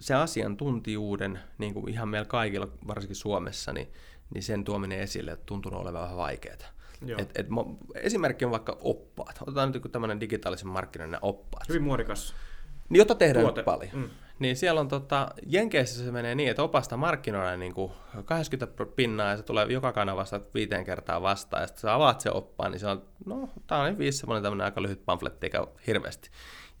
se 0.00 0.14
asiantuntijuuden 0.14 1.38
niinku 1.58 1.86
ihan 1.88 2.08
meillä 2.08 2.28
kaikilla, 2.28 2.68
varsinkin 2.86 3.16
Suomessa, 3.16 3.72
niin, 3.72 3.92
niin 4.34 4.42
sen 4.42 4.64
tuominen 4.64 5.00
esille 5.00 5.36
tuntuu 5.46 5.74
olevan 5.74 6.02
vähän 6.02 6.16
vaikeaa. 6.16 6.56
Et, 7.18 7.30
et, 7.34 7.46
esimerkki 7.94 8.44
on 8.44 8.50
vaikka 8.50 8.78
oppaat. 8.80 9.38
Otetaan 9.42 9.72
nyt 9.72 9.92
tämmöinen 9.92 10.20
digitaalisen 10.20 10.68
markkinoinnin 10.68 11.18
oppaat. 11.22 11.68
Hyvin 11.68 11.82
muodikas. 11.82 12.34
Niin, 12.88 12.98
jota 12.98 13.14
tehdään 13.14 13.44
Tuote. 13.44 13.62
paljon. 13.62 13.90
Mm. 13.94 14.10
Niin 14.38 14.56
siellä 14.56 14.80
on 14.80 14.88
tota, 14.88 15.28
Jenkeissä 15.46 16.04
se 16.04 16.10
menee 16.10 16.34
niin, 16.34 16.50
että 16.50 16.62
opasta 16.62 16.96
markkinoidaan 16.96 17.60
niin 17.60 17.74
kuin 17.74 17.92
80 18.24 18.86
pinnaa 18.96 19.30
ja 19.30 19.36
se 19.36 19.42
tulee 19.42 19.66
joka 19.66 19.92
kanavasta 19.92 20.40
viiteen 20.54 20.84
kertaa 20.84 21.22
vastaan. 21.22 21.62
Ja 21.62 21.66
sitten 21.66 21.80
sä 21.80 21.94
avaat 21.94 22.20
se 22.20 22.30
oppaan, 22.30 22.70
niin 22.72 22.80
se 22.80 22.86
on, 22.86 23.08
no, 23.26 23.48
tää 23.66 23.78
on 23.78 23.98
viisi 23.98 24.18
semmoinen 24.18 24.42
tämmöinen 24.42 24.64
aika 24.64 24.82
lyhyt 24.82 25.04
pamfletti, 25.04 25.46
eikä 25.46 25.66
hirveästi. 25.86 26.30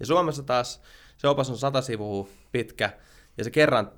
Ja 0.00 0.06
Suomessa 0.06 0.42
taas 0.42 0.82
se 1.16 1.28
opas 1.28 1.50
on 1.50 1.58
sata 1.58 1.82
sivua 1.82 2.28
pitkä 2.52 2.90
ja 3.38 3.44
se 3.44 3.50
kerran 3.50 3.92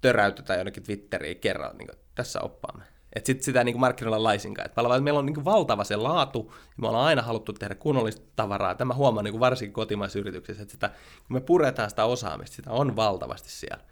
töräytetään 0.00 0.58
jonnekin 0.58 0.82
Twitteriin 0.82 1.40
kerran, 1.40 1.76
niin 1.76 1.88
kuin, 1.88 1.98
tässä 2.14 2.40
oppaamme. 2.40 2.84
Että 3.16 3.26
sit 3.26 3.42
sitä 3.42 3.64
niin 3.64 3.80
markkinoilla 3.80 4.22
laisinkaan. 4.22 4.66
Et 4.66 5.02
meillä 5.02 5.18
on 5.18 5.26
niin 5.26 5.44
valtava 5.44 5.84
se 5.84 5.96
laatu, 5.96 6.52
ja 6.52 6.74
me 6.76 6.88
ollaan 6.88 7.06
aina 7.06 7.22
haluttu 7.22 7.52
tehdä 7.52 7.74
kunnollista 7.74 8.22
tavaraa. 8.36 8.74
Tämä 8.74 8.94
huomaa 8.94 9.22
niin 9.22 9.40
varsinkin 9.40 9.72
kotimaisissa 9.72 10.18
yrityksissä, 10.18 10.62
että 10.62 10.72
sitä, 10.72 10.88
kun 10.88 11.36
me 11.36 11.40
puretaan 11.40 11.90
sitä 11.90 12.04
osaamista, 12.04 12.56
sitä 12.56 12.70
on 12.70 12.96
valtavasti 12.96 13.50
siellä. 13.50 13.84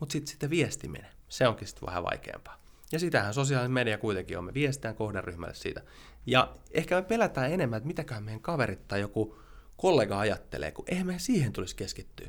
Mutta 0.00 0.12
sitten 0.12 0.30
sitten 0.30 0.50
viestiminen, 0.50 1.10
se 1.28 1.48
onkin 1.48 1.68
sitten 1.68 1.86
vähän 1.86 2.04
vaikeampaa. 2.04 2.60
Ja 2.92 2.98
sitähän 2.98 3.34
sosiaalinen 3.34 3.70
media 3.70 3.98
kuitenkin 3.98 4.38
on. 4.38 4.44
Me 4.44 4.54
viestitään 4.54 4.94
kohderyhmälle 4.94 5.54
siitä. 5.54 5.82
Ja 6.26 6.52
ehkä 6.70 6.94
me 6.96 7.02
pelätään 7.02 7.52
enemmän, 7.52 7.76
että 7.76 7.86
mitäkään 7.86 8.22
meidän 8.22 8.40
kaverit 8.40 8.88
tai 8.88 9.00
joku 9.00 9.38
kollega 9.76 10.18
ajattelee, 10.18 10.72
kun 10.72 10.84
eihän 10.88 11.06
me 11.06 11.14
siihen 11.18 11.52
tulisi 11.52 11.76
keskittyä. 11.76 12.28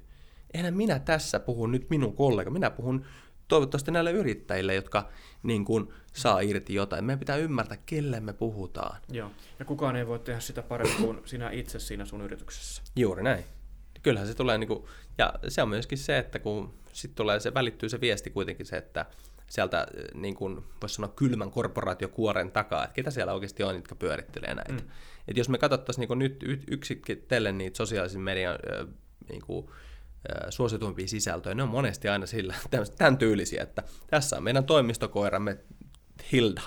Eihän 0.54 0.74
minä 0.74 1.00
tässä 1.00 1.40
puhu 1.40 1.68
nyt 1.68 1.90
minun 1.90 2.16
kollega, 2.16 2.50
minä 2.50 2.70
puhun 2.70 3.06
toivottavasti 3.52 3.92
näille 3.92 4.12
yrittäjille, 4.12 4.76
jotka 4.76 5.10
niin 5.44 5.66
kuin, 5.66 5.94
saa 6.14 6.40
irti 6.40 6.74
jotain. 6.74 7.06
Meidän 7.06 7.20
pitää 7.20 7.38
ymmärtää, 7.38 7.78
kelle 7.86 8.20
me 8.20 8.34
puhutaan. 8.34 9.02
Joo, 9.10 9.32
ja 9.60 9.66
kukaan 9.66 9.96
ei 9.96 10.08
voi 10.08 10.20
tehdä 10.20 10.40
sitä 10.40 10.64
paremmin 10.64 10.98
kuin 10.98 11.22
sinä 11.26 11.50
itse 11.50 11.80
siinä 11.80 12.06
sun 12.06 12.22
yrityksessä. 12.22 12.82
Juuri 12.96 13.24
näin. 13.24 13.46
Kyllähän 14.04 14.28
se 14.28 14.36
tulee, 14.36 14.58
niin 14.58 14.68
kuin, 14.68 14.84
ja 15.18 15.34
se 15.48 15.62
on 15.62 15.70
myöskin 15.70 15.98
se, 15.98 16.18
että 16.18 16.40
kun 16.40 16.74
sitten 16.94 17.16
tulee, 17.16 17.40
se 17.40 17.54
välittyy 17.54 17.90
se 17.90 18.02
viesti 18.02 18.30
kuitenkin 18.30 18.66
se, 18.66 18.78
että, 18.78 19.06
sieltä 19.50 19.88
niin 20.14 20.36
kuin 20.36 20.64
voisi 20.82 20.96
sanoa 20.96 21.14
kylmän 21.16 21.52
korporaatiokuoren 21.52 22.52
takaa, 22.52 22.84
että 22.84 22.94
ketä 22.94 23.12
siellä 23.12 23.34
oikeasti 23.34 23.64
on, 23.64 23.76
jotka 23.76 23.96
pyörittelee 23.96 24.56
näitä. 24.56 24.74
Mm. 24.74 24.90
Et 25.28 25.38
jos 25.38 25.50
me 25.50 25.58
katsottaisiin 25.58 26.10
niin 26.10 26.20
nyt 26.20 26.44
yksitellen 26.68 27.58
niitä 27.58 27.78
sosiaalisen 27.78 28.22
median 28.22 28.60
niin 29.30 29.42
kuin, 29.42 29.68
suosituimpia 30.50 31.08
sisältöjä, 31.08 31.56
ne 31.56 31.64
on 31.64 31.70
monesti 31.70 32.10
aina 32.10 32.26
sillä, 32.26 32.56
tämän 32.98 33.18
tyylisiä, 33.18 33.64
että 33.64 33.84
tässä 34.08 34.38
on 34.38 34.44
meidän 34.44 34.64
toimistokoiramme 34.64 35.58
Hilda. 36.32 36.62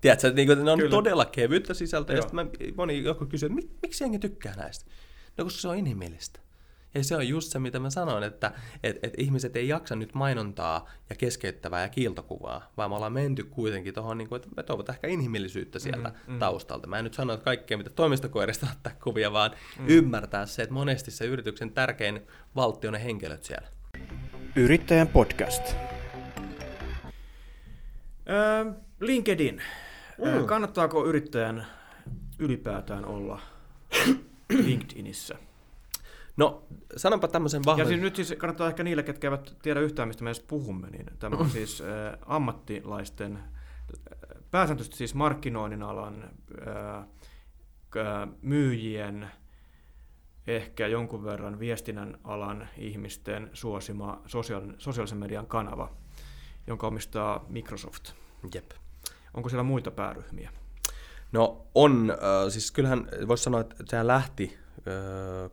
Tiedätkö, 0.00 0.32
niin 0.32 0.48
kuin, 0.48 0.64
ne 0.64 0.70
on 0.70 0.78
Kyllä. 0.78 0.90
todella 0.90 1.24
kevyttä 1.24 1.74
sisältöä, 1.74 2.16
ja 2.16 2.22
sitten 2.22 2.50
moni 2.76 3.04
joku 3.04 3.26
kysyy, 3.26 3.48
että 3.48 3.78
miksi 3.82 4.04
jengi 4.04 4.18
tykkää 4.18 4.54
näistä? 4.56 4.90
No 5.38 5.44
koska 5.44 5.60
se 5.60 5.68
on 5.68 5.76
inhimillistä. 5.76 6.40
Ja 6.96 7.04
se 7.04 7.16
on 7.16 7.28
just 7.28 7.52
se, 7.52 7.58
mitä 7.58 7.78
mä 7.78 7.90
sanoin, 7.90 8.24
että 8.24 8.52
et, 8.82 8.96
et 9.02 9.14
ihmiset 9.18 9.56
ei 9.56 9.68
jaksa 9.68 9.96
nyt 9.96 10.14
mainontaa 10.14 10.88
ja 11.10 11.16
keskeyttävää 11.16 11.82
ja 11.82 11.88
kiiltokuvaa, 11.88 12.72
vaan 12.76 12.90
me 12.90 12.96
ollaan 12.96 13.12
menty 13.12 13.44
kuitenkin 13.44 13.94
tuohon, 13.94 14.18
niin 14.18 14.36
että 14.36 14.48
me 14.56 14.62
toivotaan 14.62 14.96
ehkä 14.96 15.08
inhimillisyyttä 15.08 15.78
sieltä 15.78 16.08
mm, 16.08 16.32
mm. 16.32 16.38
taustalta. 16.38 16.86
Mä 16.86 16.98
en 16.98 17.04
nyt 17.04 17.14
sano, 17.14 17.32
että 17.32 17.44
kaikkea 17.44 17.78
mitä 17.78 17.90
toimistokoirista 17.90 18.66
ottaa 18.72 18.92
kuvia, 19.04 19.32
vaan 19.32 19.50
mm. 19.78 19.84
ymmärtää 19.88 20.46
se, 20.46 20.62
että 20.62 20.74
monesti 20.74 21.10
se 21.10 21.24
yrityksen 21.24 21.72
tärkein 21.72 22.20
valtti 22.56 22.86
on 22.86 22.92
ne 22.92 23.04
henkilöt 23.04 23.44
siellä. 23.44 23.68
Yrittäjän 24.56 25.08
podcast. 25.08 25.76
Öö, 28.30 28.72
LinkedIn. 29.00 29.62
Mm. 30.18 30.46
Kannattaako 30.46 31.06
yrittäjän 31.06 31.66
ylipäätään 32.38 33.04
olla 33.04 33.40
LinkedInissä? 34.64 35.38
No, 36.36 36.66
sanonpa 36.96 37.28
tämmöisen 37.28 37.62
vahvan... 37.66 37.78
Ja 37.78 37.88
siis 37.88 38.00
nyt 38.00 38.16
siis 38.16 38.34
kannattaa 38.38 38.68
ehkä 38.68 38.82
niille, 38.82 39.02
ketkä 39.02 39.26
eivät 39.26 39.56
tiedä 39.62 39.80
yhtään, 39.80 40.08
mistä 40.08 40.24
me 40.24 40.30
edes 40.30 40.40
puhumme, 40.40 40.90
niin 40.90 41.06
tämä 41.18 41.36
on 41.36 41.50
siis 41.50 41.80
äh, 41.80 42.18
ammattilaisten, 42.26 43.38
pääsääntöisesti 44.50 44.96
siis 44.96 45.14
markkinoinnin 45.14 45.82
alan 45.82 46.30
äh, 46.68 46.96
äh, 46.96 48.28
myyjien, 48.42 49.30
ehkä 50.46 50.86
jonkun 50.86 51.24
verran 51.24 51.58
viestinnän 51.58 52.18
alan 52.24 52.68
ihmisten 52.78 53.50
suosima 53.52 54.22
sosiaal- 54.26 54.74
sosiaalisen 54.78 55.18
median 55.18 55.46
kanava, 55.46 55.92
jonka 56.66 56.86
omistaa 56.86 57.44
Microsoft. 57.48 58.12
Jep. 58.54 58.70
Onko 59.34 59.48
siellä 59.48 59.62
muita 59.62 59.90
pääryhmiä? 59.90 60.50
No 61.32 61.66
on, 61.74 62.10
äh, 62.10 62.16
siis 62.52 62.70
kyllähän 62.70 63.08
voisi 63.28 63.44
sanoa, 63.44 63.60
että 63.60 63.84
tämä 63.88 64.06
lähti 64.06 64.58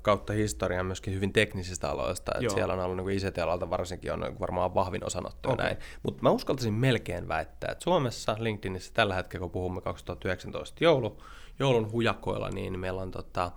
kautta 0.01 0.33
historiaa 0.33 0.83
myöskin 0.83 1.13
hyvin 1.13 1.33
teknisistä 1.33 1.89
aloista. 1.89 2.31
Että 2.36 2.53
siellä 2.53 2.73
on 2.73 2.79
ollut 2.79 3.05
niin 3.05 3.17
ICT-alalta 3.17 3.69
varsinkin 3.69 4.13
on 4.13 4.39
varmaan 4.39 4.73
vahvin 4.73 5.05
osanotto 5.05 5.51
okay. 5.51 5.65
näin. 5.65 5.77
Mutta 6.03 6.23
mä 6.23 6.29
uskaltaisin 6.29 6.73
melkein 6.73 7.27
väittää, 7.27 7.71
että 7.71 7.83
Suomessa 7.83 8.36
LinkedInissä 8.39 8.91
tällä 8.93 9.15
hetkellä, 9.15 9.41
kun 9.41 9.51
puhumme 9.51 9.81
2019 9.81 10.83
joulu, 10.83 11.21
joulun 11.59 11.91
hujakoilla, 11.91 12.49
niin 12.49 12.79
meillä 12.79 13.01
on 13.01 13.12
tota, 13.12 13.51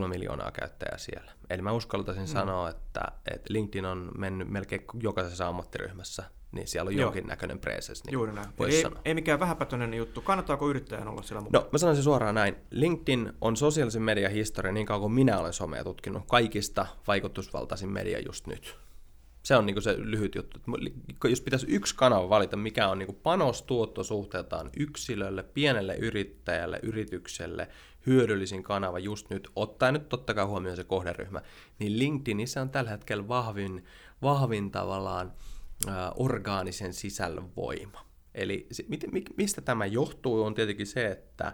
1,3 0.00 0.08
miljoonaa 0.08 0.50
käyttäjää 0.50 0.98
siellä. 0.98 1.32
Eli 1.50 1.62
mä 1.62 1.72
uskaltaisin 1.72 2.22
mm. 2.22 2.26
sanoa, 2.26 2.70
että, 2.70 3.00
että 3.34 3.52
LinkedIn 3.52 3.86
on 3.86 4.10
mennyt 4.18 4.48
melkein 4.48 4.84
jokaisessa 5.02 5.48
ammattiryhmässä 5.48 6.24
niin 6.52 6.68
siellä 6.68 6.88
on 6.88 6.96
jonkinnäköinen 6.96 7.58
presence. 7.58 8.04
Niin 8.04 8.12
Juuri 8.12 8.32
näin. 8.32 8.48
Ei, 8.68 8.84
ei 9.04 9.14
mikään 9.14 9.40
vähäpätöinen 9.40 9.94
juttu. 9.94 10.20
Kannattaako 10.20 10.70
yrittäjän 10.70 11.08
olla 11.08 11.22
siellä 11.22 11.40
mukana? 11.40 11.64
No, 11.64 11.68
mä 11.72 11.78
sanoisin 11.78 12.04
suoraan 12.04 12.34
näin. 12.34 12.56
LinkedIn 12.70 13.32
on 13.40 13.56
sosiaalisen 13.56 14.02
median 14.02 14.32
historia 14.32 14.72
niin 14.72 14.86
kauan 14.86 15.00
kuin 15.00 15.12
minä 15.12 15.38
olen 15.38 15.52
somea 15.52 15.84
tutkinut. 15.84 16.22
Kaikista 16.28 16.86
vaikutusvaltaisin 17.06 17.92
media 17.92 18.20
just 18.20 18.46
nyt. 18.46 18.76
Se 19.42 19.56
on 19.56 19.66
niin 19.66 19.82
se 19.82 19.94
lyhyt 19.98 20.34
juttu. 20.34 20.60
Jos 21.24 21.40
pitäisi 21.40 21.66
yksi 21.68 21.96
kanava 21.96 22.28
valita, 22.28 22.56
mikä 22.56 22.88
on 22.88 22.98
niin 22.98 23.18
panostuotto 23.22 24.04
suhteeltaan 24.04 24.70
yksilölle, 24.76 25.42
pienelle 25.42 25.96
yrittäjälle, 25.96 26.80
yritykselle, 26.82 27.68
hyödyllisin 28.06 28.62
kanava 28.62 28.98
just 28.98 29.30
nyt, 29.30 29.48
ottaen 29.56 29.94
nyt 29.94 30.08
totta 30.08 30.34
kai 30.34 30.44
huomioon 30.44 30.76
se 30.76 30.84
kohderyhmä, 30.84 31.42
niin 31.78 31.98
LinkedInissä 31.98 32.62
on 32.62 32.70
tällä 32.70 32.90
hetkellä 32.90 33.28
vahvin, 33.28 33.84
vahvin 34.22 34.70
tavallaan 34.70 35.32
orgaanisen 36.16 36.92
sisällön 36.92 37.56
voima. 37.56 38.06
Eli 38.34 38.66
se, 38.72 38.84
mistä 39.36 39.60
tämä 39.60 39.86
johtuu 39.86 40.42
on 40.42 40.54
tietenkin 40.54 40.86
se, 40.86 41.06
että 41.06 41.52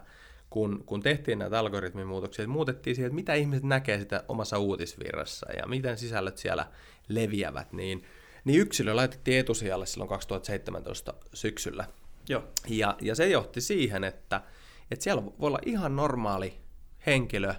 kun, 0.49 0.83
kun 0.85 1.01
tehtiin 1.01 1.39
näitä 1.39 1.59
algoritmimuutoksia, 1.59 2.47
muutettiin 2.47 2.95
siihen, 2.95 3.07
että 3.07 3.15
mitä 3.15 3.33
ihmiset 3.33 3.63
näkee 3.63 3.99
sitä 3.99 4.23
omassa 4.27 4.57
uutisvirrassa 4.57 5.51
ja 5.57 5.67
miten 5.67 5.97
sisällöt 5.97 6.37
siellä 6.37 6.67
leviävät, 7.07 7.73
niin, 7.73 8.03
niin 8.43 8.61
yksilö 8.61 8.95
laitettiin 8.95 9.39
etusijalle 9.39 9.85
silloin 9.85 10.09
2017 10.09 11.13
syksyllä. 11.33 11.85
Joo. 12.29 12.43
Ja, 12.67 12.97
ja 13.01 13.15
se 13.15 13.27
johti 13.27 13.61
siihen, 13.61 14.03
että, 14.03 14.41
että 14.91 15.03
siellä 15.03 15.25
voi 15.25 15.33
olla 15.39 15.59
ihan 15.65 15.95
normaali 15.95 16.59
henkilö, 17.05 17.53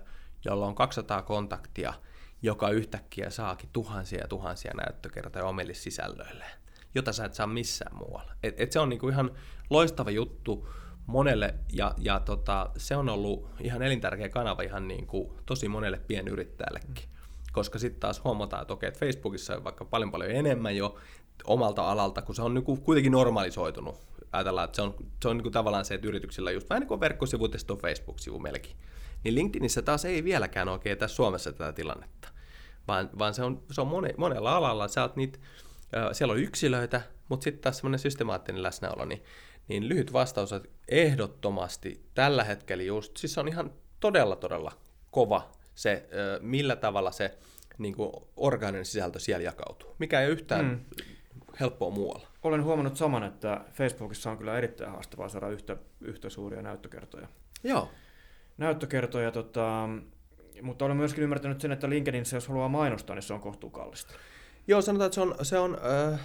jolla 0.44 0.66
on 0.66 0.74
200 0.74 1.22
kontaktia, 1.22 1.94
joka 2.42 2.70
yhtäkkiä 2.70 3.30
saakin 3.30 3.70
tuhansia 3.72 4.20
ja 4.20 4.28
tuhansia 4.28 4.72
näyttökertoja 4.74 5.44
omille 5.44 5.74
sisällöilleen 5.74 6.60
jota 6.94 7.12
sä 7.12 7.24
et 7.24 7.34
saa 7.34 7.46
missään 7.46 7.96
muualla. 7.96 8.32
Et, 8.42 8.60
et 8.60 8.72
se 8.72 8.80
on 8.80 8.88
niinku 8.88 9.08
ihan 9.08 9.30
loistava 9.70 10.10
juttu 10.10 10.68
monelle, 11.06 11.54
ja, 11.72 11.94
ja 11.98 12.20
tota, 12.20 12.70
se 12.76 12.96
on 12.96 13.08
ollut 13.08 13.50
ihan 13.60 13.82
elintärkeä 13.82 14.28
kanava 14.28 14.62
ihan 14.62 14.88
niinku 14.88 15.36
tosi 15.46 15.68
monelle 15.68 16.00
pienyrittäjällekin. 16.06 17.04
Koska 17.52 17.78
sitten 17.78 18.00
taas 18.00 18.24
huomataan, 18.24 18.62
että 18.62 18.74
okei, 18.74 18.88
että 18.88 19.00
Facebookissa 19.00 19.56
on 19.56 19.64
vaikka 19.64 19.84
paljon 19.84 20.10
paljon 20.10 20.30
enemmän 20.30 20.76
jo 20.76 20.98
omalta 21.44 21.90
alalta, 21.90 22.22
kun 22.22 22.34
se 22.34 22.42
on 22.42 22.54
niinku 22.54 22.76
kuitenkin 22.76 23.12
normalisoitunut. 23.12 23.96
Ajatellaan, 24.32 24.64
että 24.64 24.76
se 24.76 24.82
on, 24.82 24.94
se 25.22 25.28
on 25.28 25.36
niinku 25.36 25.50
tavallaan 25.50 25.84
se, 25.84 25.94
että 25.94 26.08
yrityksillä 26.08 26.50
just 26.50 26.70
vähän 26.70 26.80
niin 26.80 26.88
kuin 26.88 27.00
verkkosivu, 27.00 27.44
on 27.44 27.78
Facebook-sivu 27.78 28.38
melkein. 28.38 28.76
Niin 29.24 29.34
LinkedInissä 29.34 29.82
taas 29.82 30.04
ei 30.04 30.24
vieläkään 30.24 30.68
oikein 30.68 30.98
tässä 30.98 31.16
Suomessa 31.16 31.52
tätä 31.52 31.72
tilannetta, 31.72 32.28
vaan, 32.88 33.10
vaan 33.18 33.34
se 33.34 33.42
on, 33.42 33.62
se 33.70 33.80
on 33.80 33.86
mone, 33.86 34.14
monella 34.16 34.56
alalla. 34.56 34.88
Sä 34.88 35.02
oot 35.02 35.16
niitä 35.16 35.38
siellä 36.12 36.32
on 36.32 36.40
yksilöitä, 36.40 37.00
mutta 37.28 37.44
sitten 37.44 37.62
taas 37.62 37.76
semmoinen 37.76 37.98
systemaattinen 37.98 38.62
läsnäolo, 38.62 39.04
niin, 39.04 39.24
niin 39.68 39.88
lyhyt 39.88 40.12
vastaus 40.12 40.52
on 40.52 40.62
ehdottomasti 40.88 42.04
tällä 42.14 42.44
hetkellä 42.44 42.82
just, 42.82 43.16
siis 43.16 43.38
on 43.38 43.48
ihan 43.48 43.72
todella 44.00 44.36
todella 44.36 44.72
kova 45.10 45.52
se, 45.74 46.08
millä 46.40 46.76
tavalla 46.76 47.10
se 47.12 47.38
niin 47.78 47.94
kuin 47.94 48.12
orgaaninen 48.36 48.84
sisältö 48.84 49.18
siellä 49.18 49.44
jakautuu, 49.44 49.96
mikä 49.98 50.20
ei 50.20 50.28
yhtään 50.28 50.64
mm. 50.64 50.80
helppoa 51.60 51.90
muualla. 51.90 52.28
Olen 52.42 52.64
huomannut 52.64 52.96
saman, 52.96 53.22
että 53.22 53.60
Facebookissa 53.72 54.30
on 54.30 54.38
kyllä 54.38 54.58
erittäin 54.58 54.90
haastavaa 54.90 55.28
saada 55.28 55.48
yhtä, 55.48 55.76
yhtä 56.00 56.30
suuria 56.30 56.62
näyttökertoja. 56.62 57.28
Joo. 57.64 57.90
Näyttökertoja, 58.60 59.30
tota, 59.30 59.88
mutta 60.62 60.84
olen 60.84 60.96
myöskin 60.96 61.24
ymmärtänyt 61.24 61.60
sen, 61.60 61.72
että 61.72 61.90
LinkedInissä, 61.90 62.36
jos 62.36 62.48
haluaa 62.48 62.68
mainostaa, 62.68 63.16
niin 63.16 63.22
se 63.22 63.34
on 63.34 63.40
kohtuu 63.40 63.70
kallista. 63.70 64.14
Joo, 64.66 64.82
sanotaan, 64.82 65.06
että 65.06 65.14
se 65.14 65.20
on, 65.20 65.34
se 65.42 65.58
on, 65.58 65.78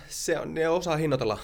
se 0.08 0.40
on 0.40 0.54
ne 0.54 0.70
osaa 0.70 0.98
hinnoitella 0.98 1.38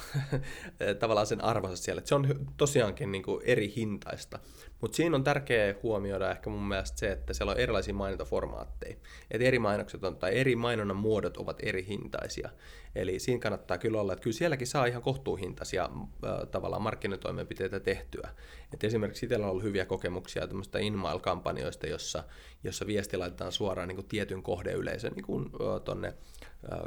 tavallaan 1.00 1.28
sen 1.28 1.44
arvonsa 1.44 1.84
siellä. 1.84 2.00
Että 2.00 2.10
se 2.10 2.16
on 2.16 2.48
tosiaankin 2.58 3.12
niin 3.12 3.24
kuin 3.24 3.42
eri 3.46 3.74
hintaista. 3.76 4.40
Mutta 4.82 4.96
siinä 4.96 5.16
on 5.16 5.24
tärkeää 5.24 5.76
huomioida 5.84 6.32
ehkä 6.32 6.50
mun 6.50 6.68
mielestä 6.68 7.00
se, 7.00 7.12
että 7.12 7.34
siellä 7.34 7.52
on 7.52 7.60
erilaisia 7.60 7.94
mainontaformaatteja. 7.94 8.96
Että 9.32 9.48
eri 9.48 9.60
mainokset 9.60 10.04
on, 10.04 10.16
tai 10.16 10.38
eri 10.38 10.56
mainonnan 10.56 10.98
muodot 10.98 11.38
ovat 11.38 11.58
eri 11.64 11.86
hintaisia. 11.88 12.50
Eli 12.96 13.20
siinä 13.20 13.42
kannattaa 13.42 13.78
kyllä 13.78 14.02
olla, 14.02 14.14
että 14.14 14.24
kyllä 14.24 14.38
sielläkin 14.38 14.68
saa 14.68 14.86
ihan 14.86 15.02
kohtuuhintaisia 15.02 15.84
äh, 15.84 16.48
tavallaan 16.52 16.82
markkinatoimenpiteitä 16.82 17.80
tehtyä. 17.80 18.30
Et 18.74 18.84
esimerkiksi 18.84 19.26
itsellä 19.26 19.46
on 19.46 19.52
ollut 19.52 19.64
hyviä 19.64 19.86
kokemuksia 19.86 20.48
tämmöistä 20.48 20.80
InMail-kampanjoista, 20.80 21.88
jossa, 21.88 22.24
jossa 22.64 22.88
viesti 22.88 23.18
laitetaan 23.18 23.52
suoraan 23.52 23.88
niin 23.88 23.96
kuin 23.96 24.08
tietyn 24.08 24.44
kohdeyleisön 24.44 25.14
niin 25.16 25.26
kuin, 25.26 25.46
äh, 25.46 25.82
tonne 25.84 26.08
äh, 26.08 26.80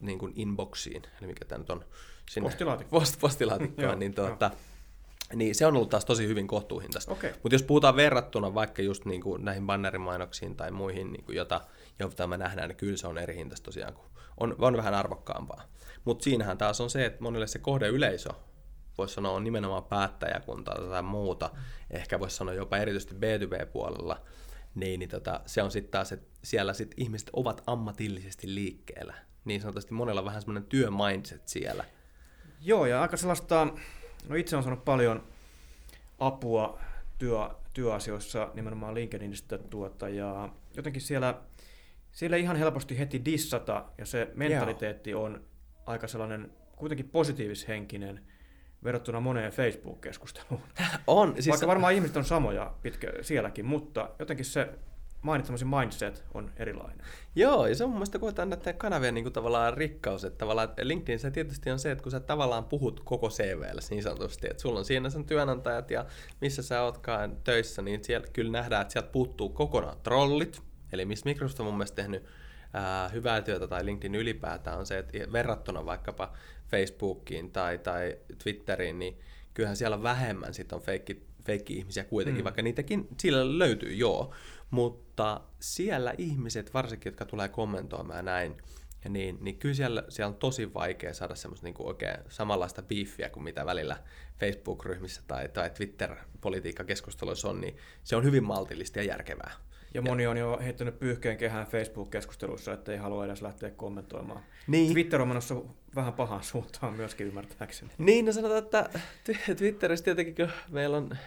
niin 0.00 0.18
kuin 0.18 0.32
inboxiin, 0.36 1.02
eli 1.18 1.26
mikä 1.26 1.44
tämä 1.44 1.58
nyt 1.58 1.70
on 1.70 1.84
sinne 2.30 2.48
postilaatikkoon, 2.48 3.00
post, 3.02 3.20
postilaatikkoon 3.20 3.98
niin, 4.00 4.14
tuota, 4.14 4.50
niin 5.34 5.54
se 5.54 5.66
on 5.66 5.76
ollut 5.76 5.90
taas 5.90 6.04
tosi 6.04 6.28
hyvin 6.28 6.46
kohtuuhintaista. 6.46 7.12
Okay. 7.12 7.32
Mutta 7.42 7.54
jos 7.54 7.62
puhutaan 7.62 7.96
verrattuna 7.96 8.54
vaikka 8.54 8.82
just 8.82 9.04
niin 9.04 9.20
kuin 9.20 9.44
näihin 9.44 9.66
bannerimainoksiin 9.66 10.56
tai 10.56 10.70
muihin, 10.70 11.12
niin 11.12 11.24
kuin 11.24 11.36
jota, 11.36 11.60
jota 11.98 12.26
me 12.26 12.36
nähdään, 12.36 12.68
niin 12.68 12.76
kyllä 12.76 12.96
se 12.96 13.06
on 13.06 13.18
eri 13.18 13.36
hintaista 13.36 13.64
tosiaan, 13.64 13.94
kun 13.94 14.04
on, 14.40 14.56
on 14.58 14.76
vähän 14.76 14.94
arvokkaampaa. 14.94 15.64
Mutta 16.04 16.24
siinähän 16.24 16.58
taas 16.58 16.80
on 16.80 16.90
se, 16.90 17.06
että 17.06 17.22
monille 17.22 17.46
se 17.46 17.58
kohdeyleisö, 17.58 18.30
voisi 18.98 19.14
sanoa, 19.14 19.32
on 19.32 19.44
nimenomaan 19.44 19.84
päättäjäkuntaa 19.84 20.74
tai 20.74 21.02
muuta, 21.02 21.50
ehkä 21.90 22.20
voisi 22.20 22.36
sanoa 22.36 22.54
jopa 22.54 22.76
erityisesti 22.76 23.14
B2B-puolella, 23.14 24.20
niin, 24.74 25.00
niin 25.00 25.10
tota, 25.10 25.40
se 25.46 25.62
on 25.62 25.70
sitten 25.70 25.90
taas, 25.90 26.12
että 26.12 26.38
siellä 26.44 26.74
sit 26.74 26.94
ihmiset 26.96 27.30
ovat 27.32 27.62
ammatillisesti 27.66 28.54
liikkeellä. 28.54 29.14
Niin 29.44 29.60
sanotusti 29.60 29.94
monella 29.94 30.20
on 30.20 30.24
vähän 30.24 30.40
semmoinen 30.40 30.68
työmindset 30.68 31.48
siellä. 31.48 31.84
Joo, 32.60 32.86
ja 32.86 33.02
aika 33.02 33.16
sellaista, 33.16 33.66
no 34.28 34.34
itse 34.34 34.56
on 34.56 34.62
saanut 34.62 34.84
paljon 34.84 35.24
apua 36.18 36.80
työ, 37.18 37.48
työasioissa 37.74 38.50
nimenomaan 38.54 38.94
LinkedInistä 38.94 39.58
tuota, 39.58 40.08
ja 40.08 40.48
jotenkin 40.76 41.02
siellä 41.02 41.34
siellä 42.12 42.36
ihan 42.36 42.56
helposti 42.56 42.98
heti 42.98 43.24
dissata, 43.24 43.84
ja 43.98 44.06
se 44.06 44.30
mentaliteetti 44.34 45.14
on 45.14 45.44
aika 45.86 46.08
sellainen 46.08 46.52
kuitenkin 46.76 47.08
positiivishenkinen 47.08 48.20
verrattuna 48.84 49.20
moneen 49.20 49.52
Facebook-keskusteluun. 49.52 50.60
On. 51.06 51.34
Siis 51.34 51.48
Vaikka 51.48 51.66
varmaan 51.66 51.94
ihmiset 51.94 52.16
on 52.16 52.24
samoja 52.24 52.74
pitkä 52.82 53.12
sielläkin, 53.22 53.64
mutta 53.64 54.10
jotenkin 54.18 54.44
se 54.44 54.68
mainitsemasi 55.22 55.64
mindset 55.64 56.24
on 56.34 56.50
erilainen. 56.56 57.06
Joo, 57.34 57.66
ja 57.66 57.74
se 57.74 57.84
on 57.84 57.90
mun 57.90 57.98
mielestä 57.98 58.18
koetaan 58.18 58.50
näiden 58.50 58.74
kanavien 58.74 59.14
niin 59.14 59.24
kuin 59.24 59.32
tavallaan 59.32 59.76
rikkaus, 59.76 60.24
että 60.24 60.38
tavallaan 60.38 60.68
LinkedIn 60.82 61.18
se 61.18 61.30
tietysti 61.30 61.70
on 61.70 61.78
se, 61.78 61.90
että 61.90 62.02
kun 62.02 62.12
sä 62.12 62.20
tavallaan 62.20 62.64
puhut 62.64 63.00
koko 63.04 63.28
CVllä 63.28 63.80
niin 63.90 64.02
sanotusti, 64.02 64.46
että 64.50 64.62
sulla 64.62 64.78
on 64.78 64.84
siinä 64.84 65.10
sen 65.10 65.24
työnantajat 65.24 65.90
ja 65.90 66.06
missä 66.40 66.62
sä 66.62 66.82
ootkaan 66.82 67.36
töissä, 67.44 67.82
niin 67.82 68.04
siellä 68.04 68.26
kyllä 68.32 68.52
nähdään, 68.52 68.82
että 68.82 68.92
sieltä 68.92 69.10
puuttuu 69.12 69.48
kokonaan 69.48 69.96
trollit, 70.02 70.62
eli 70.92 71.04
missä 71.04 71.24
Microsoft 71.24 71.60
on 71.60 71.66
mun 71.66 71.74
mielestä 71.74 71.96
tehnyt 71.96 72.24
ää, 72.72 73.08
hyvää 73.08 73.42
työtä 73.42 73.66
tai 73.66 73.84
LinkedIn 73.84 74.14
ylipäätään 74.14 74.78
on 74.78 74.86
se, 74.86 74.98
että 74.98 75.32
verrattuna 75.32 75.86
vaikkapa 75.86 76.32
Facebookiin 76.70 77.52
tai, 77.52 77.78
tai 77.78 78.18
Twitteriin, 78.42 78.98
niin 78.98 79.20
kyllähän 79.54 79.76
siellä 79.76 80.02
vähemmän 80.02 80.54
sit 80.54 80.72
on 80.72 80.80
feikki, 80.80 81.27
feikki-ihmisiä 81.48 82.04
kuitenkin, 82.04 82.42
mm. 82.42 82.44
vaikka 82.44 82.62
niitäkin 82.62 83.08
siellä 83.18 83.58
löytyy, 83.58 83.94
joo. 83.94 84.34
Mutta 84.70 85.40
siellä 85.60 86.14
ihmiset, 86.18 86.74
varsinkin 86.74 87.10
jotka 87.10 87.24
tulee 87.24 87.48
kommentoimaan 87.48 88.24
näin, 88.24 88.56
niin, 89.08 89.38
niin 89.40 89.58
kyllä 89.58 89.74
siellä, 89.74 90.04
siellä 90.08 90.28
on 90.28 90.36
tosi 90.36 90.74
vaikea 90.74 91.14
saada 91.14 91.34
semmoista 91.34 91.66
niin 91.66 91.74
oikein 91.78 92.16
samanlaista 92.28 92.82
beefiä 92.82 93.30
kuin 93.30 93.44
mitä 93.44 93.66
välillä 93.66 93.96
Facebook-ryhmissä 94.40 95.22
tai, 95.26 95.48
tai 95.48 95.70
Twitter-politiikkakeskusteluissa 95.70 97.48
on, 97.48 97.60
niin 97.60 97.76
se 98.04 98.16
on 98.16 98.24
hyvin 98.24 98.44
maltillista 98.44 98.98
ja 98.98 99.04
järkevää. 99.04 99.50
Ja 99.94 100.02
moni 100.02 100.26
on 100.26 100.36
jo 100.36 100.58
heittänyt 100.62 100.98
pyyhkeen 100.98 101.36
kehään 101.36 101.66
Facebook-keskustelussa, 101.66 102.72
että 102.72 102.92
ei 102.92 102.98
halua 102.98 103.24
edes 103.24 103.42
lähteä 103.42 103.70
kommentoimaan. 103.70 104.42
Niin. 104.66 104.92
Twitter 104.92 105.22
on 105.22 105.28
menossa 105.28 105.54
vähän 105.94 106.12
pahaan 106.12 106.42
suuntaan 106.42 106.94
myöskin 106.94 107.26
ymmärtääkseni. 107.26 107.90
Niin, 107.98 108.24
no 108.24 108.32
sanotaan, 108.32 108.58
että 108.58 108.90
Twitterissä 109.56 110.04
tietenkin, 110.04 110.34
kun 110.34 110.48
meillä 110.70 110.96
on, 110.96 111.18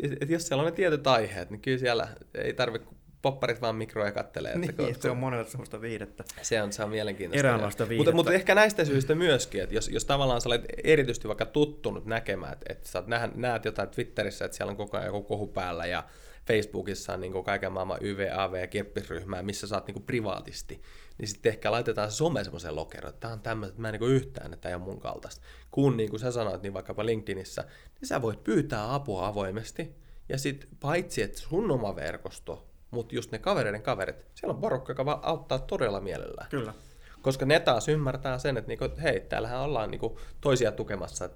että 0.00 0.32
jos 0.32 0.46
siellä 0.46 0.60
on 0.60 0.66
ne 0.66 0.72
tietyt 0.72 1.06
aiheet, 1.06 1.50
niin 1.50 1.60
kyllä 1.60 1.78
siellä 1.78 2.08
ei 2.34 2.52
tarvitse 2.52 2.88
popparit 3.22 3.60
vaan 3.60 3.76
mikroja 3.76 4.12
kattelee. 4.12 4.52
Että 4.52 4.60
niin, 4.60 4.74
kun, 4.74 4.94
se 5.00 5.10
on 5.10 5.16
monelle 5.16 5.46
semmoista 5.46 5.80
viidettä. 5.80 6.24
Se 6.42 6.62
on, 6.62 6.72
se 6.72 6.84
on 6.84 6.90
mielenkiintoista. 6.90 7.46
Eräänlaista 7.46 7.88
viidettä. 7.88 8.12
Mutta, 8.12 8.16
mutta 8.16 8.32
ehkä 8.32 8.54
näistä 8.54 8.84
syistä 8.84 9.14
myöskin, 9.14 9.62
että 9.62 9.74
jos, 9.74 9.88
jos 9.88 10.04
tavallaan 10.04 10.40
sä 10.40 10.48
olet 10.48 10.64
erityisesti 10.84 11.28
vaikka 11.28 11.46
tuttunut 11.46 12.06
näkemään, 12.06 12.52
että, 12.52 12.66
että 12.72 12.88
sä 12.88 13.02
näet 13.34 13.64
jotain 13.64 13.88
Twitterissä, 13.88 14.44
että 14.44 14.56
siellä 14.56 14.70
on 14.70 14.76
koko 14.76 14.96
ajan 14.96 15.06
joku 15.06 15.22
kohu 15.22 15.46
päällä 15.46 15.86
ja 15.86 16.04
Facebookissa 16.46 17.12
on 17.12 17.20
niin 17.20 17.44
kaiken 17.44 17.72
maailman 17.72 17.98
YVAV 18.00 18.54
ja 18.54 18.66
kirppisryhmää, 18.66 19.42
missä 19.42 19.66
saat 19.66 19.86
niin 19.86 20.02
privaatisti, 20.02 20.82
niin 21.18 21.28
sitten 21.28 21.50
ehkä 21.50 21.72
laitetaan 21.72 22.10
se 22.10 22.16
some 22.16 22.44
semmoiseen 22.44 22.76
lokeroon, 22.76 23.14
että 23.14 23.20
tämä 23.20 23.32
on 23.32 23.40
tämmöistä, 23.40 23.72
että 23.72 23.82
mä 23.82 23.88
en 23.88 24.00
niin 24.00 24.10
yhtään, 24.10 24.52
että 24.52 24.68
ei 24.68 24.74
ole 24.74 24.82
mun 24.82 25.00
kaltaista. 25.00 25.42
Kun 25.70 25.96
niin 25.96 26.10
kuin 26.10 26.20
sä 26.20 26.30
sanoit, 26.30 26.62
niin 26.62 26.74
vaikkapa 26.74 27.06
LinkedInissä, 27.06 27.64
niin 28.00 28.08
sä 28.08 28.22
voit 28.22 28.44
pyytää 28.44 28.94
apua 28.94 29.26
avoimesti, 29.26 29.94
ja 30.28 30.38
sitten 30.38 30.68
paitsi, 30.80 31.22
että 31.22 31.38
sun 31.38 31.70
oma 31.70 31.96
verkosto, 31.96 32.66
mutta 32.90 33.14
just 33.14 33.32
ne 33.32 33.38
kavereiden 33.38 33.82
kaverit, 33.82 34.26
siellä 34.34 34.54
on 34.54 34.60
porukka, 34.60 34.90
joka 34.90 35.20
auttaa 35.22 35.58
todella 35.58 36.00
mielellään. 36.00 36.48
Kyllä. 36.50 36.74
Koska 37.22 37.46
ne 37.46 37.60
taas 37.60 37.88
ymmärtää 37.88 38.38
sen, 38.38 38.56
että 38.56 38.68
niinku, 38.68 38.84
hei, 39.02 39.20
täällähän 39.20 39.60
ollaan 39.60 39.90
niinku 39.90 40.18
toisia 40.40 40.72
tukemassa, 40.72 41.28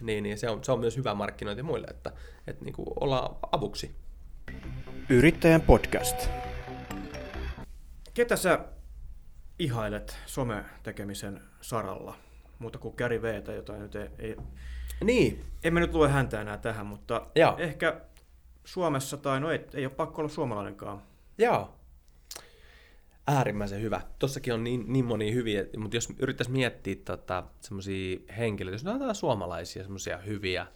niin, 0.00 0.22
niin 0.22 0.38
se, 0.38 0.50
on, 0.50 0.64
se 0.64 0.72
on 0.72 0.80
myös 0.80 0.96
hyvä 0.96 1.14
markkinointi 1.14 1.62
muille, 1.62 1.86
että, 1.90 2.12
että 2.46 2.64
niinku 2.64 2.84
ollaan 3.00 3.36
avuksi. 3.52 3.94
Yrittäjän 5.08 5.60
podcast. 5.60 6.28
Ketä 8.14 8.36
sä 8.36 8.58
ihailet 9.58 10.18
some-tekemisen 10.26 11.40
saralla? 11.60 12.16
Muuta 12.58 12.78
kuin 12.78 12.94
Gary 12.98 13.22
Veetä, 13.22 13.52
jota 13.52 13.76
nyt 13.76 13.96
ei, 13.96 14.08
ei... 14.18 14.36
Niin. 15.04 15.44
Emme 15.64 15.80
nyt 15.80 15.94
lue 15.94 16.08
häntä 16.08 16.40
enää 16.40 16.58
tähän, 16.58 16.86
mutta 16.86 17.26
Joo. 17.34 17.54
ehkä 17.58 18.00
Suomessa, 18.64 19.16
tai 19.16 19.40
no 19.40 19.50
ei, 19.50 19.66
ei 19.74 19.86
ole 19.86 19.94
pakko 19.94 20.22
olla 20.22 20.28
suomalainenkaan. 20.28 21.02
Joo. 21.38 21.74
Äärimmäisen 23.26 23.82
hyvä. 23.82 24.00
Tossakin 24.18 24.54
on 24.54 24.64
niin, 24.64 24.84
niin 24.86 25.04
moni 25.04 25.34
hyviä, 25.34 25.64
mutta 25.76 25.96
jos 25.96 26.08
yrittäisi 26.18 26.50
miettiä 26.50 26.96
tota, 27.04 27.44
semmoisia 27.60 28.18
henkilöitä, 28.38 28.74
jos 28.74 28.84
ne 28.84 28.90
on 28.90 29.14
suomalaisia 29.14 29.82
semmoisia 29.82 30.18
hyviä, 30.18 30.66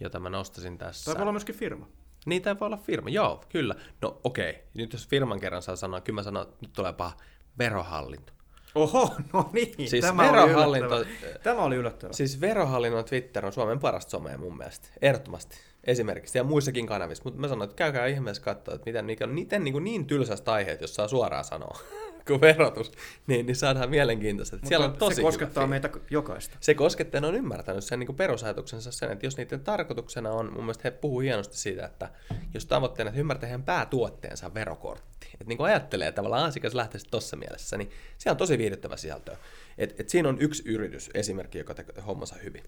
joita 0.00 0.20
mä 0.20 0.30
nostasin 0.30 0.78
tässä. 0.78 1.04
Tai 1.04 1.14
voi 1.14 1.22
olla 1.22 1.32
myöskin 1.32 1.54
firma. 1.54 1.88
Niitä 2.26 2.60
voi 2.60 2.66
olla 2.66 2.76
firma, 2.76 3.08
joo, 3.08 3.44
kyllä. 3.48 3.74
No 4.02 4.20
okei, 4.24 4.50
okay. 4.50 4.62
nyt 4.74 4.92
jos 4.92 5.08
firman 5.08 5.40
kerran 5.40 5.62
saa 5.62 5.76
sanoa, 5.76 6.00
kyllä 6.00 6.14
mä 6.14 6.22
sanon, 6.22 6.42
että 6.42 6.56
nyt 6.60 6.72
tulee 6.72 6.92
paha 6.92 7.16
verohallinto. 7.58 8.32
Oho, 8.74 9.14
no 9.32 9.50
niin, 9.52 9.90
siis 9.90 10.04
tämä, 10.04 10.22
verohallinto, 10.22 10.96
oli 10.96 11.06
yllättävä. 11.06 11.38
tämä 11.42 11.62
oli 11.62 11.76
yllättävää. 11.76 12.12
Siis 12.12 12.40
verohallinnon 12.40 13.04
Twitter 13.04 13.46
on 13.46 13.52
Suomen 13.52 13.78
parasta 13.78 14.10
somea 14.10 14.38
mun 14.38 14.56
mielestä, 14.56 14.88
ehdottomasti. 15.02 15.56
Esimerkiksi, 15.84 16.38
ja 16.38 16.44
muissakin 16.44 16.86
kanavissa, 16.86 17.24
mutta 17.24 17.40
mä 17.40 17.48
sanoin, 17.48 17.70
että 17.70 17.76
käykää 17.76 18.06
ihmeessä 18.06 18.42
katsoa, 18.42 18.74
että 18.74 18.86
miten, 18.86 19.04
miten, 19.04 19.30
miten 19.30 19.64
niin, 19.64 19.84
niin 19.84 20.06
tylsästä 20.06 20.52
aiheet, 20.52 20.80
jos 20.80 20.94
saa 20.94 21.08
suoraan 21.08 21.44
sanoa. 21.44 21.78
Kuin 22.26 22.40
verotus, 22.40 22.92
niin, 23.26 23.46
niin 23.46 23.56
saadaan 23.56 23.90
mielenkiintoista. 23.90 24.56
Mutta 24.56 24.68
Siellä 24.68 24.86
on 24.86 24.96
tosi 24.96 25.16
se 25.16 25.22
koskettaa 25.22 25.66
meitä 25.66 25.90
jokaista. 26.10 26.56
Se 26.60 26.74
koskettaa, 26.74 27.20
ne 27.20 27.26
on 27.26 27.34
ymmärtänyt 27.34 27.84
sen 27.84 27.98
niin 27.98 28.14
perusajatuksensa 28.14 28.92
sen, 28.92 29.12
että 29.12 29.26
jos 29.26 29.36
niiden 29.36 29.60
tarkoituksena 29.60 30.30
on, 30.30 30.52
mun 30.52 30.64
mielestä 30.64 30.82
he 30.84 30.90
puhuu 30.90 31.20
hienosti 31.20 31.56
siitä, 31.56 31.86
että 31.86 32.08
jos 32.54 32.66
tavoitteena, 32.66 33.08
että 33.08 33.20
ymmärtää 33.20 33.48
heidän 33.48 33.62
päätuotteensa 33.62 34.54
verokortti, 34.54 35.26
että 35.32 35.44
niin 35.44 35.58
kuin 35.58 35.70
ajattelee 35.70 36.12
tavallaan 36.12 36.44
asiakas 36.44 36.74
lähtee 36.74 37.00
tuossa 37.10 37.36
mielessä, 37.36 37.78
niin 37.78 37.90
se 38.18 38.30
on 38.30 38.36
tosi 38.36 38.58
viihdyttävä 38.58 38.96
sisältö. 38.96 39.36
Et, 39.78 40.00
et 40.00 40.08
siinä 40.08 40.28
on 40.28 40.40
yksi 40.40 40.62
yritys, 40.66 41.10
esimerkki, 41.14 41.58
joka 41.58 41.74
tekee 41.74 42.02
hommansa 42.02 42.36
hyvin. 42.44 42.62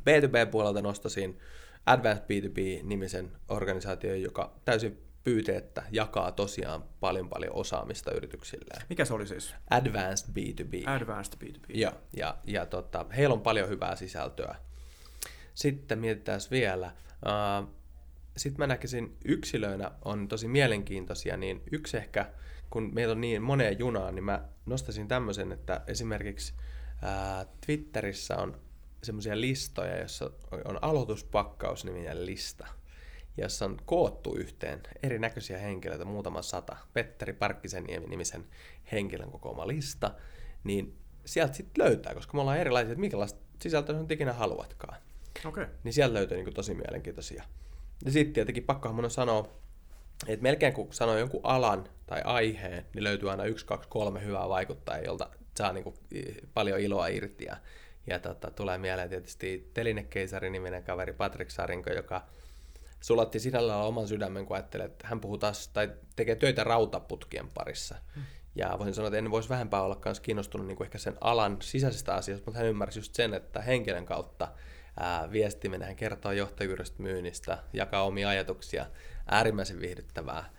B2B-puolelta 0.00 0.82
nostasin 0.82 1.38
Advanced 1.86 2.24
B2B-nimisen 2.24 3.30
organisaation, 3.48 4.22
joka 4.22 4.52
täysin 4.64 5.09
pyyteettä 5.24 5.82
jakaa 5.90 6.32
tosiaan 6.32 6.84
paljon 7.00 7.28
paljon 7.28 7.56
osaamista 7.56 8.12
yrityksilleen. 8.12 8.82
Mikä 8.88 9.04
se 9.04 9.14
oli 9.14 9.26
siis? 9.26 9.54
Advanced 9.70 10.28
B2B. 10.28 10.88
Advanced 10.90 11.32
B2B. 11.44 11.64
Ja, 11.74 11.92
ja, 12.16 12.38
ja 12.44 12.66
tota, 12.66 13.06
heillä 13.16 13.32
on 13.32 13.40
paljon 13.40 13.68
hyvää 13.68 13.96
sisältöä. 13.96 14.54
Sitten 15.54 15.98
mietitään 15.98 16.40
vielä. 16.50 16.92
Uh, 17.62 17.74
Sitten 18.36 18.62
mä 18.62 18.66
näkisin 18.66 19.16
yksilöinä 19.24 19.90
on 20.04 20.28
tosi 20.28 20.48
mielenkiintoisia, 20.48 21.36
niin 21.36 21.62
yksi 21.72 21.96
ehkä, 21.96 22.30
kun 22.70 22.90
meillä 22.94 23.12
on 23.12 23.20
niin 23.20 23.42
moneen 23.42 23.78
junaan, 23.78 24.14
niin 24.14 24.24
mä 24.24 24.44
nostaisin 24.66 25.08
tämmöisen, 25.08 25.52
että 25.52 25.80
esimerkiksi 25.86 26.54
uh, 26.56 27.46
Twitterissä 27.66 28.36
on 28.36 28.60
semmoisia 29.02 29.40
listoja, 29.40 30.00
jossa 30.00 30.30
on 30.64 30.78
aloituspakkaus 30.82 31.84
niminen 31.84 32.26
lista– 32.26 32.66
jossa 33.36 33.64
on 33.64 33.76
koottu 33.84 34.34
yhteen 34.36 34.80
erinäköisiä 35.02 35.58
henkilöitä, 35.58 36.04
muutama 36.04 36.42
sata, 36.42 36.76
Petteri 36.92 37.32
Parkkisen 37.32 37.84
nimisen 38.06 38.44
henkilön 38.92 39.30
kokoama 39.30 39.66
lista, 39.66 40.10
niin 40.64 40.96
sieltä 41.24 41.52
sitten 41.52 41.84
löytää, 41.84 42.14
koska 42.14 42.34
me 42.34 42.40
ollaan 42.40 42.58
erilaisia, 42.58 42.92
että 42.92 43.00
minkälaista 43.00 43.40
sisältöä 43.62 43.98
nyt 43.98 44.10
ikinä 44.10 44.32
haluatkaan. 44.32 44.96
Okay. 45.44 45.66
Niin 45.84 45.92
sieltä 45.92 46.14
löytyy 46.14 46.36
niin 46.36 46.54
tosi 46.54 46.74
mielenkiintoisia. 46.74 47.44
Ja 48.04 48.10
sitten 48.10 48.32
tietenkin 48.32 48.64
pakkohan 48.64 48.94
mun 48.94 49.10
sanoa, 49.10 49.48
että 50.26 50.42
melkein 50.42 50.72
kun 50.72 50.92
sanoo 50.92 51.18
jonkun 51.18 51.40
alan 51.42 51.88
tai 52.06 52.22
aiheen, 52.24 52.86
niin 52.94 53.04
löytyy 53.04 53.30
aina 53.30 53.44
yksi, 53.44 53.66
kaksi, 53.66 53.88
kolme 53.88 54.24
hyvää 54.24 54.48
vaikuttajaa, 54.48 55.04
jolta 55.04 55.30
saa 55.56 55.72
niin 55.72 55.84
kuin 55.84 55.96
paljon 56.54 56.80
iloa 56.80 57.06
irti. 57.06 57.44
Ja, 57.44 57.56
ja 58.06 58.18
tota, 58.18 58.50
tulee 58.50 58.78
mieleen 58.78 59.08
tietysti 59.08 59.70
Telinekeisarin-niminen 59.74 60.84
kaveri 60.84 61.12
Patrik 61.12 61.50
Sarinko, 61.50 61.90
joka 61.90 62.26
sulatti 63.00 63.40
sinällään 63.40 63.80
oman 63.80 64.08
sydämen, 64.08 64.46
kun 64.46 64.56
ajattelee, 64.56 64.86
että 64.86 65.08
hän 65.08 65.20
puhuu 65.20 65.38
taas 65.38 65.68
tai 65.68 65.90
tekee 66.16 66.34
töitä 66.34 66.64
rautaputkien 66.64 67.48
parissa. 67.54 67.94
Hmm. 68.14 68.22
Ja 68.54 68.74
voisin 68.78 68.94
sanoa, 68.94 69.08
että 69.08 69.18
en 69.18 69.30
voisi 69.30 69.48
vähempää 69.48 69.82
olla 69.82 70.00
myös 70.04 70.20
kiinnostunut 70.20 70.66
niin 70.66 70.76
kuin 70.76 70.84
ehkä 70.84 70.98
sen 70.98 71.16
alan 71.20 71.56
sisäisestä 71.60 72.14
asiasta, 72.14 72.44
mutta 72.46 72.58
hän 72.58 72.68
ymmärsi 72.68 72.98
just 72.98 73.14
sen, 73.14 73.34
että 73.34 73.62
henkilön 73.62 74.06
kautta 74.06 74.48
ää, 75.00 75.32
viestiminen, 75.32 75.86
hän 75.86 75.96
kertoo 75.96 76.32
johtajuudesta 76.32 77.02
myynnistä, 77.02 77.58
jakaa 77.72 78.04
omia 78.04 78.28
ajatuksia, 78.28 78.86
äärimmäisen 79.26 79.80
viihdyttävää. 79.80 80.50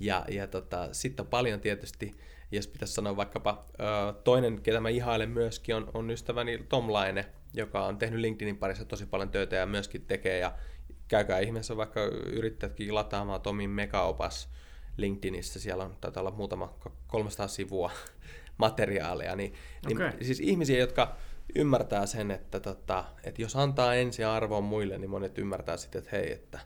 Ja, 0.00 0.24
ja 0.28 0.46
tota, 0.46 0.88
sitten 0.94 1.24
on 1.24 1.30
paljon 1.30 1.60
tietysti, 1.60 2.16
jos 2.50 2.66
pitäisi 2.66 2.94
sanoa 2.94 3.16
vaikkapa 3.16 3.66
ö, 3.80 4.12
toinen, 4.24 4.62
ketä 4.62 4.80
mä 4.80 4.88
ihailen 4.88 5.30
myöskin, 5.30 5.74
on, 5.74 5.90
on 5.94 6.10
ystäväni 6.10 6.66
Tom 6.68 6.92
Laine, 6.92 7.26
joka 7.54 7.86
on 7.86 7.98
tehnyt 7.98 8.20
LinkedInin 8.20 8.58
parissa 8.58 8.84
tosi 8.84 9.06
paljon 9.06 9.30
töitä 9.30 9.56
ja 9.56 9.66
myöskin 9.66 10.06
tekee 10.06 10.38
ja 10.38 10.52
käykää 11.12 11.38
ihmeessä 11.38 11.76
vaikka 11.76 12.00
yrittäjätkin 12.26 12.94
lataamaan 12.94 13.40
Tomin 13.40 13.70
megaopas 13.70 14.48
LinkedInissä, 14.96 15.60
siellä 15.60 15.84
on, 15.84 15.96
taitaa 16.00 16.20
olla 16.20 16.30
muutama 16.30 16.74
300 17.06 17.48
sivua 17.48 17.90
materiaalia, 18.64 19.36
niin, 19.36 19.54
okay. 19.92 20.10
niin 20.10 20.24
siis 20.24 20.40
ihmisiä, 20.40 20.78
jotka 20.78 21.16
ymmärtää 21.54 22.06
sen, 22.06 22.30
että, 22.30 22.60
tota, 22.60 23.04
että 23.24 23.42
jos 23.42 23.56
antaa 23.56 23.94
ensi 23.94 24.24
arvoa 24.24 24.60
muille, 24.60 24.98
niin 24.98 25.10
monet 25.10 25.38
ymmärtää 25.38 25.76
sitten, 25.76 25.98
että 25.98 26.16
hei, 26.16 26.32
että, 26.32 26.60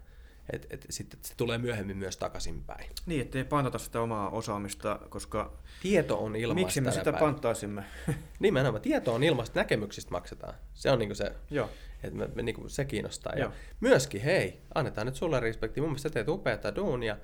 Et, 0.53 0.67
et, 0.71 0.87
sitten 0.91 1.21
se 1.23 1.35
tulee 1.37 1.59
myöhemmin 1.59 1.97
myös 1.97 2.17
takaisinpäin. 2.17 2.91
Niin, 3.07 3.21
ettei 3.21 3.45
pantata 3.45 3.79
sitä 3.79 4.01
omaa 4.01 4.31
osaamista, 4.31 5.01
koska 5.09 5.53
Tieto 5.83 6.19
on 6.19 6.37
ilmaista 6.37 6.65
miksi 6.67 6.81
me 6.81 6.91
sitä 6.91 7.05
päivänä. 7.05 7.21
panttaisimme? 7.21 7.85
Nimenomaan, 8.39 8.83
tieto 8.83 9.15
on 9.15 9.23
ilmaista, 9.25 9.61
näkemyksistä 9.61 10.11
maksetaan. 10.11 10.55
Se 10.75 10.91
on 10.91 10.99
niinku 10.99 11.15
se, 11.15 11.33
Joo, 11.51 11.71
että 12.03 12.19
me, 12.19 12.29
me, 12.35 12.43
niinku, 12.43 12.69
se 12.69 12.85
kiinnostaa. 12.85 13.33
Ja 13.33 13.41
Joo. 13.41 13.53
myöskin, 13.81 14.21
hei, 14.21 14.61
annetaan 14.75 15.07
nyt 15.07 15.17
sulle 15.17 15.41
respekti. 15.41 15.81
Mun 15.81 15.91
mielestä 15.91 16.11
teet 16.11 16.29
upeata 16.29 16.77
duunia. 16.77 17.17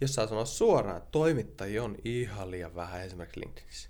Jos 0.00 0.14
saa 0.14 0.26
sanoa 0.26 0.44
suoraan, 0.44 0.96
että 0.96 1.08
toimittajia 1.12 1.82
on 1.82 1.96
ihan 2.04 2.50
liian 2.50 2.74
vähän 2.74 3.02
esimerkiksi 3.02 3.40
LinkedInissä. 3.40 3.88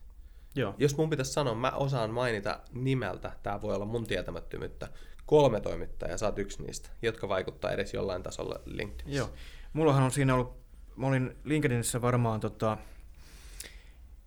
joo. 0.54 0.74
Jos 0.78 0.96
mun 0.96 1.10
pitäisi 1.10 1.32
sanoa, 1.32 1.54
mä 1.54 1.70
osaan 1.70 2.10
mainita 2.10 2.60
nimeltä, 2.72 3.32
tämä 3.42 3.62
voi 3.62 3.74
olla 3.74 3.84
mun 3.84 4.06
tietämättömyyttä, 4.06 4.88
kolme 5.26 5.60
toimittajaa, 5.60 6.16
oot 6.24 6.38
yksi 6.38 6.62
niistä, 6.62 6.90
jotka 7.02 7.28
vaikuttaa 7.28 7.70
edes 7.70 7.94
jollain 7.94 8.22
tasolla 8.22 8.60
LinkedInissä. 8.64 9.18
Joo. 9.18 9.30
Mullahan 9.72 10.02
on 10.02 10.10
siinä 10.10 10.34
ollut, 10.34 10.56
mä 10.96 11.06
olin 11.06 11.36
LinkedInissä 11.44 12.02
varmaan 12.02 12.40
tota, 12.40 12.78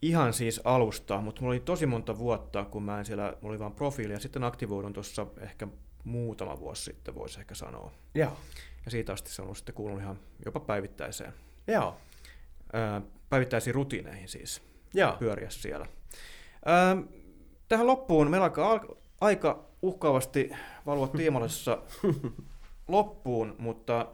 ihan 0.01 0.33
siis 0.33 0.61
alusta, 0.63 1.21
mutta 1.21 1.41
mulla 1.41 1.51
oli 1.53 1.59
tosi 1.59 1.85
monta 1.85 2.17
vuotta, 2.17 2.65
kun 2.65 2.83
mä 2.83 2.99
en 2.99 3.05
siellä, 3.05 3.33
mulla 3.41 3.53
oli 3.53 3.59
vaan 3.59 3.75
profiili 3.75 4.13
ja 4.13 4.19
sitten 4.19 4.43
aktivoidun 4.43 4.93
tuossa 4.93 5.27
ehkä 5.39 5.67
muutama 6.03 6.59
vuosi 6.59 6.83
sitten, 6.83 7.15
voisi 7.15 7.39
ehkä 7.39 7.55
sanoa. 7.55 7.91
Joo. 8.15 8.37
Ja 8.85 8.91
siitä 8.91 9.13
asti 9.13 9.29
se 9.29 9.41
on 9.41 9.45
ollut 9.45 9.57
sitten 9.57 9.75
kuulunut 9.75 10.01
ihan 10.03 10.19
jopa 10.45 10.59
päivittäiseen, 10.59 11.33
Joo. 11.67 11.97
ää, 12.73 13.01
päivittäisiin 13.29 13.75
rutiineihin 13.75 14.27
siis 14.27 14.61
Joo. 14.93 15.15
pyöriä 15.19 15.49
siellä. 15.49 15.85
Ää, 16.65 16.97
tähän 17.67 17.87
loppuun 17.87 18.29
meillä 18.29 18.45
alkaa 18.45 18.71
al- 18.71 18.95
aika 19.21 19.65
uhkaavasti 19.85 20.49
valua 20.85 21.07
tiimallisessa 21.17 21.81
loppuun, 22.87 23.55
mutta 23.59 24.07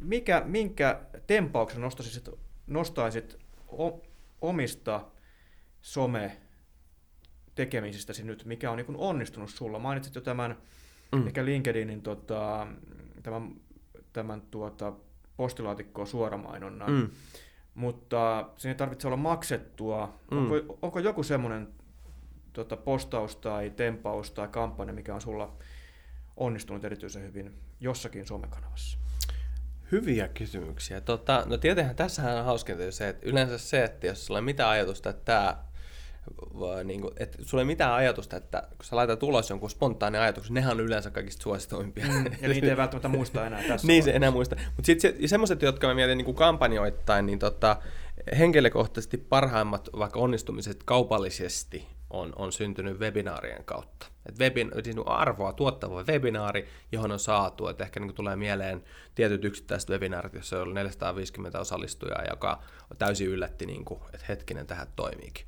mikä, 0.00 0.42
minkä 0.46 1.00
tempauksen 1.26 1.80
nostaisit, 1.80 2.28
nostaisit 2.66 3.38
omista 4.40 5.06
some 5.80 6.36
tekemisistäsi 7.54 8.24
nyt, 8.24 8.44
mikä 8.44 8.70
on 8.70 8.76
niin 8.76 8.96
onnistunut 8.96 9.50
sulla? 9.50 9.78
Mainitsit 9.78 10.14
jo 10.14 10.20
tämän 10.20 10.56
Mm. 11.14 11.26
ehkä 11.26 11.44
LinkedInin 11.44 12.02
tota, 12.02 12.66
tämän, 13.22 13.54
tämän 14.12 14.42
tuota, 14.50 14.92
postilaatikkoon 15.36 16.06
suoramainonnan, 16.06 16.90
Mm. 16.92 17.10
mutta 17.74 18.50
siinä 18.56 18.72
ei 18.72 18.78
tarvitse 18.78 19.08
olla 19.08 19.16
maksettua. 19.16 20.18
Mm. 20.30 20.38
Onko, 20.38 20.78
onko 20.82 20.98
joku 20.98 21.22
semmoinen 21.22 21.68
tota, 22.54 22.76
postaus 22.76 23.36
tai 23.36 23.70
tempaus 23.70 24.30
tai 24.30 24.48
kampanja, 24.48 24.94
mikä 24.94 25.14
on 25.14 25.20
sulla 25.20 25.56
onnistunut 26.36 26.84
erityisen 26.84 27.22
hyvin 27.22 27.54
jossakin 27.80 28.26
somekanavassa? 28.26 28.98
Hyviä 29.92 30.28
kysymyksiä. 30.28 31.00
Tota, 31.00 31.42
no 31.46 31.58
tietenhän 31.58 31.96
tässähän 31.96 32.38
on 32.38 32.44
hauskinta 32.44 32.92
se, 32.92 33.08
että 33.08 33.28
yleensä 33.28 33.58
se, 33.58 33.84
että 33.84 34.06
jos 34.06 34.26
sulla 34.26 34.38
ei 34.38 34.44
mitään 34.44 34.70
ajatusta, 34.70 35.10
että 35.10 35.24
tämä 35.24 35.64
niin 36.84 37.00
kuin, 37.00 37.14
että 37.16 37.38
sulla 37.42 37.60
ei 37.60 37.66
mitään 37.66 37.92
ajatusta, 37.92 38.36
että 38.36 38.62
kun 38.76 38.84
sä 38.84 38.96
laitat 38.96 39.22
ulos 39.22 39.50
jonkun 39.50 39.70
spontaani 39.70 40.18
ajatuksen, 40.18 40.54
nehän 40.54 40.72
on 40.72 40.80
yleensä 40.80 41.10
kaikista 41.10 41.42
suosituimpia. 41.42 42.06
Ja 42.40 42.48
niitä 42.48 42.66
ei 42.66 42.76
välttämättä 42.76 43.08
muista 43.08 43.46
enää 43.46 43.62
tässä 43.68 43.86
niin 43.86 44.02
se 44.02 44.10
enää 44.10 44.30
muista. 44.30 44.56
Mutta 44.56 44.86
sitten 44.86 45.14
se, 45.20 45.28
semmoiset, 45.28 45.62
jotka 45.62 45.86
mä 45.86 45.94
mietin 45.94 46.18
niin 46.18 46.24
kuin 46.24 46.36
kampanjoittain, 46.36 47.26
niin 47.26 47.38
tota, 47.38 47.76
henkilökohtaisesti 48.38 49.18
parhaimmat 49.18 49.88
vaikka 49.98 50.18
onnistumiset 50.18 50.82
kaupallisesti 50.84 51.93
on, 52.14 52.32
on 52.36 52.52
syntynyt 52.52 53.00
webinaarien 53.00 53.64
kautta. 53.64 54.06
Et 54.28 54.38
webin, 54.38 54.70
siis 54.84 54.96
arvoa 55.06 55.52
tuottava 55.52 56.04
webinaari, 56.08 56.68
johon 56.92 57.12
on 57.12 57.18
saatu, 57.18 57.68
että 57.68 57.84
ehkä 57.84 58.00
niin 58.00 58.14
tulee 58.14 58.36
mieleen 58.36 58.84
tietyt 59.14 59.44
yksittäiset 59.44 59.90
webinaarit, 59.90 60.34
jossa 60.34 60.62
oli 60.62 60.74
450 60.74 61.60
osallistujaa, 61.60 62.24
joka 62.30 62.62
täysin 62.98 63.28
yllätti, 63.28 63.66
niin 63.66 63.84
kuin, 63.84 64.00
että 64.14 64.26
hetkinen, 64.28 64.66
tähän 64.66 64.86
toimiikin. 64.96 65.46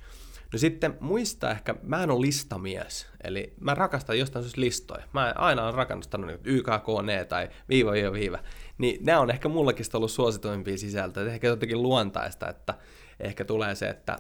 No 0.52 0.58
sitten 0.58 0.96
muista 1.00 1.50
ehkä, 1.50 1.74
mä 1.82 2.02
en 2.02 2.10
ole 2.10 2.20
listamies, 2.20 3.06
eli 3.24 3.54
mä 3.60 3.74
rakastan 3.74 4.18
jostain 4.18 4.42
syystä 4.42 4.60
listoja. 4.60 5.04
Mä 5.12 5.32
aina 5.36 5.62
olen 5.62 5.74
rakastanut 5.74 6.26
niin 6.26 6.40
YKKNE 6.44 7.24
tai 7.24 7.48
viiva 7.68 7.92
viiva 7.92 8.12
viiva. 8.12 8.38
Niin 8.78 9.04
nämä 9.04 9.20
on 9.20 9.30
ehkä 9.30 9.48
mullakin 9.48 9.86
ollut 9.94 10.10
suosituimpia 10.10 10.78
sisältöjä. 10.78 11.32
Ehkä 11.32 11.46
jotenkin 11.46 11.82
luontaista, 11.82 12.48
että 12.48 12.74
ehkä 13.20 13.44
tulee 13.44 13.74
se, 13.74 13.88
että 13.88 14.18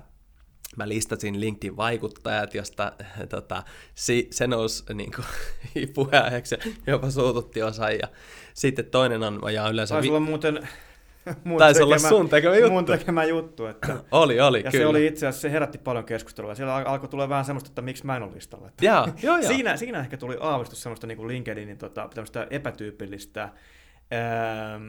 mä 0.76 0.88
listasin 0.88 1.40
LinkedIn-vaikuttajat, 1.40 2.54
josta 2.54 2.92
tota, 3.28 3.62
si, 3.94 4.28
se 4.30 4.46
nousi 4.46 4.84
niin 4.94 5.10
puheenjohtajaksi 5.94 6.54
ja 6.54 6.72
jopa 6.86 7.10
suututti 7.10 7.62
osa. 7.62 7.90
Ja 7.90 8.08
sitten 8.54 8.84
toinen 8.84 9.22
on, 9.22 9.40
jaan 9.54 9.72
yleensä... 9.72 9.94
Taisi 9.94 10.08
vi- 10.08 10.10
olla 10.10 10.20
muuten 10.20 10.68
mun 11.44 11.58
Taisi 11.58 11.82
olla 11.82 11.98
sun 11.98 12.28
tekemä 12.28 12.56
juttu. 12.56 12.70
Mun 12.70 12.84
tekemä 12.84 13.24
juttu. 13.24 13.66
Että, 13.66 13.96
Oli, 14.10 14.40
oli, 14.40 14.62
ja 14.64 14.70
kyllä. 14.70 14.82
se 14.82 14.86
oli 14.86 15.06
itse 15.06 15.26
asiassa, 15.26 15.42
se 15.42 15.52
herätti 15.52 15.78
paljon 15.78 16.04
keskustelua. 16.04 16.54
Siellä 16.54 16.74
al- 16.74 16.86
alkoi 16.86 17.08
tulla 17.08 17.28
vähän 17.28 17.44
semmoista, 17.44 17.68
että 17.68 17.82
miksi 17.82 18.06
mä 18.06 18.16
en 18.16 18.22
ole 18.22 18.34
listalla. 18.34 18.68
Että 18.68 18.84
Joo, 18.84 19.08
joo, 19.22 19.38
joo. 19.38 19.48
Siinä, 19.48 19.76
siinä 19.76 20.00
ehkä 20.00 20.16
tuli 20.16 20.36
aavistus 20.40 20.82
semmoista 20.82 21.06
niin 21.06 21.16
kuin 21.16 21.28
LinkedInin 21.28 21.78
tota, 21.78 22.08
epätyypillistä. 22.50 23.42
Ähm, 23.42 24.88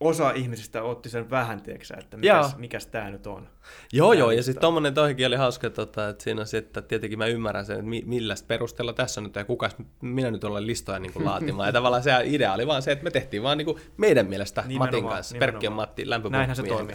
osa 0.00 0.30
ihmisistä 0.30 0.82
otti 0.82 1.08
sen 1.08 1.30
vähän, 1.30 1.62
tiedätkö, 1.62 1.94
että 1.98 2.16
Joo. 2.22 2.36
mikäs, 2.42 2.56
mikäs 2.56 2.86
tämä 2.86 3.10
nyt 3.10 3.26
on. 3.26 3.48
Joo, 3.92 4.12
joo, 4.12 4.30
ja 4.30 4.42
sitten 4.42 4.60
tommonen 4.60 4.94
toikin 4.94 5.26
oli 5.26 5.36
hauska, 5.36 5.70
tota, 5.70 6.08
että 6.08 6.24
siinä 6.24 6.40
on 6.40 6.46
se, 6.46 6.58
että 6.58 6.82
tietenkin 6.82 7.18
mä 7.18 7.26
ymmärrän 7.26 7.66
sen, 7.66 7.76
että 7.76 7.88
mi- 7.88 8.02
millä 8.06 8.34
perusteella 8.46 8.92
tässä 8.92 9.20
nyt, 9.20 9.34
ja 9.34 9.44
kukas 9.44 9.76
minä 10.00 10.30
nyt 10.30 10.44
olen 10.44 10.66
listoja 10.66 10.98
niin 10.98 11.12
kuin 11.12 11.24
laatimaan. 11.24 11.68
ja 11.68 11.72
tavallaan 11.72 12.02
se 12.02 12.10
idea 12.24 12.52
oli 12.52 12.66
vaan 12.66 12.82
se, 12.82 12.92
että 12.92 13.04
me 13.04 13.10
tehtiin 13.10 13.42
vaan 13.42 13.58
niin 13.58 13.66
kuin 13.66 13.78
meidän 13.96 14.26
mielestä 14.26 14.60
Nimenomaan, 14.66 14.88
Matin 14.88 15.08
kanssa, 15.08 15.34
nimenomaan. 15.34 15.52
Perkki 15.52 15.66
ja 15.66 15.70
Matti, 15.70 16.04
Näinhän 16.30 16.56
se 16.56 16.62
toimii. 16.62 16.94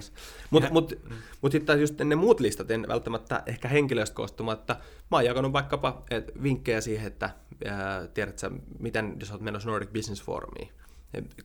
Mutta 0.50 0.70
Nehän- 0.70 0.74
mut, 0.74 0.94
mut 1.42 1.52
sitten 1.52 1.82
just 1.82 2.00
ne 2.00 2.16
muut 2.16 2.40
listat, 2.40 2.72
en 2.72 2.86
välttämättä 2.88 3.44
ehkä 3.46 3.68
henkilöstä 3.68 4.16
koostumatta, 4.16 4.76
mä 5.12 5.18
oon 5.18 5.26
jakanut 5.26 5.54
vaikkapa 5.54 6.04
et, 6.12 6.32
vinkkejä 6.44 6.82
siihen, 6.82 7.08
että 7.08 7.30
ää, 7.66 8.08
tiedätkö, 8.08 8.50
miten 8.80 9.16
jos 9.20 9.32
olet 9.32 9.42
menossa 9.42 9.70
Nordic 9.70 9.90
Business 9.94 10.24
Forumiin, 10.24 10.70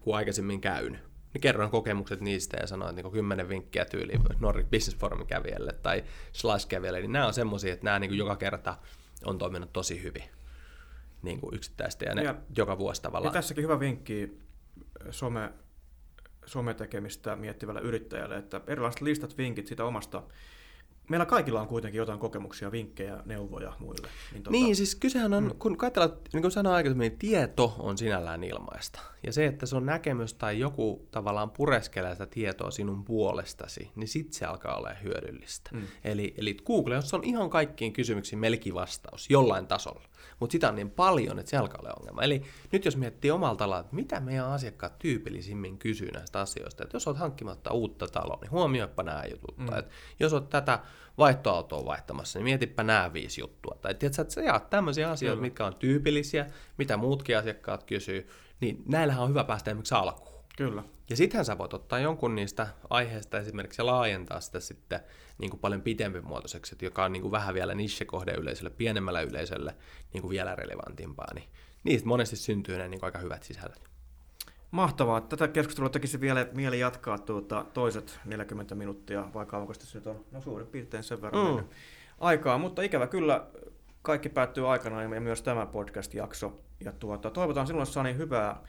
kun 0.00 0.16
aikaisemmin 0.16 0.61
käyn, 0.61 0.98
niin 1.34 1.40
kerron 1.40 1.70
kokemukset 1.70 2.20
niistä 2.20 2.56
ja 2.60 2.66
sanoin, 2.66 2.90
että 2.90 3.02
niin 3.02 3.12
kymmenen 3.12 3.48
vinkkiä 3.48 3.84
tyyliin 3.84 4.20
Nordic 4.40 4.66
Business 4.70 4.96
Forumin 4.98 5.26
kävijälle 5.26 5.72
tai 5.72 6.04
Slash 6.32 6.68
kävijälle, 6.68 7.00
niin 7.00 7.12
nämä 7.12 7.26
on 7.26 7.34
semmoisia, 7.34 7.72
että 7.72 7.84
nämä 7.84 7.98
niin 7.98 8.10
kuin 8.10 8.18
joka 8.18 8.36
kerta 8.36 8.76
on 9.24 9.38
toiminut 9.38 9.72
tosi 9.72 10.02
hyvin 10.02 10.24
niin 11.22 11.40
kuin 11.40 11.54
yksittäistä 11.54 12.04
ja 12.04 12.14
ne 12.14 12.22
Ja- 12.22 12.34
joka 12.56 12.78
vuosi 12.78 12.98
Ja 12.98 13.02
tavallaan. 13.02 13.32
tässäkin 13.32 13.64
hyvä 13.64 13.80
vinkki 13.80 14.38
some, 15.10 15.52
sometekemistä 16.46 17.36
miettivälle 17.36 17.80
yrittäjälle, 17.80 18.36
että 18.36 18.60
erilaiset 18.66 19.00
listat, 19.00 19.38
vinkit 19.38 19.66
sitä 19.66 19.84
omasta. 19.84 20.22
Meillä 21.09 21.26
kaikilla 21.26 21.61
on 21.61 21.68
kuitenkin 21.68 21.98
jotain 21.98 22.18
kokemuksia, 22.18 22.72
vinkkejä, 22.72 23.22
neuvoja 23.24 23.72
muille. 23.78 24.09
Niin, 24.32 24.42
tota, 24.42 24.50
Niin, 24.50 24.76
siis 24.76 24.94
kysehän 24.94 25.34
on, 25.34 25.54
kun 25.59 25.76
katsellaan, 25.76 26.18
niin 26.32 26.42
kuin 26.42 26.52
sanoin 26.52 26.76
aikaisemmin, 26.76 27.09
niin 27.09 27.18
tieto 27.18 27.76
on 27.78 27.98
sinällään 27.98 28.44
ilmaista. 28.44 29.00
Ja 29.26 29.32
se, 29.32 29.46
että 29.46 29.66
se 29.66 29.76
on 29.76 29.86
näkemys 29.86 30.34
tai 30.34 30.59
joku 30.59 31.09
tavallaan 31.11 31.50
pureskelee 31.50 32.12
sitä 32.12 32.26
tietoa 32.26 32.70
sinun 32.70 33.04
puolestasi, 33.04 33.90
niin 33.96 34.09
sit 34.09 34.32
se 34.32 34.46
alkaa 34.46 34.76
olla 34.76 34.90
hyödyllistä. 35.02 35.70
Mm. 35.72 35.82
Eli, 36.04 36.34
eli 36.38 36.54
Google, 36.66 36.94
jos 36.94 37.14
on 37.14 37.24
ihan 37.24 37.50
kaikkiin 37.50 37.92
kysymyksiin 37.92 38.38
melkein 38.38 38.74
vastaus 38.74 39.30
jollain 39.30 39.66
tasolla, 39.66 40.02
mutta 40.40 40.52
sitä 40.52 40.68
on 40.68 40.74
niin 40.74 40.90
paljon, 40.90 41.38
että 41.38 41.50
se 41.50 41.56
alkaa 41.56 41.80
olla 41.80 41.94
ongelma. 42.00 42.22
Eli 42.22 42.42
nyt 42.72 42.84
jos 42.84 42.96
miettii 42.96 43.30
omalta 43.30 43.64
alalla, 43.64 43.80
että 43.80 43.96
mitä 43.96 44.20
meidän 44.20 44.46
asiakkaat 44.46 44.98
tyypillisimmin 44.98 45.78
kysyy 45.78 46.10
näistä 46.10 46.40
asioista, 46.40 46.84
että 46.84 46.96
jos 46.96 47.06
olet 47.06 47.18
hankkimatta 47.18 47.72
uutta 47.72 48.08
taloa, 48.08 48.38
niin 48.40 48.50
huomioipa 48.50 49.02
nämä 49.02 49.22
jutut. 49.30 49.58
Mm. 49.58 49.66
Tai 49.66 49.78
että 49.78 49.94
jos 50.20 50.32
olet 50.32 50.48
tätä 50.48 50.78
vaihtoautoa 51.18 51.84
vaihtamassa, 51.84 52.38
niin 52.38 52.44
mietipä 52.44 52.82
nämä 52.82 53.12
viisi 53.12 53.40
juttua. 53.40 53.76
Tai 53.82 53.94
tiedätkö, 53.94 54.22
että 54.22 54.34
sä 54.34 54.42
jaat 54.42 54.70
tämmöisiä 54.70 55.10
asioita, 55.10 55.36
Kyllä. 55.36 55.46
mitkä 55.46 55.66
on 55.66 55.74
tyypillisiä, 55.74 56.46
mitä 56.78 56.96
muutkin 56.96 57.38
asiakkaat 57.38 57.84
kysyy, 57.84 58.28
niin 58.60 58.82
näillähän 58.86 59.22
on 59.22 59.28
hyvä 59.28 59.44
päästä 59.44 59.70
esimerkiksi 59.70 59.94
alkuun. 59.94 60.44
Kyllä. 60.56 60.82
Ja 61.10 61.16
sittenhän 61.16 61.44
sä 61.44 61.58
voit 61.58 61.74
ottaa 61.74 61.98
jonkun 61.98 62.34
niistä 62.34 62.66
aiheista 62.90 63.38
esimerkiksi 63.38 63.82
ja 63.82 63.86
laajentaa 63.86 64.40
sitä 64.40 64.60
sitten 64.60 65.00
niin 65.39 65.51
kuin 65.51 65.61
paljon 65.61 65.82
pitempimuotoiseksi, 65.82 66.74
että 66.74 66.84
joka 66.84 67.05
on 67.05 67.12
niin 67.12 67.22
kuin 67.22 67.32
vähän 67.32 67.55
vielä 67.55 67.74
niche-kohde 67.74 68.32
yleisölle, 68.32 68.70
pienemmällä 68.70 69.20
yleisölle 69.20 69.74
niin 70.12 70.22
kuin 70.22 70.30
vielä 70.30 70.55
relevantimpaa. 70.57 71.34
Niin 71.34 71.49
niistä 71.84 72.09
monesti 72.09 72.37
syntyy 72.37 72.78
ne 72.78 72.89
niin 72.89 73.01
kuin 73.01 73.09
aika 73.09 73.18
hyvät 73.18 73.43
sisällöt. 73.43 73.80
Mahtavaa. 74.70 75.20
Tätä 75.20 75.49
keskustelua 75.49 75.89
tekisi 75.91 76.20
vielä 76.20 76.47
mieli 76.55 76.80
jatkaa 76.80 77.18
tuota 77.18 77.64
toiset 77.74 78.18
40 78.24 78.74
minuuttia, 78.74 79.28
vai 79.34 79.47
kauanko 79.47 79.74
sitä 79.74 79.87
nyt 79.95 80.07
on? 80.07 80.24
No 80.32 80.41
suurin 80.41 80.66
piirtein 80.66 81.03
sen 81.03 81.22
verran 81.22 81.57
Mm. 81.57 81.64
aikaa, 82.18 82.59
mutta 82.59 82.82
ikävä 82.82 83.07
kyllä 83.07 83.47
kaikki 84.03 84.28
päättyy 84.28 84.72
aikana 84.72 85.03
ja 85.03 85.20
myös 85.20 85.43
tämä 85.43 85.66
podcast-jakso. 85.66 86.61
Ja 86.84 86.93
tuota, 86.93 87.30
toivotaan 87.30 87.66
sinulle 87.66 87.87
Sani 87.87 88.14
hyvää 88.16 88.62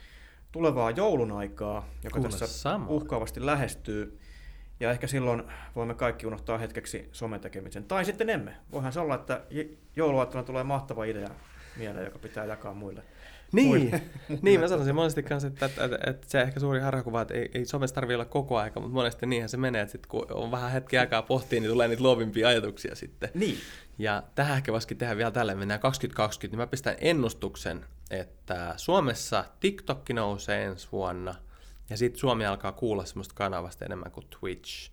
tulevaa 0.51 0.91
joulun 0.91 1.31
aikaa, 1.31 1.87
joka 2.03 2.15
Kuule, 2.19 2.29
tässä 2.29 2.47
samoin. 2.47 2.89
uhkaavasti 2.91 3.45
lähestyy. 3.45 4.19
Ja 4.79 4.91
ehkä 4.91 5.07
silloin 5.07 5.43
voimme 5.75 5.93
kaikki 5.93 6.27
unohtaa 6.27 6.57
hetkeksi 6.57 7.09
somen 7.11 7.39
tekemisen. 7.39 7.83
Tai 7.83 8.05
sitten 8.05 8.29
emme. 8.29 8.57
Voihan 8.71 8.93
se 8.93 8.99
olla, 8.99 9.15
että 9.15 9.41
jouluaattona 9.95 10.43
tulee 10.43 10.63
mahtava 10.63 11.05
idea 11.05 11.29
mieleen, 11.77 12.05
joka 12.05 12.19
pitää 12.19 12.45
jakaa 12.45 12.73
muille 12.73 13.03
Niin, 13.51 14.01
niin 14.41 14.59
mä 14.59 14.67
sanoisin 14.67 14.95
monesti 14.95 15.23
kanssa, 15.23 15.47
että, 15.47 15.65
että, 15.65 15.83
että, 15.85 15.97
että 16.09 16.27
se 16.29 16.41
ehkä 16.41 16.59
suuri 16.59 16.79
harhakuva, 16.79 17.21
että 17.21 17.33
ei, 17.33 17.51
ei 17.53 17.65
somessa 17.65 17.95
tarvitse 17.95 18.15
olla 18.15 18.25
koko 18.25 18.57
aika, 18.57 18.79
mutta 18.79 18.93
monesti 18.93 19.25
niinhän 19.25 19.49
se 19.49 19.57
menee, 19.57 19.81
että 19.81 19.91
sit 19.91 20.07
kun 20.07 20.25
on 20.31 20.51
vähän 20.51 20.71
hetki 20.71 20.97
aikaa 20.97 21.21
pohtia, 21.21 21.61
niin 21.61 21.71
tulee 21.71 21.87
niitä 21.87 22.03
luovimpia 22.03 22.47
ajatuksia 22.47 22.95
sitten. 22.95 23.29
Niin. 23.33 23.57
Ja 23.97 24.23
tähän 24.35 24.57
ehkä 24.57 24.71
voisikin 24.71 24.97
tehdä 24.97 25.17
vielä 25.17 25.31
tällä, 25.31 25.55
mennään 25.55 25.79
2020, 25.79 26.53
niin 26.53 26.61
mä 26.61 26.67
pistän 26.67 26.95
ennustuksen, 27.01 27.85
että 28.11 28.73
Suomessa 28.77 29.45
TikTok 29.59 30.09
nousee 30.09 30.65
ensi 30.65 30.87
vuonna, 30.91 31.35
ja 31.89 31.97
sitten 31.97 32.19
Suomi 32.19 32.45
alkaa 32.45 32.71
kuulla 32.71 33.05
semmoista 33.05 33.35
kanavasta 33.35 33.85
enemmän 33.85 34.11
kuin 34.11 34.27
Twitch. 34.39 34.91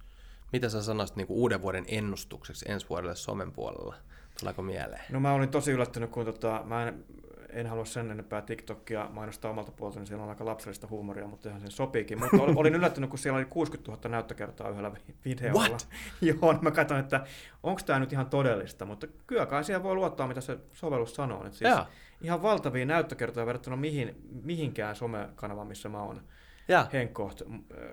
Mitä 0.53 0.69
sä 0.69 0.83
sanoisit 0.83 1.17
niin 1.17 1.27
kuin 1.27 1.39
uuden 1.39 1.63
vuoden 1.63 1.85
ennustukseksi 1.89 2.65
ensi 2.69 2.89
vuodelle 2.89 3.17
somen 3.17 3.53
puolella? 3.53 3.95
Tuleeko 4.41 4.63
mieleen? 4.63 5.03
No 5.11 5.21
mä 5.21 5.33
olin 5.33 5.49
tosi 5.49 5.73
yllättynyt, 5.73 6.11
kun 6.11 6.25
tota, 6.25 6.63
mä 6.65 6.89
en, 6.89 7.05
en 7.51 7.67
halua 7.67 7.85
sen 7.85 8.11
enempää 8.11 8.43
TikTokia 8.43 9.09
mainostaa 9.13 9.51
omalta 9.51 9.73
puolelta, 9.73 9.99
niin 9.99 10.07
siellä 10.07 10.23
on 10.23 10.31
aika 10.31 10.45
lapsellista 10.45 10.87
huumoria, 10.87 11.27
mutta 11.27 11.49
ihan 11.49 11.61
sen 11.61 11.71
sopiikin. 11.71 12.19
Mutta 12.19 12.37
olin 12.57 12.75
yllättynyt, 12.75 13.11
kun 13.11 13.19
siellä 13.19 13.37
oli 13.37 13.45
60 13.45 13.91
000 13.91 14.09
näyttökertaa 14.09 14.69
yhdellä 14.69 14.93
videolla. 15.25 15.69
What? 15.69 15.89
Joo, 16.21 16.53
niin 16.53 16.65
mä 16.65 16.71
katson, 16.71 16.99
että 16.99 17.27
onko 17.63 17.81
tämä 17.87 17.99
nyt 17.99 18.13
ihan 18.13 18.27
todellista, 18.27 18.85
mutta 18.85 19.07
kyllä 19.27 19.47
kai 19.47 19.65
siellä 19.65 19.83
voi 19.83 19.95
luottaa, 19.95 20.29
mitä 20.29 20.41
se 20.41 20.59
sovellus 20.73 21.15
sanoo. 21.15 21.47
Että 21.47 21.59
siis 21.59 21.75
ihan 22.21 22.43
valtavia 22.43 22.87
näyttökertoja 22.87 23.47
verrattuna 23.47 23.77
mihin, 23.77 24.17
mihinkään 24.43 24.97
somekanavaan, 24.97 25.67
missä 25.67 25.89
mä 25.89 26.03
oon 26.03 26.23
Ja, 26.69 26.87
henkkoht 26.93 27.41
ö, 27.41 27.47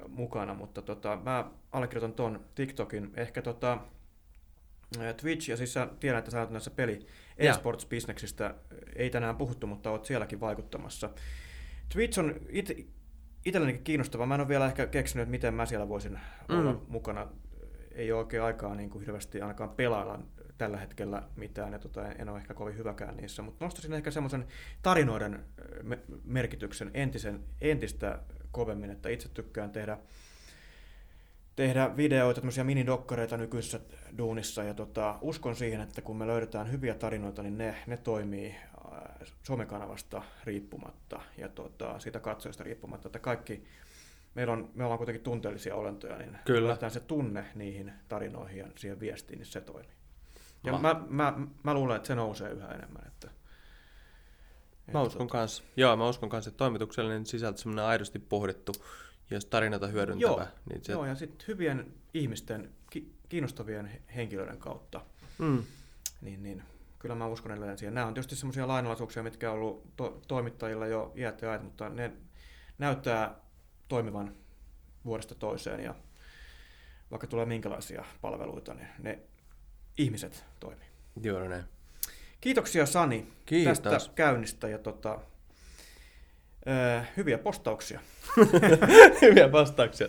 mukana, 0.07 0.53
mutta 0.53 0.82
tota, 0.82 1.19
mä 1.24 1.51
allekirjoitan 1.72 2.13
ton 2.13 2.45
TikTokin. 2.55 3.11
Ehkä 3.17 3.41
tota, 3.41 3.78
ö, 5.01 5.13
Twitch, 5.13 5.49
ja 5.49 5.57
siis 5.57 5.74
sä 5.74 5.88
tiedän, 5.99 6.19
että 6.19 6.32
sä 6.32 6.39
oot 6.39 6.49
näissä 6.51 6.72
peli 6.72 6.99
esports-bisneksistä, 7.38 8.53
ei 8.95 9.09
tänään 9.09 9.36
puhuttu, 9.36 9.67
mutta 9.67 9.91
oot 9.91 10.05
sielläkin 10.05 10.39
vaikuttamassa. 10.39 11.09
Twitch 11.93 12.19
on 12.19 12.36
it, 12.49 12.88
itsellenikin 13.45 13.84
kiinnostava. 13.84 14.26
Mä 14.26 14.36
en 14.36 14.41
ole 14.41 14.47
vielä 14.47 14.65
ehkä 14.65 14.88
keksinyt, 14.88 15.22
että 15.24 15.32
miten 15.32 15.53
mä 15.53 15.65
siellä 15.65 15.89
voisin 15.89 16.19
Mm. 16.49 16.59
olla 16.59 16.82
mukana. 16.88 17.28
Ei 17.91 18.11
ole 18.11 18.19
oikein 18.19 18.43
aikaa 18.43 18.76
niin 18.76 18.89
kuin 18.89 19.01
hirveästi 19.05 19.41
ainakaan 19.41 19.69
pelailla 19.69 20.19
tällä 20.57 20.78
hetkellä 20.78 21.24
mitään, 21.36 21.74
ja 21.74 21.80
tota, 21.80 22.11
en 22.11 22.30
ole 22.30 22.38
ehkä 22.38 22.53
kovin 22.53 22.78
hyväkään 22.78 23.17
niissä, 23.17 23.41
mutta 23.41 23.65
nostaisin 23.65 23.93
ehkä 23.93 24.11
semmoisen 24.11 24.47
tarinoiden 24.82 25.45
me- 25.84 25.99
merkityksen 26.24 26.91
entisen, 26.93 27.43
entistä 27.61 28.19
kovemmin, 28.52 28.89
että 28.89 29.10
itse 29.10 29.30
tykkään 29.30 29.72
tehdä, 29.72 29.97
tehdä 31.56 31.97
videoita, 31.97 32.41
tämmöisiä 32.41 32.64
minidokkareita 32.64 33.38
nykyisessä 33.38 33.80
duunissa, 34.18 34.64
ja 34.64 34.74
tota, 34.74 35.18
uskon 35.22 35.56
siihen, 35.56 35.82
että 35.82 36.02
kun 36.02 36.18
me 36.18 36.28
löydetään 36.28 36.72
hyviä 36.72 36.93
tarinoita, 36.93 37.43
niin 37.43 37.58
ne, 37.58 37.76
ne 37.88 37.97
toimii 37.97 38.56
äh, 38.91 39.28
somekanavasta 39.43 40.22
riippumatta 40.43 41.22
ja 41.38 41.49
tota, 41.49 41.99
siitä 41.99 42.20
katsojasta 42.20 42.64
riippumatta, 42.64 43.08
että 43.08 43.20
kaikki, 43.20 43.64
meillä 44.36 44.54
on, 44.54 44.70
me 44.76 44.84
ollaan 44.84 44.97
kuitenkin 44.97 45.24
tunteellisia 45.24 45.76
olentoja, 45.76 46.18
niin 46.18 46.38
Kyllä. 46.45 46.89
se 46.89 46.99
tunne 46.99 47.45
niihin 47.56 47.93
tarinoihin 48.10 48.60
ja 48.60 48.68
siihen 48.76 48.99
viestiin, 48.99 49.38
niin 49.38 49.45
se 49.45 49.62
toimii. 49.62 50.02
Ja 50.64 50.72
Ma- 50.72 50.80
mä, 50.80 51.04
mä, 51.10 51.47
mä 51.64 51.74
luulen, 51.74 51.95
että 51.95 52.08
se 52.08 52.16
nousee 52.16 52.52
yhä 52.52 52.68
enemmän. 52.68 53.08
Että, 53.08 53.41
Mä 54.94 55.02
uskon 55.02 55.28
kanssa. 55.28 55.64
Joo, 55.78 55.98
mä 55.98 56.10
uskon 56.10 56.30
kanssa, 56.30 56.50
että 56.50 56.58
toimituksellinen 56.58 57.26
sisältö 57.26 57.58
semmoinen 57.60 57.86
aidosti 57.86 58.20
pohdittu, 58.20 58.72
jos 59.32 59.46
tarinoita 59.46 59.88
hyödyntävä, 59.88 60.32
Joo, 60.32 60.48
niin 60.70 60.84
se... 60.86 60.92
Joo, 60.92 61.06
ja 61.06 61.16
sitten 61.16 61.48
hyvien 61.48 61.94
ihmisten, 62.14 62.70
ki- 62.90 63.14
kiinnostavien 63.30 63.86
he- 63.86 64.02
henkilöiden 64.16 64.58
kautta, 64.58 65.02
Mm, 65.38 65.64
niin, 66.22 66.44
niin 66.44 66.64
kyllä 67.00 67.16
mä 67.16 67.28
uskon 67.28 67.52
edelleen 67.52 67.78
siihen. 67.78 67.94
Nämä 67.94 68.08
on 68.08 68.14
tietysti 68.14 68.36
semmoisia 68.36 68.68
lainalaisuuksia, 68.68 69.24
mitkä 69.24 69.52
on 69.52 69.58
ollut 69.58 69.96
to- 69.96 70.22
toimittajilla 70.28 70.88
jo 70.88 71.14
iät 71.16 71.42
ja 71.42 71.50
ajat, 71.50 71.64
mutta 71.64 71.90
ne 71.90 72.12
näyttää 72.78 73.36
toimivan 73.88 74.36
vuodesta 75.06 75.36
toiseen, 75.36 75.80
ja 75.80 75.96
vaikka 77.12 77.28
tulee 77.28 77.46
minkälaisia 77.46 78.06
palveluita, 78.22 78.74
niin 78.74 78.88
ne 79.00 79.20
ihmiset 79.98 80.46
toimii. 80.60 80.88
juuri 81.24 81.50
näin. 81.50 81.64
Kiitoksia 82.42 82.86
Sani 82.86 83.28
Kiitos. 83.46 83.80
tästä 83.80 84.14
käynnistä 84.16 84.68
ja 84.68 84.78
tota, 84.78 85.20
ö, 86.68 87.02
hyviä 87.18 87.38
postauksia. 87.38 88.00
Hyviä 89.22 89.52
vastauksia. 89.52 90.08